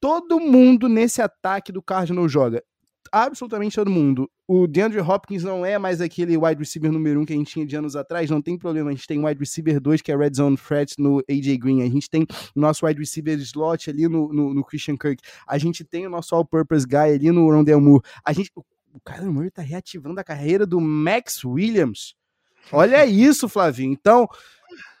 Todo 0.00 0.40
mundo 0.40 0.88
nesse 0.88 1.22
ataque 1.22 1.72
do 1.72 1.82
Cardinal 1.82 2.28
joga. 2.28 2.62
Absolutamente 3.12 3.76
todo 3.76 3.90
mundo. 3.90 4.28
O 4.48 4.66
DeAndre 4.66 5.00
Hopkins 5.00 5.44
não 5.44 5.64
é 5.64 5.78
mais 5.78 6.00
aquele 6.00 6.36
wide 6.36 6.58
receiver 6.58 6.90
número 6.90 7.20
um 7.20 7.24
que 7.24 7.32
a 7.32 7.36
gente 7.36 7.52
tinha 7.52 7.64
de 7.64 7.76
anos 7.76 7.94
atrás, 7.94 8.28
não 8.28 8.42
tem 8.42 8.58
problema. 8.58 8.90
A 8.90 8.92
gente 8.92 9.06
tem 9.06 9.24
wide 9.24 9.38
receiver 9.38 9.80
2, 9.80 10.02
que 10.02 10.10
é 10.10 10.16
Red 10.16 10.32
Zone 10.34 10.56
Threat 10.56 10.94
no 10.98 11.22
AJ 11.30 11.58
Green. 11.58 11.82
A 11.82 11.88
gente 11.88 12.10
tem 12.10 12.26
o 12.56 12.60
nosso 12.60 12.84
wide 12.84 12.98
receiver 12.98 13.38
slot 13.38 13.88
ali 13.88 14.08
no, 14.08 14.32
no, 14.32 14.52
no 14.52 14.64
Christian 14.64 14.96
Kirk. 14.96 15.22
A 15.46 15.58
gente 15.58 15.84
tem 15.84 16.06
o 16.06 16.10
nosso 16.10 16.34
all-purpose 16.34 16.86
guy 16.86 17.14
ali 17.14 17.30
no 17.30 17.48
Rondell 17.50 17.80
Moore. 17.80 18.02
A 18.24 18.32
gente, 18.32 18.50
o 18.56 19.00
Kyler 19.00 19.30
Murray 19.30 19.50
tá 19.50 19.62
reativando 19.62 20.18
a 20.18 20.24
carreira 20.24 20.66
do 20.66 20.80
Max 20.80 21.44
Williams. 21.44 22.14
Olha 22.72 23.04
isso, 23.04 23.48
Flavinho. 23.48 23.92
Então, 23.92 24.28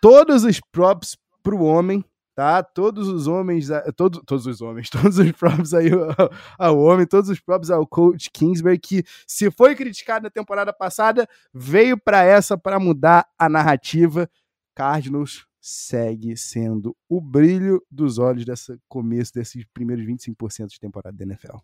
todos 0.00 0.44
os 0.44 0.60
props 0.72 1.16
pro 1.42 1.62
homem, 1.62 2.04
tá? 2.34 2.62
Todos 2.62 3.08
os 3.08 3.26
homens, 3.26 3.68
todos, 3.96 4.46
os 4.46 4.60
homens, 4.60 4.90
todos 4.90 5.18
os 5.18 5.32
props 5.32 5.72
aí 5.74 5.90
ao, 5.92 6.30
ao 6.58 6.78
homem, 6.78 7.06
todos 7.06 7.30
os 7.30 7.40
props 7.40 7.70
ao 7.70 7.86
coach 7.86 8.30
Kingsbury, 8.30 8.78
que 8.78 9.04
se 9.26 9.50
foi 9.50 9.74
criticado 9.74 10.24
na 10.24 10.30
temporada 10.30 10.72
passada, 10.72 11.28
veio 11.52 11.98
para 11.98 12.22
essa 12.22 12.56
para 12.58 12.78
mudar 12.78 13.26
a 13.38 13.48
narrativa. 13.48 14.28
Cardinals 14.74 15.46
segue 15.60 16.36
sendo 16.36 16.94
o 17.08 17.20
brilho 17.20 17.82
dos 17.90 18.18
olhos 18.18 18.44
desse 18.44 18.78
começo 18.86 19.32
desses 19.32 19.64
primeiros 19.72 20.04
25% 20.04 20.66
de 20.66 20.80
temporada 20.80 21.16
da 21.16 21.24
NFL. 21.24 21.56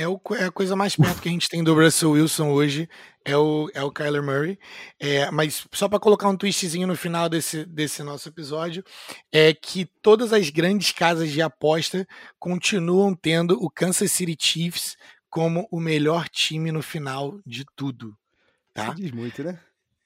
É, 0.00 0.08
o, 0.08 0.18
é 0.38 0.44
a 0.44 0.50
coisa 0.50 0.74
mais 0.74 0.96
perto 0.96 1.20
que 1.20 1.28
a 1.28 1.32
gente 1.32 1.46
tem 1.46 1.62
do 1.62 1.74
Russell 1.74 2.12
Wilson 2.12 2.48
hoje, 2.48 2.88
é 3.22 3.36
o, 3.36 3.70
é 3.74 3.82
o 3.82 3.92
Kyler 3.92 4.22
Murray. 4.22 4.58
É, 4.98 5.30
mas 5.30 5.66
só 5.74 5.90
para 5.90 6.00
colocar 6.00 6.26
um 6.26 6.36
twistzinho 6.38 6.86
no 6.86 6.96
final 6.96 7.28
desse, 7.28 7.66
desse 7.66 8.02
nosso 8.02 8.26
episódio, 8.26 8.82
é 9.30 9.52
que 9.52 9.84
todas 10.00 10.32
as 10.32 10.48
grandes 10.48 10.90
casas 10.90 11.30
de 11.30 11.42
aposta 11.42 12.08
continuam 12.38 13.14
tendo 13.14 13.62
o 13.62 13.68
Kansas 13.68 14.10
City 14.10 14.34
Chiefs 14.40 14.96
como 15.28 15.68
o 15.70 15.78
melhor 15.78 16.30
time 16.30 16.72
no 16.72 16.80
final 16.80 17.38
de 17.44 17.66
tudo. 17.76 18.16
Tá? 18.72 18.86
Isso 18.86 19.02
diz 19.02 19.10
muito, 19.10 19.44
né? 19.44 19.60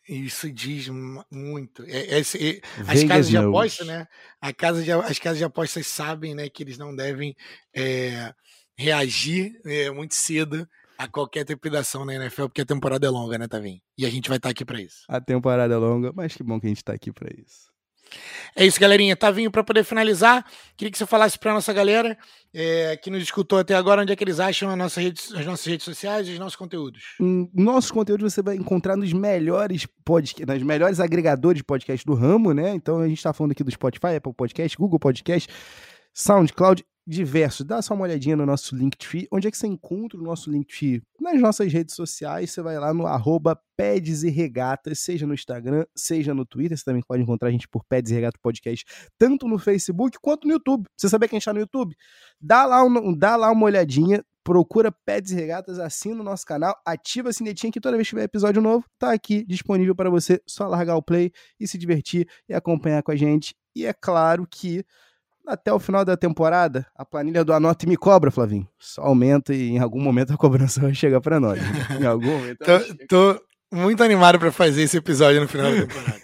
Isso 0.08 0.52
diz 0.52 0.88
muito. 1.30 1.84
É, 1.84 2.18
é, 2.18 2.20
é, 2.20 2.60
as 2.88 3.04
casas 3.04 3.28
de 3.28 3.36
aposta, 3.36 3.84
né? 3.84 4.08
A 4.40 4.52
casa 4.52 4.82
de, 4.82 4.90
as 4.90 5.20
casas 5.20 5.38
de 5.38 5.44
apostas 5.44 5.86
sabem 5.86 6.34
né, 6.34 6.48
que 6.48 6.64
eles 6.64 6.76
não 6.76 6.94
devem 6.96 7.36
é, 7.72 8.34
reagir 8.76 9.60
é, 9.64 9.90
muito 9.90 10.14
cedo 10.14 10.68
a 10.96 11.08
qualquer 11.08 11.44
trepidação 11.44 12.04
na 12.04 12.14
NFL, 12.14 12.44
porque 12.44 12.62
a 12.62 12.66
temporada 12.66 13.06
é 13.06 13.10
longa, 13.10 13.36
né, 13.36 13.48
Tavinho? 13.48 13.80
E 13.98 14.06
a 14.06 14.10
gente 14.10 14.28
vai 14.28 14.38
estar 14.38 14.48
tá 14.48 14.52
aqui 14.52 14.64
para 14.64 14.80
isso. 14.80 15.04
A 15.08 15.20
temporada 15.20 15.74
é 15.74 15.76
longa, 15.76 16.12
mas 16.14 16.34
que 16.34 16.42
bom 16.42 16.60
que 16.60 16.66
a 16.66 16.68
gente 16.68 16.78
está 16.78 16.92
aqui 16.92 17.12
para 17.12 17.28
isso. 17.36 17.74
É 18.54 18.64
isso, 18.64 18.78
galerinha. 18.78 19.16
Tavinho, 19.16 19.50
para 19.50 19.64
poder 19.64 19.82
finalizar, 19.82 20.44
queria 20.76 20.90
que 20.90 20.98
você 20.98 21.06
falasse 21.06 21.38
para 21.38 21.52
nossa 21.52 21.72
galera 21.72 22.16
é, 22.52 22.96
que 22.96 23.10
nos 23.10 23.22
escutou 23.22 23.58
até 23.58 23.74
agora 23.74 24.02
onde 24.02 24.12
é 24.12 24.16
que 24.16 24.22
eles 24.22 24.38
acham 24.38 24.70
as 24.70 24.78
nossas 24.78 25.02
redes, 25.02 25.32
as 25.34 25.44
nossas 25.44 25.66
redes 25.66 25.84
sociais 25.84 26.28
e 26.28 26.32
os 26.32 26.38
nossos 26.38 26.56
conteúdos. 26.56 27.02
Hum, 27.20 27.50
nossos 27.52 27.90
conteúdos 27.90 28.32
você 28.32 28.42
vai 28.42 28.56
encontrar 28.56 28.96
nos 28.96 29.12
melhores 29.12 29.86
podcasts, 30.04 30.46
nos 30.46 30.62
melhores 30.62 31.00
agregadores 31.00 31.58
de 31.58 31.64
podcast 31.64 32.06
do 32.06 32.14
ramo, 32.14 32.52
né? 32.52 32.70
Então 32.74 33.00
a 33.00 33.08
gente 33.08 33.18
está 33.18 33.32
falando 33.32 33.52
aqui 33.52 33.64
do 33.64 33.70
Spotify, 33.70 34.16
Apple 34.16 34.34
Podcast, 34.34 34.76
Google 34.76 35.00
Podcast, 35.00 35.48
SoundCloud 36.12 36.84
diversos. 37.06 37.66
Dá 37.66 37.82
só 37.82 37.94
uma 37.94 38.04
olhadinha 38.04 38.36
no 38.36 38.46
nosso 38.46 38.74
Linktree. 38.74 39.28
Onde 39.30 39.48
é 39.48 39.50
que 39.50 39.58
você 39.58 39.66
encontra 39.66 40.18
o 40.18 40.22
nosso 40.22 40.50
Linktree? 40.50 41.02
Nas 41.20 41.40
nossas 41.40 41.72
redes 41.72 41.94
sociais, 41.94 42.50
você 42.50 42.62
vai 42.62 42.78
lá 42.78 42.94
no 42.94 43.06
arroba 43.06 43.60
Peds 43.76 44.22
e 44.22 44.30
Regatas, 44.30 45.00
seja 45.00 45.26
no 45.26 45.34
Instagram, 45.34 45.84
seja 45.94 46.32
no 46.32 46.46
Twitter. 46.46 46.76
Você 46.76 46.84
também 46.84 47.02
pode 47.06 47.22
encontrar 47.22 47.48
a 47.48 47.52
gente 47.52 47.68
por 47.68 47.84
Peds 47.84 48.10
e 48.10 48.14
Regata 48.14 48.38
Podcast, 48.42 48.84
tanto 49.18 49.46
no 49.46 49.58
Facebook 49.58 50.18
quanto 50.20 50.46
no 50.46 50.54
YouTube. 50.54 50.86
Você 50.96 51.08
sabe 51.08 51.28
quem 51.28 51.38
está 51.38 51.52
no 51.52 51.60
YouTube? 51.60 51.94
Dá 52.40 52.64
lá, 52.64 52.82
um, 52.82 53.16
dá 53.16 53.36
lá 53.36 53.50
uma 53.50 53.66
olhadinha, 53.66 54.24
procura 54.42 54.90
Peds 54.90 55.32
e 55.32 55.34
Regatas, 55.34 55.78
assina 55.78 56.20
o 56.20 56.24
nosso 56.24 56.46
canal, 56.46 56.74
ativa 56.86 57.30
a 57.30 57.32
sinetinha 57.32 57.72
que 57.72 57.80
toda 57.80 57.96
vez 57.96 58.06
que 58.06 58.10
tiver 58.10 58.24
episódio 58.24 58.62
novo, 58.62 58.84
tá 58.98 59.12
aqui 59.12 59.44
disponível 59.44 59.94
para 59.94 60.10
você 60.10 60.40
só 60.46 60.66
largar 60.66 60.96
o 60.96 61.02
play 61.02 61.32
e 61.58 61.66
se 61.66 61.76
divertir 61.76 62.28
e 62.48 62.54
acompanhar 62.54 63.02
com 63.02 63.10
a 63.10 63.16
gente. 63.16 63.54
E 63.74 63.86
é 63.86 63.92
claro 63.92 64.46
que 64.48 64.84
até 65.46 65.72
o 65.72 65.78
final 65.78 66.04
da 66.04 66.16
temporada, 66.16 66.86
a 66.94 67.04
planilha 67.04 67.44
do 67.44 67.52
Anota 67.52 67.86
Me 67.86 67.96
Cobra, 67.96 68.30
Flavinho. 68.30 68.68
Só 68.78 69.02
aumenta 69.02 69.54
e 69.54 69.70
em 69.70 69.78
algum 69.78 70.00
momento 70.00 70.32
a 70.32 70.36
cobrança 70.36 70.80
vai 70.80 70.94
chegar 70.94 71.20
para 71.20 71.38
nós. 71.38 71.58
Em 72.00 72.04
algum 72.04 72.38
momento. 72.38 72.58
tô, 72.58 73.06
tô, 73.08 73.42
muito 73.72 74.02
animado 74.02 74.38
para 74.38 74.52
fazer 74.52 74.82
esse 74.82 74.96
episódio 74.96 75.40
no 75.40 75.48
final 75.48 75.70
da 75.70 75.80
temporada. 75.80 76.20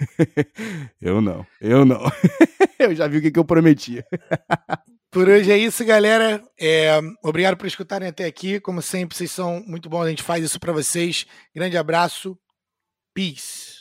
eu 1.00 1.20
não, 1.20 1.46
eu 1.60 1.84
não. 1.84 2.00
eu 2.78 2.94
já 2.94 3.06
vi 3.08 3.18
o 3.18 3.22
que, 3.22 3.30
que 3.30 3.38
eu 3.38 3.44
prometia. 3.44 4.04
Por 5.10 5.28
hoje 5.28 5.50
é 5.50 5.58
isso, 5.58 5.84
galera. 5.84 6.42
É, 6.58 7.00
obrigado 7.22 7.56
por 7.56 7.66
escutarem 7.66 8.08
até 8.08 8.24
aqui. 8.26 8.60
Como 8.60 8.80
sempre, 8.80 9.16
vocês 9.16 9.30
são 9.30 9.62
muito 9.66 9.88
bons. 9.88 10.04
A 10.04 10.10
gente 10.10 10.22
faz 10.22 10.44
isso 10.44 10.60
para 10.60 10.72
vocês. 10.72 11.26
Grande 11.54 11.76
abraço. 11.76 12.38
Peace. 13.12 13.80